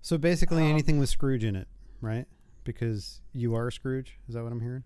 So 0.03 0.19
basically 0.19 0.65
Um, 0.65 0.71
anything 0.71 0.99
with 0.99 1.09
Scrooge 1.09 1.45
in 1.45 1.57
it, 1.57 1.67
right? 2.01 2.27
Because 2.65 3.21
you 3.33 3.55
are 3.55 3.71
Scrooge. 3.71 4.19
Is 4.29 4.35
that 4.35 4.43
what 4.43 4.53
I'm 4.53 4.61
hearing? 4.61 4.85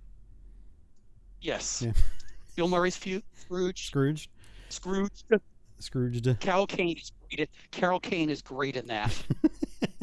Yes. 1.41 1.83
Yeah. 1.83 1.93
Bill 2.57 2.69
Murray's 2.69 2.97
few, 2.97 3.23
Scrooge. 3.35 3.87
Scrooge. 3.87 4.31
Scrooge. 4.69 5.41
Scrooged. 5.81 6.41
Carol 6.41 6.67
Kane 6.67 6.97
is 6.97 7.13
great. 7.29 7.41
At, 7.41 7.49
Carol 7.71 8.01
Kane 8.01 8.31
is 8.31 8.43
great 8.43 8.77
in 8.77 8.87
that. 8.89 9.15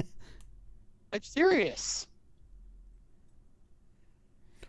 I'm 1.13 1.21
serious. 1.23 2.07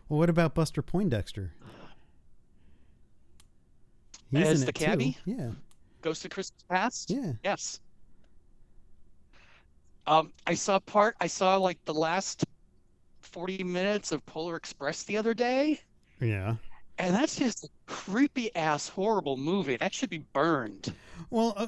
Well, 0.09 0.19
what 0.19 0.31
about 0.31 0.55
Buster 0.55 0.83
Poindexter? 0.83 1.53
He's 4.39 4.49
As 4.49 4.63
the 4.65 4.69
it 4.71 4.75
too. 4.75 4.85
cabbie? 4.85 5.19
Yeah. 5.25 5.51
Ghost 6.03 6.25
of 6.25 6.31
Christmas 6.31 6.63
Past. 6.69 7.11
Yeah. 7.11 7.33
Yes. 7.45 7.81
Um, 10.07 10.33
I 10.47 10.55
saw 10.55 10.79
part. 10.79 11.17
I 11.21 11.27
saw 11.27 11.57
like 11.57 11.85
the 11.85 11.95
last 11.95 12.45
forty 13.21 13.65
minutes 13.65 14.13
of 14.13 14.25
Polar 14.27 14.55
Express 14.57 15.03
the 15.03 15.17
other 15.17 15.35
day, 15.35 15.81
Yeah. 16.21 16.57
and 16.99 17.13
that's 17.15 17.37
just 17.37 17.65
a 17.65 17.69
creepy 17.87 18.55
ass 18.55 18.89
horrible 18.89 19.37
movie. 19.37 19.77
That 19.77 19.93
should 19.93 20.11
be 20.11 20.19
burned. 20.33 20.95
Well, 21.31 21.55
uh, 21.57 21.67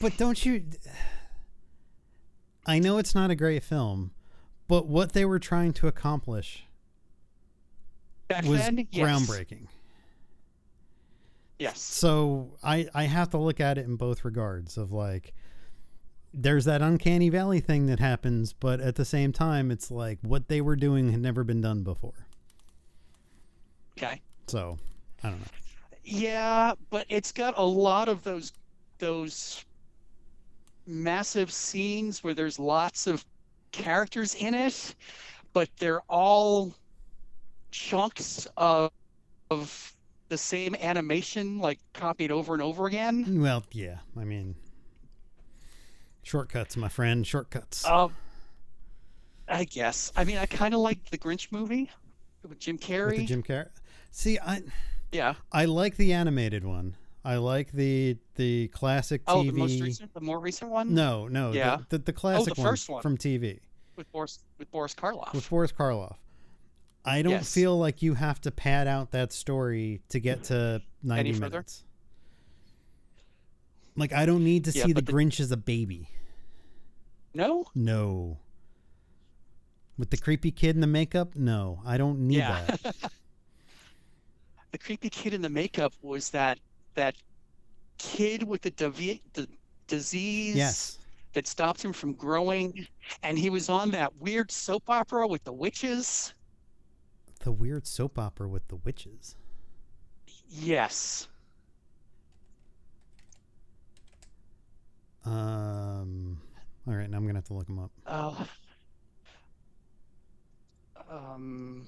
but 0.00 0.16
don't 0.16 0.42
you? 0.46 0.64
I 2.64 2.78
know 2.78 2.96
it's 2.96 3.14
not 3.14 3.30
a 3.30 3.34
great 3.36 3.62
film, 3.62 4.12
but 4.68 4.86
what 4.86 5.12
they 5.12 5.26
were 5.26 5.38
trying 5.38 5.74
to 5.74 5.86
accomplish 5.88 6.64
Back 8.28 8.44
was 8.46 8.60
then, 8.60 8.86
yes. 8.90 9.06
groundbreaking. 9.06 9.66
Yes. 11.62 11.80
So 11.80 12.58
I 12.64 12.88
I 12.92 13.04
have 13.04 13.30
to 13.30 13.38
look 13.38 13.60
at 13.60 13.78
it 13.78 13.86
in 13.86 13.94
both 13.94 14.24
regards 14.24 14.76
of 14.76 14.90
like 14.90 15.32
there's 16.34 16.64
that 16.64 16.82
uncanny 16.82 17.28
valley 17.28 17.60
thing 17.60 17.86
that 17.86 18.00
happens, 18.00 18.52
but 18.52 18.80
at 18.80 18.96
the 18.96 19.04
same 19.04 19.32
time 19.32 19.70
it's 19.70 19.88
like 19.88 20.18
what 20.22 20.48
they 20.48 20.60
were 20.60 20.74
doing 20.74 21.12
had 21.12 21.20
never 21.20 21.44
been 21.44 21.60
done 21.60 21.84
before. 21.84 22.26
Okay. 23.96 24.20
So, 24.48 24.76
I 25.22 25.30
don't 25.30 25.38
know. 25.38 25.46
Yeah, 26.02 26.72
but 26.90 27.06
it's 27.08 27.30
got 27.30 27.56
a 27.56 27.62
lot 27.62 28.08
of 28.08 28.24
those 28.24 28.52
those 28.98 29.64
massive 30.84 31.52
scenes 31.52 32.24
where 32.24 32.34
there's 32.34 32.58
lots 32.58 33.06
of 33.06 33.24
characters 33.70 34.34
in 34.34 34.52
it, 34.54 34.96
but 35.52 35.68
they're 35.78 36.02
all 36.08 36.74
chunks 37.70 38.48
of 38.56 38.90
of 39.48 39.92
the 40.32 40.38
same 40.38 40.74
animation, 40.76 41.58
like 41.58 41.78
copied 41.92 42.32
over 42.32 42.54
and 42.54 42.62
over 42.62 42.86
again. 42.86 43.42
Well, 43.42 43.62
yeah. 43.70 43.98
I 44.18 44.24
mean 44.24 44.54
shortcuts, 46.22 46.74
my 46.74 46.88
friend, 46.88 47.26
shortcuts. 47.26 47.86
Um, 47.86 48.14
I 49.46 49.64
guess. 49.64 50.10
I 50.16 50.24
mean, 50.24 50.38
I 50.38 50.46
kind 50.46 50.72
of 50.72 50.80
like 50.80 51.04
the 51.10 51.18
Grinch 51.18 51.52
movie 51.52 51.90
with 52.48 52.58
Jim 52.58 52.76
With 52.76 52.82
Carrey. 52.82 53.16
the 53.18 53.26
Jim 53.26 53.42
Carrey. 53.42 53.68
See, 54.10 54.38
I 54.38 54.62
yeah. 55.12 55.34
I 55.52 55.66
like 55.66 55.98
the 55.98 56.14
animated 56.14 56.64
one. 56.64 56.96
I 57.26 57.36
like 57.36 57.70
the 57.72 58.16
the 58.36 58.68
classic 58.68 59.20
Oh, 59.26 59.42
TV. 59.42 59.46
the 59.48 59.52
most 59.52 59.80
recent, 59.82 60.14
the 60.14 60.22
more 60.22 60.40
recent 60.40 60.70
one. 60.70 60.94
No, 60.94 61.28
no, 61.28 61.52
Yeah. 61.52 61.80
the, 61.90 61.98
the, 61.98 62.12
classic 62.14 62.56
first 62.56 62.88
one. 62.88 63.02
from 63.02 63.18
TV 63.18 63.60
with 63.96 64.10
Boris 64.12 64.38
with 64.58 64.70
Boris 64.70 64.94
Karloff. 64.94 65.34
with 65.34 65.48
Boris 65.50 65.72
Karloff. 65.72 66.16
I 67.04 67.22
don't 67.22 67.32
Yes. 67.32 67.52
feel 67.52 67.76
like 67.78 68.00
you 68.02 68.14
have 68.14 68.40
to 68.42 68.50
pad 68.50 68.86
out 68.86 69.10
that 69.10 69.32
story 69.32 70.02
to 70.10 70.20
get 70.20 70.44
to 70.44 70.82
90 71.02 71.20
Any 71.30 71.32
further? 71.38 71.50
minutes. 71.50 71.84
Like 73.96 74.12
I 74.12 74.24
don't 74.24 74.44
need 74.44 74.64
to 74.66 74.70
Yeah, 74.70 74.84
see 74.86 74.92
the 74.92 75.02
the- 75.02 75.12
Grinch 75.12 75.40
as 75.40 75.50
a 75.50 75.56
baby. 75.56 76.08
no. 77.34 77.66
No. 77.74 78.38
With 79.98 80.10
the 80.10 80.16
creepy 80.16 80.50
kid 80.50 80.74
in 80.76 80.80
the 80.80 80.86
makeup? 80.86 81.36
No, 81.36 81.82
I 81.84 81.96
don't 81.98 82.20
need 82.26 82.38
Yeah. 82.38 82.64
that. 82.66 82.96
the 84.72 84.78
creepy 84.78 85.10
kid 85.10 85.34
in 85.34 85.42
the 85.42 85.50
makeup 85.50 85.92
was 86.02 86.30
that 86.30 86.58
that 86.94 87.14
kid 87.98 88.42
with 88.42 88.62
the 88.62 88.70
divi- 88.70 89.22
the 89.34 89.46
disease 89.86 90.56
Yes. 90.56 90.98
that 91.34 91.46
stopped 91.46 91.84
him 91.84 91.92
from 91.92 92.14
growing, 92.14 92.86
and 93.22 93.38
he 93.38 93.50
was 93.50 93.68
on 93.68 93.90
that 93.90 94.14
weird 94.16 94.50
soap 94.50 94.88
opera 94.88 95.26
with 95.26 95.44
the 95.44 95.52
witches. 95.52 96.32
The 97.42 97.52
weird 97.52 97.86
soap 97.86 98.18
opera 98.18 98.48
with 98.48 98.66
the 98.68 98.76
witches. 98.76 99.36
Yes. 100.48 101.28
Um 105.24 106.40
all 106.86 106.94
right, 106.94 107.08
now 107.08 107.16
I'm 107.16 107.22
to 107.34 107.34
have 107.34 107.44
to 107.44 107.54
look 107.54 107.68
him 107.68 107.78
up. 107.78 107.90
Oh. 108.06 108.46
um. 111.10 111.86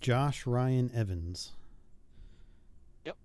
Josh 0.00 0.46
Ryan 0.46 0.90
Evans. 0.94 1.52
Yep. 3.04 3.16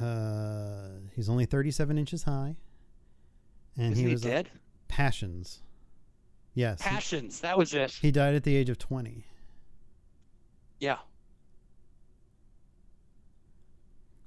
Uh, 0.00 0.88
he's 1.14 1.28
only 1.28 1.46
37 1.46 1.98
inches 1.98 2.22
high. 2.24 2.56
And 3.76 3.92
Isn't 3.92 4.04
he 4.04 4.08
he 4.08 4.14
was 4.14 4.24
uh, 4.24 4.28
dead? 4.28 4.50
Passions. 4.88 5.62
Yes. 6.54 6.80
he- 6.82 6.88
Passions. 6.88 7.40
That 7.40 7.58
was 7.58 7.74
it. 7.74 7.90
He, 7.90 8.10
died 8.12 8.34
at 8.34 8.44
the 8.44 8.54
age 8.54 8.68
of 8.68 8.78
20. 8.78 9.24
Yeah. 10.84 10.98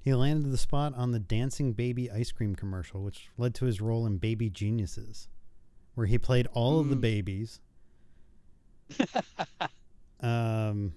He 0.00 0.12
landed 0.12 0.50
the 0.50 0.58
spot 0.58 0.92
on 0.96 1.12
the 1.12 1.20
Dancing 1.20 1.72
Baby 1.72 2.10
ice 2.10 2.32
cream 2.32 2.56
commercial, 2.56 3.04
which 3.04 3.28
led 3.38 3.54
to 3.56 3.64
his 3.66 3.80
role 3.80 4.06
in 4.06 4.18
Baby 4.18 4.50
Geniuses, 4.50 5.28
where 5.94 6.06
he 6.08 6.18
played 6.18 6.48
all 6.52 6.80
of 6.80 6.88
the 6.88 6.96
Mm. 6.96 7.00
babies. 7.00 7.60
um, 10.20 10.94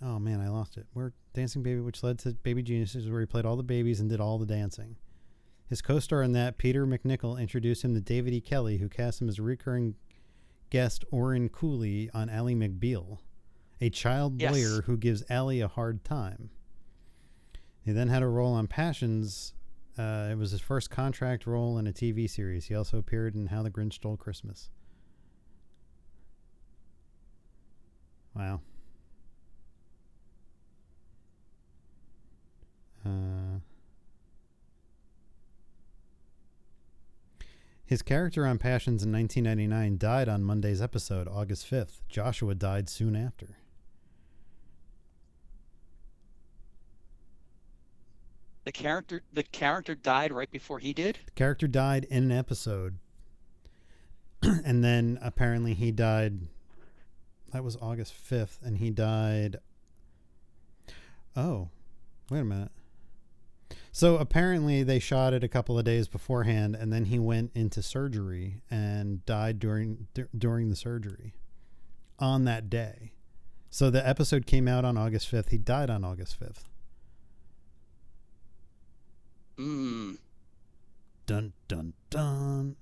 oh 0.00 0.18
man, 0.18 0.40
I 0.40 0.48
lost 0.48 0.78
it. 0.78 0.86
Where 0.94 1.12
Dancing 1.34 1.62
Baby, 1.62 1.80
which 1.80 2.02
led 2.02 2.18
to 2.20 2.32
Baby 2.32 2.62
Geniuses, 2.62 3.10
where 3.10 3.20
he 3.20 3.26
played 3.26 3.44
all 3.44 3.56
the 3.56 3.62
babies 3.62 4.00
and 4.00 4.08
did 4.08 4.20
all 4.20 4.38
the 4.38 4.46
dancing. 4.46 4.96
His 5.68 5.82
co-star 5.82 6.22
in 6.22 6.32
that, 6.32 6.56
Peter 6.56 6.86
MacNicol, 6.86 7.38
introduced 7.38 7.84
him 7.84 7.92
to 7.94 8.00
David 8.00 8.32
E. 8.32 8.40
Kelley, 8.40 8.78
who 8.78 8.88
cast 8.88 9.20
him 9.20 9.28
as 9.28 9.38
a 9.38 9.42
recurring 9.42 9.96
guest 10.70 11.04
Oren 11.10 11.48
Koolie 11.50 12.08
on 12.14 12.30
Ally 12.30 12.54
McBeal, 12.54 13.18
a 13.84 13.90
child 13.90 14.40
Yes. 14.40 14.52
lawyer 14.52 14.82
who 14.82 14.96
gives 14.96 15.22
Ally 15.28 15.56
a 15.56 15.68
hard 15.68 16.04
time. 16.04 16.50
He 17.82 17.92
then 17.92 18.08
had 18.08 18.22
a 18.22 18.26
role 18.28 18.54
on 18.54 18.66
Passions. 18.66 19.52
Uh, 19.98 20.28
it 20.32 20.38
was 20.38 20.50
his 20.52 20.60
first 20.60 20.90
contract 20.90 21.46
role 21.46 21.76
in 21.78 21.86
a 21.86 21.92
TV 21.92 22.28
series. 22.28 22.64
He 22.66 22.74
also 22.74 22.98
appeared 22.98 23.34
in 23.34 23.46
How 23.48 23.62
the 23.62 23.70
Grinch 23.70 23.92
Stole 23.94 24.16
Christmas. 24.16 24.70
Wow. 28.34 28.60
Uh, 33.04 33.58
his 37.84 38.00
character 38.02 38.46
on 38.46 38.58
Passions 38.58 39.02
in 39.04 39.12
1999 39.12 39.98
died 39.98 40.28
on 40.28 40.42
Monday's 40.42 40.80
episode, 40.80 41.28
August 41.28 41.70
5th. 41.70 42.00
Joshua 42.08 42.54
died 42.54 42.88
soon 42.88 43.14
after. 43.14 43.58
The 48.64 48.72
character. 48.72 49.22
The 49.32 49.42
character 49.42 49.94
died 49.94 50.32
right 50.32 50.50
before 50.50 50.78
he 50.78 50.92
did. 50.92 51.18
The 51.26 51.32
character 51.32 51.66
died 51.66 52.06
in 52.10 52.24
an 52.24 52.32
episode. 52.32 52.98
and 54.42 54.82
then 54.82 55.18
apparently 55.22 55.74
he 55.74 55.90
died. 55.90 56.40
That 57.52 57.64
was 57.64 57.76
August 57.80 58.14
5th, 58.14 58.62
and 58.62 58.78
he 58.78 58.90
died. 58.90 59.58
Oh, 61.36 61.68
wait 62.30 62.40
a 62.40 62.44
minute. 62.44 62.72
So 63.92 64.16
apparently 64.16 64.82
they 64.82 64.98
shot 64.98 65.34
it 65.34 65.44
a 65.44 65.48
couple 65.48 65.78
of 65.78 65.84
days 65.84 66.08
beforehand, 66.08 66.74
and 66.74 66.92
then 66.92 67.04
he 67.06 67.18
went 67.18 67.52
into 67.54 67.80
surgery 67.80 68.60
and 68.70 69.24
died 69.24 69.60
during 69.60 70.08
dur- 70.14 70.28
during 70.36 70.68
the 70.68 70.76
surgery 70.76 71.34
on 72.18 72.44
that 72.44 72.68
day. 72.68 73.12
So 73.70 73.90
the 73.90 74.06
episode 74.06 74.46
came 74.46 74.66
out 74.68 74.84
on 74.84 74.96
August 74.96 75.30
5th. 75.30 75.50
He 75.50 75.58
died 75.58 75.90
on 75.90 76.04
August 76.04 76.38
5th. 76.40 76.64
Mm. 79.58 80.18
Dun 81.26 81.52
dun 81.68 81.92
dun. 82.10 82.76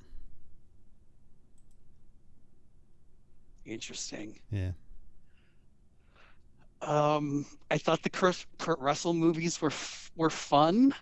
Interesting. 3.65 4.39
Yeah. 4.51 4.73
Um, 6.81 7.47
I 7.71 7.79
thought 7.79 8.03
the 8.03 8.11
Kurt, 8.11 8.45
Kurt 8.59 8.79
Russell 8.81 9.15
movies 9.15 9.61
were 9.61 9.69
f- 9.71 10.11
were 10.17 10.31
fun, 10.31 10.93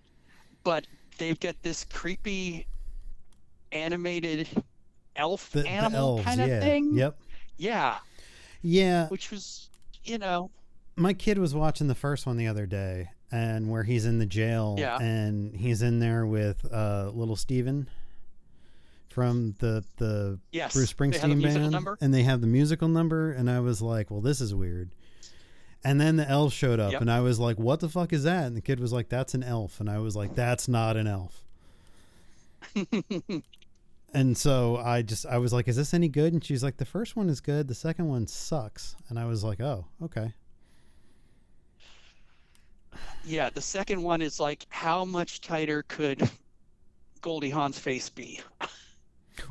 but 0.63 0.87
they've 1.17 1.41
got 1.41 1.57
this 1.63 1.85
creepy 1.85 2.67
animated 3.73 4.47
elf 5.17 5.51
The, 5.51 5.63
the 5.63 5.69
animal 5.69 5.99
elves, 6.19 6.25
kind 6.25 6.41
of 6.43 6.49
yeah. 6.49 6.61
thing. 6.61 6.95
Yep. 6.95 7.19
Yeah, 7.57 7.99
Yeah. 8.63 9.09
which 9.09 9.31
was, 9.31 9.71
you 10.05 10.19
know, 10.19 10.51
my 10.97 11.15
kid 11.15 11.39
was 11.39 11.55
watching 11.55 11.87
the 11.89 11.95
first 11.95 12.27
one 12.27 12.37
the 12.37 12.47
other 12.47 12.67
day 12.67 13.11
and 13.33 13.71
where 13.71 13.85
he's 13.85 14.07
in 14.07 14.19
the 14.19 14.27
jail 14.27 14.77
Yeah. 14.79 14.99
and 14.99 15.55
he's 15.55 15.83
in 15.83 15.99
there 16.01 16.27
with 16.27 16.65
uh 16.73 17.11
little 17.15 17.37
Steven 17.37 17.89
from 19.09 19.55
the 19.59 19.85
the 19.99 20.39
yes. 20.53 20.73
Bruce 20.73 20.93
they 20.93 21.05
had 21.05 21.15
a 21.15 21.35
Springsteen 21.35 21.43
band 21.43 21.71
number. 21.73 21.99
and 22.01 22.15
they 22.15 22.23
have 22.23 22.41
the 22.41 22.47
musical 22.47 22.89
number 22.89 23.33
and 23.33 23.51
I 23.51 23.61
was 23.61 23.83
like, 23.83 24.11
"Well, 24.11 24.21
this 24.21 24.41
is 24.41 24.55
weird." 24.55 24.91
And 25.83 25.99
then 26.01 26.17
the 26.17 26.29
elf 26.29 26.53
showed 26.53 26.79
up, 26.79 26.93
Yep. 26.93 27.01
and 27.01 27.11
I 27.11 27.21
was 27.21 27.41
like, 27.41 27.59
"What 27.59 27.81
the 27.81 27.89
fuck 27.89 28.13
is 28.13 28.23
that?" 28.25 28.45
And 28.47 28.57
the 28.57 28.61
kid 28.61 28.79
was 28.81 28.93
like, 28.93 29.09
"That's 29.09 29.33
an 29.35 29.43
elf," 29.43 29.81
and 29.81 29.89
I 29.89 29.99
was 29.99 30.15
like, 30.15 30.35
"That's 30.35 30.69
not 30.69 30.97
an 30.97 31.07
elf." 31.07 31.43
And 34.13 34.37
so 34.37 34.77
I 34.77 35.03
just 35.03 35.25
I 35.25 35.39
was 35.39 35.53
like, 35.53 35.69
"Is 35.69 35.77
this 35.77 35.95
any 35.95 36.09
good?" 36.09 36.33
And 36.33 36.45
she's 36.45 36.65
like, 36.65 36.79
"The 36.79 36.85
first 36.85 37.15
one 37.15 37.29
is 37.29 37.41
good. 37.41 37.69
The 37.69 37.77
second 37.77 38.09
one 38.09 38.27
sucks." 38.27 38.97
And 39.09 39.17
I 39.21 39.25
was 39.27 39.45
like, 39.45 39.61
"Oh, 39.61 39.85
okay." 40.03 40.35
Yeah, 43.31 43.49
the 43.51 43.61
second 43.61 44.03
one 44.03 44.21
is 44.21 44.41
like, 44.41 44.67
how 44.69 45.05
much 45.05 45.41
tighter 45.41 45.85
could 45.85 46.29
Goldie 47.21 47.51
Hawn's 47.51 47.79
face 47.79 48.09
be? 48.09 48.41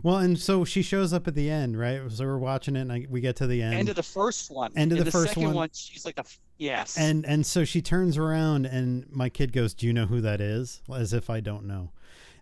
Well, 0.03 0.17
and 0.17 0.37
so 0.37 0.65
she 0.65 0.81
shows 0.81 1.13
up 1.13 1.27
at 1.27 1.33
the 1.35 1.49
end, 1.49 1.79
right? 1.79 2.01
So 2.11 2.25
we're 2.25 2.37
watching 2.37 2.75
it, 2.75 2.81
and 2.81 2.91
I, 2.91 3.07
we 3.09 3.21
get 3.21 3.37
to 3.37 3.47
the 3.47 3.61
end, 3.61 3.73
End 3.73 3.89
of 3.89 3.95
the 3.95 4.03
first 4.03 4.51
one. 4.51 4.71
End 4.75 4.91
of 4.91 4.99
In 4.99 5.05
the 5.05 5.11
first 5.11 5.33
second 5.33 5.53
one. 5.53 5.69
she's 5.73 6.05
like 6.05 6.17
a 6.17 6.21
f- 6.21 6.39
yes. 6.57 6.97
and 6.97 7.25
and 7.25 7.43
so 7.45 7.63
she 7.65 7.81
turns 7.81 8.17
around, 8.17 8.65
and 8.67 9.05
my 9.09 9.29
kid 9.29 9.51
goes, 9.51 9.73
"Do 9.73 9.87
you 9.87 9.93
know 9.93 10.05
who 10.05 10.21
that 10.21 10.41
is?" 10.41 10.81
As 10.93 11.11
if 11.13 11.29
I 11.29 11.39
don't 11.39 11.65
know. 11.65 11.91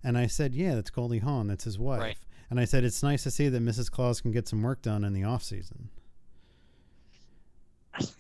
And 0.04 0.18
I 0.18 0.28
said, 0.28 0.56
"Yeah, 0.56 0.76
that's 0.76 0.90
Goldie 0.90 1.20
Hawn. 1.20 1.48
That's 1.48 1.64
his 1.64 1.80
wife." 1.80 2.02
Right. 2.02 2.18
And 2.50 2.60
I 2.60 2.66
said, 2.66 2.84
"It's 2.84 3.02
nice 3.02 3.24
to 3.24 3.32
see 3.32 3.48
that 3.48 3.62
Mrs. 3.62 3.90
Claus 3.90 4.20
can 4.20 4.32
get 4.32 4.48
some 4.48 4.62
work 4.62 4.82
done 4.82 5.04
in 5.06 5.14
the 5.14 5.24
off 5.24 5.44
season." 5.44 5.90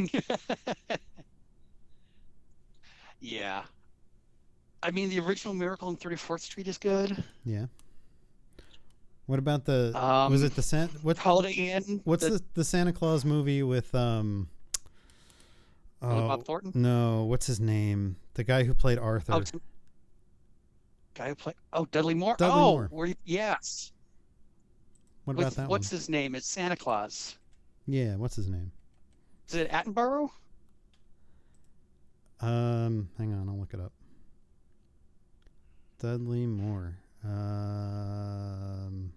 yeah. 3.19 3.64
I 4.84 4.91
mean, 4.91 5.10
the 5.10 5.19
original 5.19 5.53
Miracle 5.53 5.88
on 5.88 5.98
34th 5.98 6.41
Street 6.41 6.68
is 6.68 6.77
good. 6.77 7.23
Yeah. 7.44 7.65
What 9.26 9.39
about 9.39 9.65
the? 9.65 9.91
Um, 9.94 10.31
was 10.31 10.41
it 10.41 10.56
the 10.56 10.61
San? 10.61 10.88
What? 11.02 11.18
Holiday 11.18 11.52
Inn. 11.52 12.02
What's 12.06 12.23
the, 12.23 12.31
the 12.31 12.44
the 12.56 12.64
Santa 12.64 12.94
Claus 12.94 13.26
movie 13.26 13.61
with 13.61 13.94
um? 13.94 14.48
Oh, 16.02 16.27
Bob 16.27 16.45
Thornton? 16.45 16.72
no, 16.76 17.26
what's 17.26 17.45
his 17.48 17.60
name? 17.60 18.15
The 18.35 18.44
guy 18.44 18.64
who 18.64 18.73
played 18.73 18.99
Arthur. 18.99 19.34
Oh, 19.34 19.41
guy 21.15 21.30
who 21.30 21.35
played. 21.35 21.56
Oh, 21.73 21.85
Dudley 21.85 22.14
Moore. 22.14 22.35
Dudley 22.38 22.61
oh, 22.61 22.88
Moore. 22.89 23.10
Yes. 23.26 23.91
what 25.26 25.35
With- 25.35 25.48
about 25.48 25.56
that 25.56 25.61
one? 25.64 25.69
what's 25.72 25.91
one? 25.91 25.98
his 25.98 26.10
name? 26.10 26.35
It's 26.35 26.48
Santa 26.48 26.77
Claus. 26.77 27.38
Yeah, 27.85 28.15
what's 28.15 28.35
his 28.35 28.48
name? 28.48 28.72
Is 29.49 29.56
it 29.56 29.72
Attenborough? 29.72 30.30
Um, 32.39 33.09
hang 33.18 33.34
on, 33.34 33.49
I'll 33.49 33.57
look 33.59 33.73
it 33.73 33.80
up. 33.80 33.93
Dudley 35.99 36.45
Moore. 36.45 36.97
Um. 37.23 39.11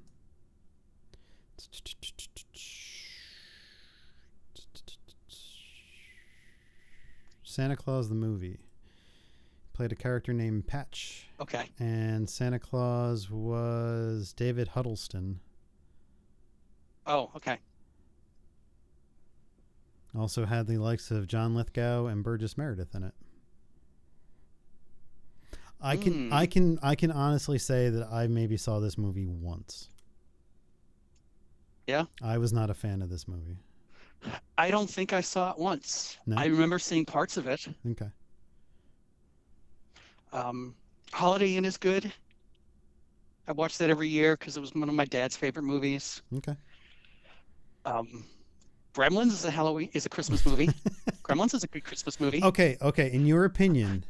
Santa 7.43 7.77
Claus 7.77 8.09
the 8.09 8.15
movie. 8.15 8.59
Played 9.73 9.93
a 9.93 9.97
character 9.97 10.33
named 10.33 10.67
Patch. 10.67 11.27
Okay. 11.41 11.65
And 11.79 12.31
Santa 12.31 12.59
Claus 12.59 13.29
was 13.29 14.33
David 14.33 14.69
Huddleston. 14.69 15.41
Oh, 17.07 17.31
okay. 17.37 17.59
Also 20.17 20.45
had 20.45 20.67
the 20.67 20.79
likes 20.79 21.11
of 21.11 21.27
John 21.27 21.55
Lithgow 21.55 22.07
and 22.07 22.25
Burgess 22.25 22.59
Meredith 22.59 22.95
in 22.95 23.05
it. 23.05 23.15
I 25.81 25.97
can 25.97 26.29
Hmm. 26.29 26.33
I 26.33 26.47
can 26.47 26.79
I 26.83 26.95
can 26.95 27.11
honestly 27.11 27.59
say 27.59 27.89
that 27.89 28.09
I 28.13 28.27
maybe 28.27 28.57
saw 28.57 28.81
this 28.81 28.99
movie 28.99 29.27
once. 29.27 29.89
Yeah? 31.87 32.05
I 32.23 32.39
was 32.39 32.53
not 32.53 32.71
a 32.71 32.75
fan 32.75 33.03
of 33.03 33.09
this 33.09 33.27
movie. 33.27 33.57
I 34.59 34.71
don't 34.71 34.89
think 34.91 35.13
I 35.13 35.23
saw 35.23 35.51
it 35.53 35.59
once. 35.59 36.19
No? 36.27 36.37
I 36.37 36.47
remember 36.47 36.79
seeing 36.79 37.07
parts 37.07 37.37
of 37.39 37.47
it. 37.47 37.67
Okay. 37.93 38.11
Um, 40.33 40.75
Holiday 41.13 41.57
Inn 41.57 41.65
is 41.65 41.77
good. 41.79 42.13
I 43.49 43.53
watch 43.53 43.79
that 43.79 43.91
every 43.91 44.09
year 44.09 44.37
because 44.37 44.57
it 44.57 44.61
was 44.61 44.75
one 44.75 44.89
of 44.89 44.95
my 44.95 45.07
dad's 45.07 45.37
favorite 45.37 45.63
movies. 45.65 46.23
Okay. 46.37 46.55
Um, 47.87 48.25
Gremlins 48.95 49.29
is 49.29 49.45
a 49.45 49.51
Halloween 49.51 49.89
is 49.93 50.05
a 50.07 50.09
Christmas 50.09 50.45
movie. 50.45 50.69
Gremlins 51.23 51.55
is 51.55 51.63
a 51.65 51.69
good 51.69 51.85
Christmas 51.85 52.19
movie. 52.21 52.43
Okay, 52.43 52.77
okay. 52.83 53.13
In 53.13 53.25
your 53.27 53.45
opinion, 53.45 54.05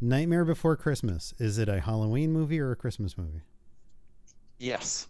Nightmare 0.00 0.44
Before 0.44 0.76
Christmas, 0.76 1.32
is 1.38 1.58
it 1.58 1.68
a 1.68 1.80
Halloween 1.80 2.32
movie 2.32 2.58
or 2.58 2.72
a 2.72 2.76
Christmas 2.76 3.16
movie? 3.16 3.42
Yes, 4.58 5.06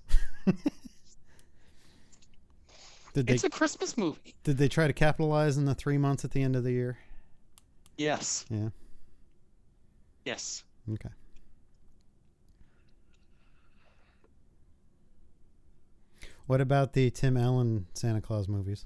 Did 3.12 3.26
they 3.26 3.34
it's 3.34 3.42
a 3.44 3.50
Christmas 3.50 3.96
movie. 3.96 4.34
did 4.44 4.56
they 4.58 4.68
try 4.68 4.86
to 4.86 4.92
capitalize 4.92 5.58
on 5.58 5.64
the 5.64 5.74
3 5.74 5.98
months 5.98 6.24
at 6.24 6.30
the 6.30 6.42
end 6.42 6.54
of 6.54 6.62
the 6.62 6.70
year? 6.70 6.98
Yes, 7.98 8.44
Yeah. 8.48 8.68
yes. 10.24 10.62
Okay. 10.92 11.08
What 16.50 16.60
about 16.60 16.94
the 16.94 17.12
Tim 17.12 17.36
Allen 17.36 17.86
Santa 17.94 18.20
Claus 18.20 18.48
movies? 18.48 18.84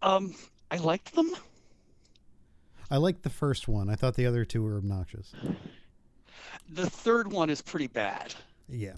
Um, 0.00 0.34
I 0.70 0.78
liked 0.78 1.14
them. 1.14 1.30
I 2.90 2.96
liked 2.96 3.22
the 3.22 3.28
first 3.28 3.68
one. 3.68 3.90
I 3.90 3.96
thought 3.96 4.14
the 4.14 4.24
other 4.24 4.46
two 4.46 4.62
were 4.62 4.78
obnoxious. 4.78 5.34
The 6.70 6.88
third 6.88 7.30
one 7.30 7.50
is 7.50 7.60
pretty 7.60 7.88
bad. 7.88 8.34
Yeah. 8.66 8.94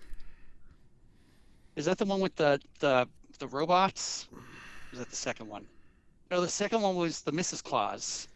Is 1.74 1.86
that 1.86 1.98
the 1.98 2.04
one 2.04 2.20
with 2.20 2.36
the 2.36 2.60
the 2.78 3.08
the 3.40 3.48
robots? 3.48 4.28
Or 4.32 4.38
is 4.92 5.00
that 5.00 5.10
the 5.10 5.16
second 5.16 5.48
one? 5.48 5.66
No, 6.30 6.40
the 6.40 6.48
second 6.48 6.82
one 6.82 6.94
was 6.94 7.22
the 7.22 7.32
Mrs. 7.32 7.64
Claus, 7.64 8.28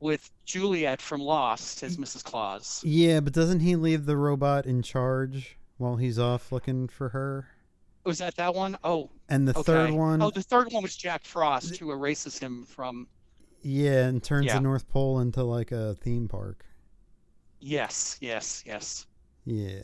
with 0.00 0.30
Juliet 0.44 1.00
from 1.00 1.22
Lost 1.22 1.82
as 1.82 1.96
Mrs. 1.96 2.22
Claus. 2.24 2.82
Yeah, 2.84 3.20
but 3.20 3.32
doesn't 3.32 3.60
he 3.60 3.74
leave 3.74 4.04
the 4.04 4.18
robot 4.18 4.66
in 4.66 4.82
charge 4.82 5.56
while 5.78 5.96
he's 5.96 6.18
off 6.18 6.52
looking 6.52 6.88
for 6.88 7.08
her? 7.08 7.48
Was 8.08 8.16
that 8.20 8.36
that 8.36 8.54
one? 8.54 8.78
Oh, 8.84 9.10
And 9.28 9.46
the 9.46 9.52
okay. 9.52 9.64
third 9.64 9.90
one, 9.90 10.22
Oh, 10.22 10.30
the 10.30 10.42
third 10.42 10.72
one 10.72 10.82
was 10.82 10.96
Jack 10.96 11.26
Frost, 11.26 11.76
who 11.76 11.90
erases 11.92 12.38
him 12.38 12.64
from. 12.64 13.06
yeah, 13.60 14.06
and 14.06 14.22
turns 14.22 14.46
Yeah. 14.46 14.54
the 14.54 14.60
North 14.62 14.88
Pole 14.88 15.20
into 15.20 15.42
like 15.44 15.72
a 15.72 15.94
theme 15.96 16.26
park. 16.26 16.64
Yes, 17.60 18.16
yes, 18.22 18.62
yes. 18.64 19.06
Yeah. 19.44 19.82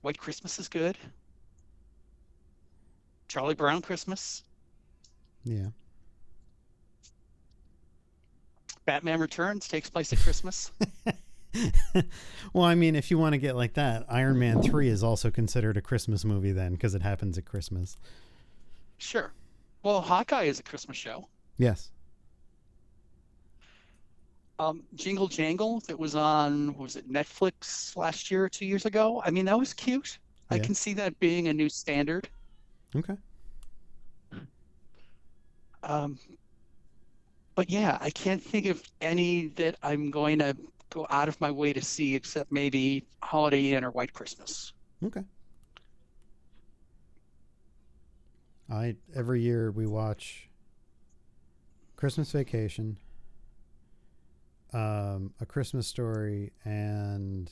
White 0.00 0.18
Christmas 0.18 0.58
is 0.58 0.68
good. 0.68 0.98
Charlie 3.28 3.54
Brown 3.54 3.80
Christmas. 3.80 4.42
Yeah. 5.44 5.68
Batman 8.86 9.20
Returns 9.20 9.68
takes 9.68 9.88
place 9.88 10.12
at 10.12 10.18
Christmas. 10.18 10.72
well, 12.52 12.64
I 12.64 12.74
mean, 12.74 12.94
if 12.94 13.10
you 13.10 13.18
want 13.18 13.32
to 13.32 13.38
get 13.38 13.56
like 13.56 13.74
that, 13.74 14.04
Iron 14.08 14.38
Man 14.38 14.62
3 14.62 14.88
is 14.88 15.02
also 15.02 15.30
considered 15.30 15.76
a 15.76 15.80
Christmas 15.80 16.24
movie 16.24 16.52
then 16.52 16.72
because 16.72 16.94
it 16.94 17.02
happens 17.02 17.38
at 17.38 17.44
Christmas. 17.44 17.96
sure. 18.98 19.32
Well, 19.82 20.00
Hawkeye 20.00 20.44
is 20.44 20.58
a 20.58 20.62
Christmas 20.62 20.96
show. 20.96 21.28
Yes. 21.56 21.90
Um, 24.58 24.82
Jingle 24.96 25.28
Jangle 25.28 25.80
that 25.86 25.96
was 25.96 26.16
on 26.16 26.76
was 26.76 26.96
it 26.96 27.10
Netflix 27.10 27.96
last 27.96 28.28
year 28.30 28.44
or 28.44 28.48
two 28.48 28.66
years 28.66 28.86
ago? 28.86 29.22
I 29.24 29.30
mean, 29.30 29.44
that 29.44 29.58
was 29.58 29.72
cute. 29.72 30.18
I 30.50 30.58
can 30.58 30.74
see 30.74 30.94
that 30.94 31.18
being 31.20 31.48
a 31.48 31.52
new 31.52 31.68
standard. 31.68 32.28
Okay. 32.96 33.14
Um, 35.82 36.18
but 37.54 37.70
yeah, 37.70 37.98
I 38.00 38.10
can't 38.10 38.42
think 38.42 38.66
of 38.66 38.82
any 39.00 39.48
that 39.56 39.76
I'm 39.82 40.10
going 40.10 40.38
to 40.38 40.56
go 40.90 41.06
out 41.10 41.28
of 41.28 41.40
my 41.40 41.50
way 41.50 41.72
to 41.72 41.82
see 41.82 42.14
except 42.14 42.50
maybe 42.52 43.06
Holiday 43.22 43.72
Inn 43.72 43.84
or 43.84 43.90
White 43.90 44.12
Christmas. 44.12 44.72
Okay. 45.04 45.22
I 48.70 48.96
every 49.14 49.40
year 49.40 49.70
we 49.70 49.86
watch 49.86 50.48
Christmas 51.96 52.30
Vacation, 52.30 52.98
um, 54.72 55.32
A 55.40 55.46
Christmas 55.46 55.86
Story, 55.86 56.52
and 56.64 57.50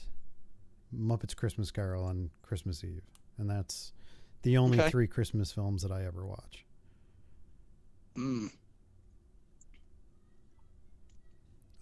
Muppets 0.95 1.35
Christmas 1.35 1.71
Carol 1.71 2.05
on 2.05 2.31
Christmas 2.43 2.85
Eve, 2.85 3.03
and 3.39 3.49
that's 3.49 3.93
the 4.43 4.57
only 4.59 4.79
Okay. 4.79 4.91
three 4.91 5.07
Christmas 5.07 5.51
films 5.53 5.83
that 5.83 5.91
I 5.91 6.05
ever 6.05 6.25
watch. 6.27 6.65
Mm. 8.17 8.51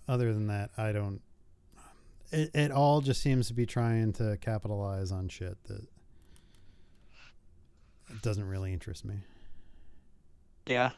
Other 0.08 0.32
than 0.32 0.46
that, 0.46 0.70
I 0.76 0.92
don't. 0.92 1.20
It, 2.32 2.50
it 2.54 2.70
all 2.72 3.00
just 3.00 3.20
seems 3.20 3.48
to 3.48 3.54
be 3.54 3.66
trying 3.66 4.12
to 4.14 4.36
capitalize 4.40 5.12
on 5.12 5.28
shit 5.28 5.56
that 5.64 5.86
doesn't 8.22 8.46
really 8.46 8.72
interest 8.72 9.04
me. 9.04 9.16
Yeah. 10.66 10.90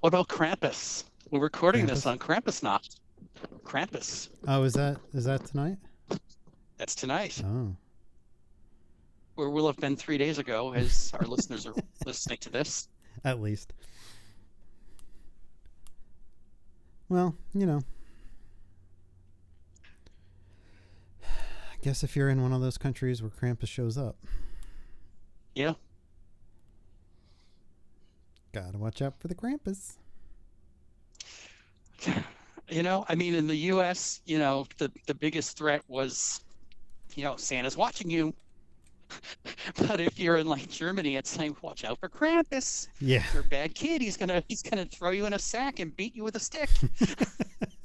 What 0.00 0.08
about 0.08 0.28
Krampus? 0.28 1.04
We're 1.30 1.40
recording 1.40 1.86
this 1.86 2.06
on 2.06 2.18
Krampus 2.18 2.62
not. 2.62 2.88
Krampus. 3.64 4.28
Oh, 4.46 4.62
is 4.62 4.74
that 4.74 4.98
is 5.12 5.24
that 5.24 5.44
tonight? 5.44 5.78
That's 6.78 6.94
tonight. 6.94 7.42
Oh, 7.44 7.74
where 9.34 9.50
we'll 9.50 9.66
have 9.66 9.76
been 9.76 9.96
three 9.96 10.18
days 10.18 10.38
ago 10.38 10.72
as 10.72 11.12
our 11.14 11.26
listeners 11.26 11.66
are 11.66 11.74
listening 12.04 12.38
to 12.38 12.50
this. 12.50 12.88
At 13.24 13.40
least. 13.40 13.72
Well, 17.08 17.34
you 17.54 17.66
know. 17.66 17.80
Guess 21.86 22.02
if 22.02 22.16
you're 22.16 22.28
in 22.28 22.42
one 22.42 22.52
of 22.52 22.60
those 22.60 22.76
countries 22.76 23.22
where 23.22 23.30
Krampus 23.30 23.68
shows 23.68 23.96
up, 23.96 24.16
Yeah. 25.54 25.74
gotta 28.52 28.76
watch 28.76 29.00
out 29.00 29.14
for 29.20 29.28
the 29.28 29.36
Krampus. 29.36 29.94
You 32.68 32.82
know, 32.82 33.04
I 33.08 33.14
mean, 33.14 33.36
in 33.36 33.46
the 33.46 33.54
U.S., 33.70 34.20
you 34.26 34.40
know, 34.40 34.66
the 34.78 34.90
the 35.06 35.14
biggest 35.14 35.56
threat 35.56 35.82
was, 35.86 36.40
you 37.14 37.22
know, 37.22 37.36
Santa's 37.36 37.76
watching 37.76 38.10
you. 38.10 38.34
but 39.76 40.00
if 40.00 40.18
you're 40.18 40.38
in 40.38 40.48
like 40.48 40.68
Germany, 40.68 41.14
it's 41.14 41.38
like, 41.38 41.62
watch 41.62 41.84
out 41.84 42.00
for 42.00 42.08
Krampus. 42.08 42.88
Yeah. 43.00 43.22
You're 43.32 43.42
a 43.42 43.46
bad 43.46 43.76
kid. 43.76 44.02
He's 44.02 44.16
gonna 44.16 44.42
he's 44.48 44.64
gonna 44.64 44.84
throw 44.86 45.10
you 45.12 45.26
in 45.26 45.34
a 45.34 45.38
sack 45.38 45.78
and 45.78 45.96
beat 45.96 46.16
you 46.16 46.24
with 46.24 46.34
a 46.34 46.40
stick. 46.40 46.68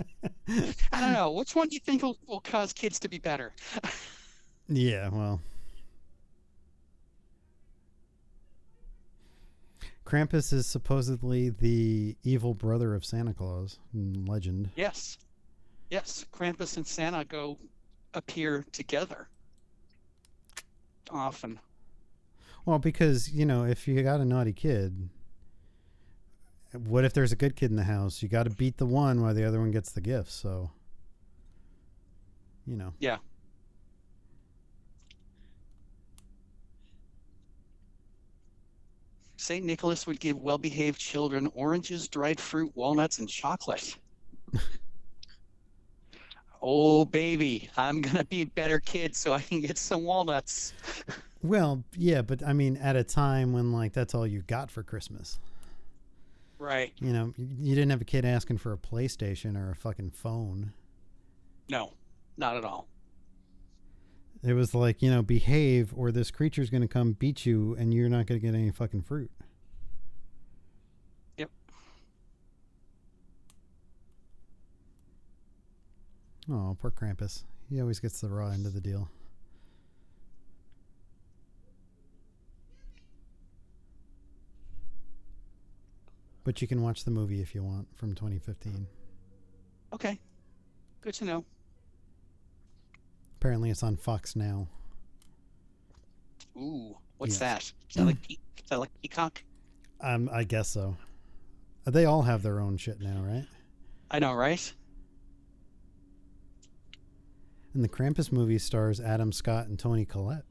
I 0.91 0.99
don't 0.99 1.13
know. 1.13 1.31
Which 1.31 1.55
one 1.55 1.67
do 1.69 1.75
you 1.75 1.79
think 1.79 2.03
will, 2.03 2.17
will 2.27 2.41
cause 2.41 2.73
kids 2.73 2.99
to 2.99 3.09
be 3.09 3.19
better? 3.19 3.53
Yeah, 4.73 5.09
well. 5.09 5.41
Krampus 10.05 10.53
is 10.53 10.65
supposedly 10.65 11.49
the 11.49 12.15
evil 12.23 12.53
brother 12.53 12.95
of 12.95 13.03
Santa 13.03 13.33
Claus 13.33 13.79
in 13.93 14.25
legend. 14.25 14.69
Yes. 14.77 15.17
Yes. 15.89 16.25
Krampus 16.31 16.77
and 16.77 16.87
Santa 16.87 17.25
go 17.25 17.57
appear 18.13 18.65
together. 18.71 19.27
Often. 21.09 21.59
Well, 22.65 22.79
because, 22.79 23.29
you 23.31 23.45
know, 23.45 23.65
if 23.65 23.89
you 23.89 24.01
got 24.03 24.21
a 24.21 24.25
naughty 24.25 24.53
kid, 24.53 25.09
what 26.73 27.03
if 27.03 27.13
there's 27.13 27.31
a 27.31 27.35
good 27.35 27.55
kid 27.55 27.69
in 27.69 27.75
the 27.75 27.83
house? 27.83 28.23
You 28.23 28.29
got 28.29 28.43
to 28.43 28.49
beat 28.49 28.77
the 28.77 28.85
one 28.85 29.21
while 29.21 29.33
the 29.33 29.43
other 29.43 29.59
one 29.59 29.71
gets 29.71 29.91
the 29.91 30.01
gift. 30.01 30.31
So, 30.31 30.71
you 32.65 32.77
know. 32.77 32.93
Yeah. 32.99 33.17
St. 39.37 39.65
Nicholas 39.65 40.05
would 40.05 40.19
give 40.19 40.37
well 40.37 40.59
behaved 40.59 40.99
children 40.99 41.51
oranges, 41.55 42.07
dried 42.07 42.39
fruit, 42.39 42.71
walnuts, 42.75 43.17
and 43.19 43.27
chocolate. 43.27 43.97
oh, 46.61 47.05
baby, 47.05 47.69
I'm 47.75 48.01
going 48.01 48.17
to 48.17 48.25
be 48.25 48.43
a 48.43 48.45
better 48.45 48.79
kid 48.79 49.15
so 49.15 49.33
I 49.33 49.41
can 49.41 49.59
get 49.59 49.77
some 49.77 50.03
walnuts. 50.03 50.73
Well, 51.43 51.83
yeah, 51.97 52.21
but 52.21 52.43
I 52.45 52.53
mean, 52.53 52.77
at 52.77 52.95
a 52.95 53.03
time 53.03 53.51
when, 53.51 53.71
like, 53.71 53.93
that's 53.93 54.13
all 54.13 54.27
you 54.27 54.43
got 54.43 54.69
for 54.69 54.83
Christmas. 54.83 55.39
Right. 56.61 56.93
You 56.99 57.11
know, 57.11 57.33
you 57.37 57.73
didn't 57.73 57.89
have 57.89 58.01
a 58.01 58.05
kid 58.05 58.23
asking 58.23 58.59
for 58.59 58.71
a 58.71 58.77
PlayStation 58.77 59.57
or 59.57 59.71
a 59.71 59.75
fucking 59.75 60.11
phone. 60.11 60.73
No, 61.71 61.93
not 62.37 62.55
at 62.55 62.63
all. 62.63 62.87
It 64.43 64.53
was 64.53 64.75
like, 64.75 65.01
you 65.01 65.09
know, 65.09 65.23
behave 65.23 65.91
or 65.95 66.11
this 66.11 66.29
creature's 66.29 66.69
going 66.69 66.83
to 66.83 66.87
come 66.87 67.13
beat 67.13 67.47
you 67.47 67.75
and 67.79 67.91
you're 67.91 68.09
not 68.09 68.27
going 68.27 68.39
to 68.39 68.45
get 68.45 68.53
any 68.53 68.69
fucking 68.69 69.01
fruit. 69.01 69.31
Yep. 71.37 71.49
Oh, 76.51 76.77
poor 76.79 76.91
Krampus. 76.91 77.41
He 77.71 77.81
always 77.81 77.99
gets 77.99 78.21
the 78.21 78.29
raw 78.29 78.49
end 78.49 78.67
of 78.67 78.75
the 78.75 78.81
deal. 78.81 79.09
But 86.43 86.61
you 86.61 86.67
can 86.67 86.81
watch 86.81 87.03
the 87.03 87.11
movie 87.11 87.41
if 87.41 87.53
you 87.53 87.63
want 87.63 87.87
from 87.95 88.15
2015. 88.15 88.87
Okay. 89.93 90.19
Good 91.01 91.13
to 91.15 91.25
know. 91.25 91.45
Apparently 93.39 93.69
it's 93.69 93.83
on 93.83 93.95
Fox 93.97 94.35
now. 94.35 94.67
Ooh, 96.57 96.95
what's 97.17 97.33
Yes. 97.33 97.39
that? 97.39 97.63
Is 97.89 97.95
that 97.95 98.05
like, 98.05 98.31
is 98.31 98.37
that 98.69 98.79
like 98.79 98.89
Peacock? 99.01 99.43
Um, 99.99 100.29
I 100.31 100.43
guess 100.43 100.67
so. 100.69 100.95
They 101.85 102.05
all 102.05 102.21
have 102.23 102.43
their 102.43 102.59
own 102.59 102.77
shit 102.77 102.99
now, 102.99 103.21
right? 103.21 103.45
I 104.09 104.19
know, 104.19 104.33
right? 104.33 104.73
And 107.73 107.83
the 107.83 107.89
Krampus 107.89 108.31
movie 108.31 108.57
stars 108.59 108.99
Adam 108.99 109.31
Scott 109.31 109.67
and 109.67 109.79
Toni 109.79 110.05
Collette. 110.05 110.43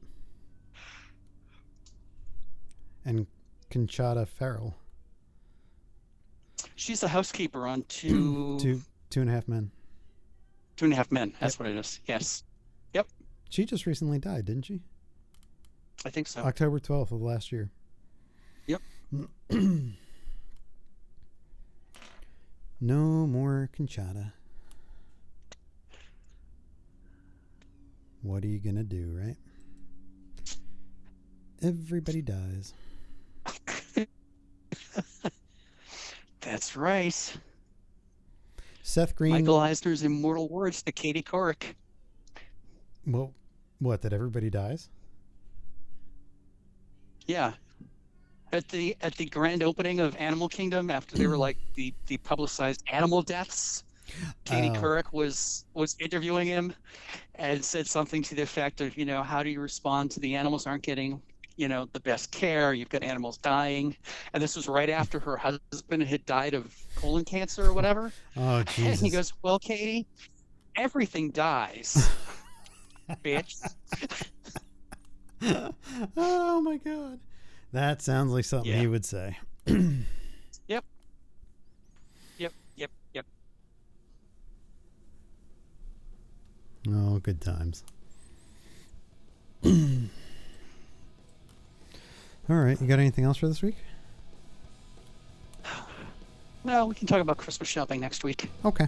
And 3.05 3.27
Conchata 3.69 4.27
Ferrell. 4.27 4.75
She's 6.81 6.99
the 6.99 7.07
housekeeper 7.07 7.67
on 7.67 7.83
two, 7.83 8.57
Two 8.59 8.81
two 9.11 9.21
and 9.21 9.29
a 9.29 9.33
half 9.33 9.47
men. 9.47 9.69
two 10.77 10.85
and 10.85 10.93
a 10.93 10.97
half 10.97 11.11
men. 11.11 11.31
That's 11.39 11.59
what 11.59 11.69
it 11.69 11.75
is. 11.77 11.99
Yes, 12.07 12.43
Yep. 12.95 13.07
She 13.51 13.65
just 13.65 13.85
recently 13.85 14.17
died, 14.17 14.45
didn't 14.45 14.65
she? 14.65 14.79
I 16.03 16.09
think 16.09 16.25
so. 16.27 16.41
October 16.41 16.79
12th 16.79 17.11
of 17.11 17.21
last 17.21 17.51
year. 17.51 17.69
Yep. 18.65 18.81
no 22.81 23.27
more 23.27 23.69
Conchata. 23.77 24.31
What 28.23 28.43
are 28.43 28.47
you 28.47 28.57
going 28.57 28.77
to 28.77 28.83
do, 28.83 29.15
right? 29.15 29.37
Everybody 31.61 32.23
dies. 32.23 32.73
That's 36.41 36.75
right. 36.75 37.37
Seth 38.83 39.15
Green. 39.15 39.31
Michael 39.31 39.57
Eisner's 39.59 40.03
immortal 40.03 40.49
words 40.49 40.81
to 40.83 40.91
Katie 40.91 41.21
Couric. 41.21 41.75
Well, 43.05 43.33
what? 43.79 44.01
That 44.01 44.13
everybody 44.13 44.49
dies? 44.49 44.89
Yeah. 47.27 47.53
At 48.51 48.67
the 48.67 48.97
at 49.01 49.15
the 49.15 49.25
grand 49.27 49.63
opening 49.63 49.99
of 49.99 50.15
Animal 50.17 50.49
Kingdom, 50.49 50.89
after 50.89 51.15
they 51.15 51.27
were 51.27 51.37
like 51.37 51.57
the, 51.75 51.93
the 52.07 52.17
publicized 52.17 52.83
animal 52.91 53.21
deaths, 53.21 53.83
Katie 54.43 54.69
Oh. 54.69 54.73
Couric 54.73 55.13
was 55.13 55.65
was 55.73 55.95
interviewing 55.99 56.47
him 56.47 56.73
and 57.35 57.63
said 57.63 57.87
something 57.87 58.21
to 58.23 58.35
the 58.35 58.41
effect 58.41 58.81
of, 58.81 58.97
you 58.97 59.05
know, 59.05 59.23
how 59.23 59.41
do 59.41 59.49
you 59.49 59.61
respond 59.61 60.11
to 60.11 60.19
the 60.19 60.35
animals 60.35 60.67
aren't 60.67 60.83
getting, 60.83 61.21
you 61.57 61.67
know, 61.67 61.87
the 61.93 61.99
best 61.99 62.31
care? 62.31 62.73
You've 62.73 62.89
got 62.89 63.03
animals 63.03 63.37
dying, 63.37 63.95
and 64.33 64.41
this 64.41 64.55
was 64.55 64.67
right 64.67 64.89
after 64.89 65.19
her 65.19 65.37
husband 65.37 66.03
had 66.03 66.25
died 66.25 66.53
of 66.53 66.75
colon 66.95 67.25
cancer 67.25 67.65
or 67.65 67.73
whatever. 67.73 68.11
Oh, 68.37 68.57
And 68.57 68.67
Jesus. 68.69 68.99
he 69.01 69.09
goes, 69.09 69.33
"Well, 69.41 69.59
Katie, 69.59 70.07
everything 70.75 71.31
dies, 71.31 72.09
bitch." 73.23 73.55
oh, 76.17 76.61
my 76.61 76.77
God. 76.77 77.19
That 77.73 78.01
sounds 78.01 78.31
like 78.31 78.45
something 78.45 78.71
Yeah. 78.71 78.79
he 78.79 78.87
would 78.87 79.05
say. 79.05 79.37
Yep 80.67 80.85
yep, 82.37 82.53
yep, 82.75 82.91
yep. 83.13 83.25
Oh, 86.89 87.19
good 87.19 87.41
times. 87.41 87.83
All 92.51 92.57
right. 92.57 92.79
You 92.81 92.85
got 92.85 92.99
anything 92.99 93.23
else 93.23 93.37
for 93.37 93.47
this 93.47 93.61
week? 93.61 93.77
No, 96.65 96.85
we 96.85 96.95
can 96.95 97.07
talk 97.07 97.21
about 97.21 97.37
Christmas 97.37 97.69
shopping 97.69 98.01
next 98.01 98.25
week. 98.25 98.51
Okay. 98.65 98.87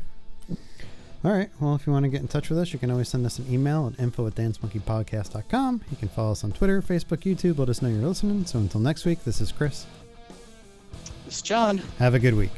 All 1.23 1.31
right. 1.31 1.49
Well, 1.61 1.73
if 1.73 1.87
you 1.87 1.93
want 1.93 2.03
to 2.03 2.09
get 2.09 2.19
in 2.19 2.27
touch 2.27 2.49
with 2.49 2.59
us, 2.59 2.73
you 2.73 2.77
can 2.77 2.91
always 2.91 3.07
send 3.07 3.25
us 3.25 3.39
an 3.39 3.45
email 3.49 3.87
at 3.91 3.97
info 4.01 4.27
at 4.27 4.35
dancemonkeypodcast.com. 4.35 5.81
You 5.89 5.97
can 5.97 6.09
follow 6.09 6.33
us 6.33 6.43
on 6.43 6.51
Twitter, 6.51 6.81
Facebook, 6.81 7.19
YouTube. 7.19 7.57
Let 7.57 7.69
us 7.69 7.81
know 7.81 7.87
you're 7.87 8.05
listening. 8.05 8.45
So 8.45 8.59
until 8.59 8.81
next 8.81 9.05
week, 9.05 9.23
this 9.23 9.39
is 9.39 9.53
Chris. 9.53 9.85
This 11.25 11.37
is 11.37 11.41
John. 11.41 11.81
Have 11.99 12.15
a 12.15 12.19
good 12.19 12.35
week. 12.35 12.51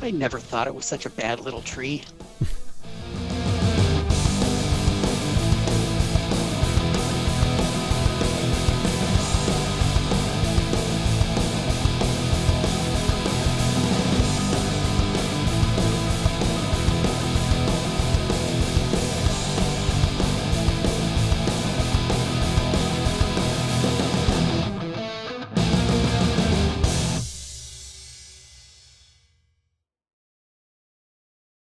I 0.00 0.10
never 0.10 0.40
thought 0.40 0.66
it 0.66 0.74
was 0.74 0.84
such 0.84 1.06
a 1.06 1.10
bad 1.10 1.38
little 1.38 1.62
tree. 1.62 2.02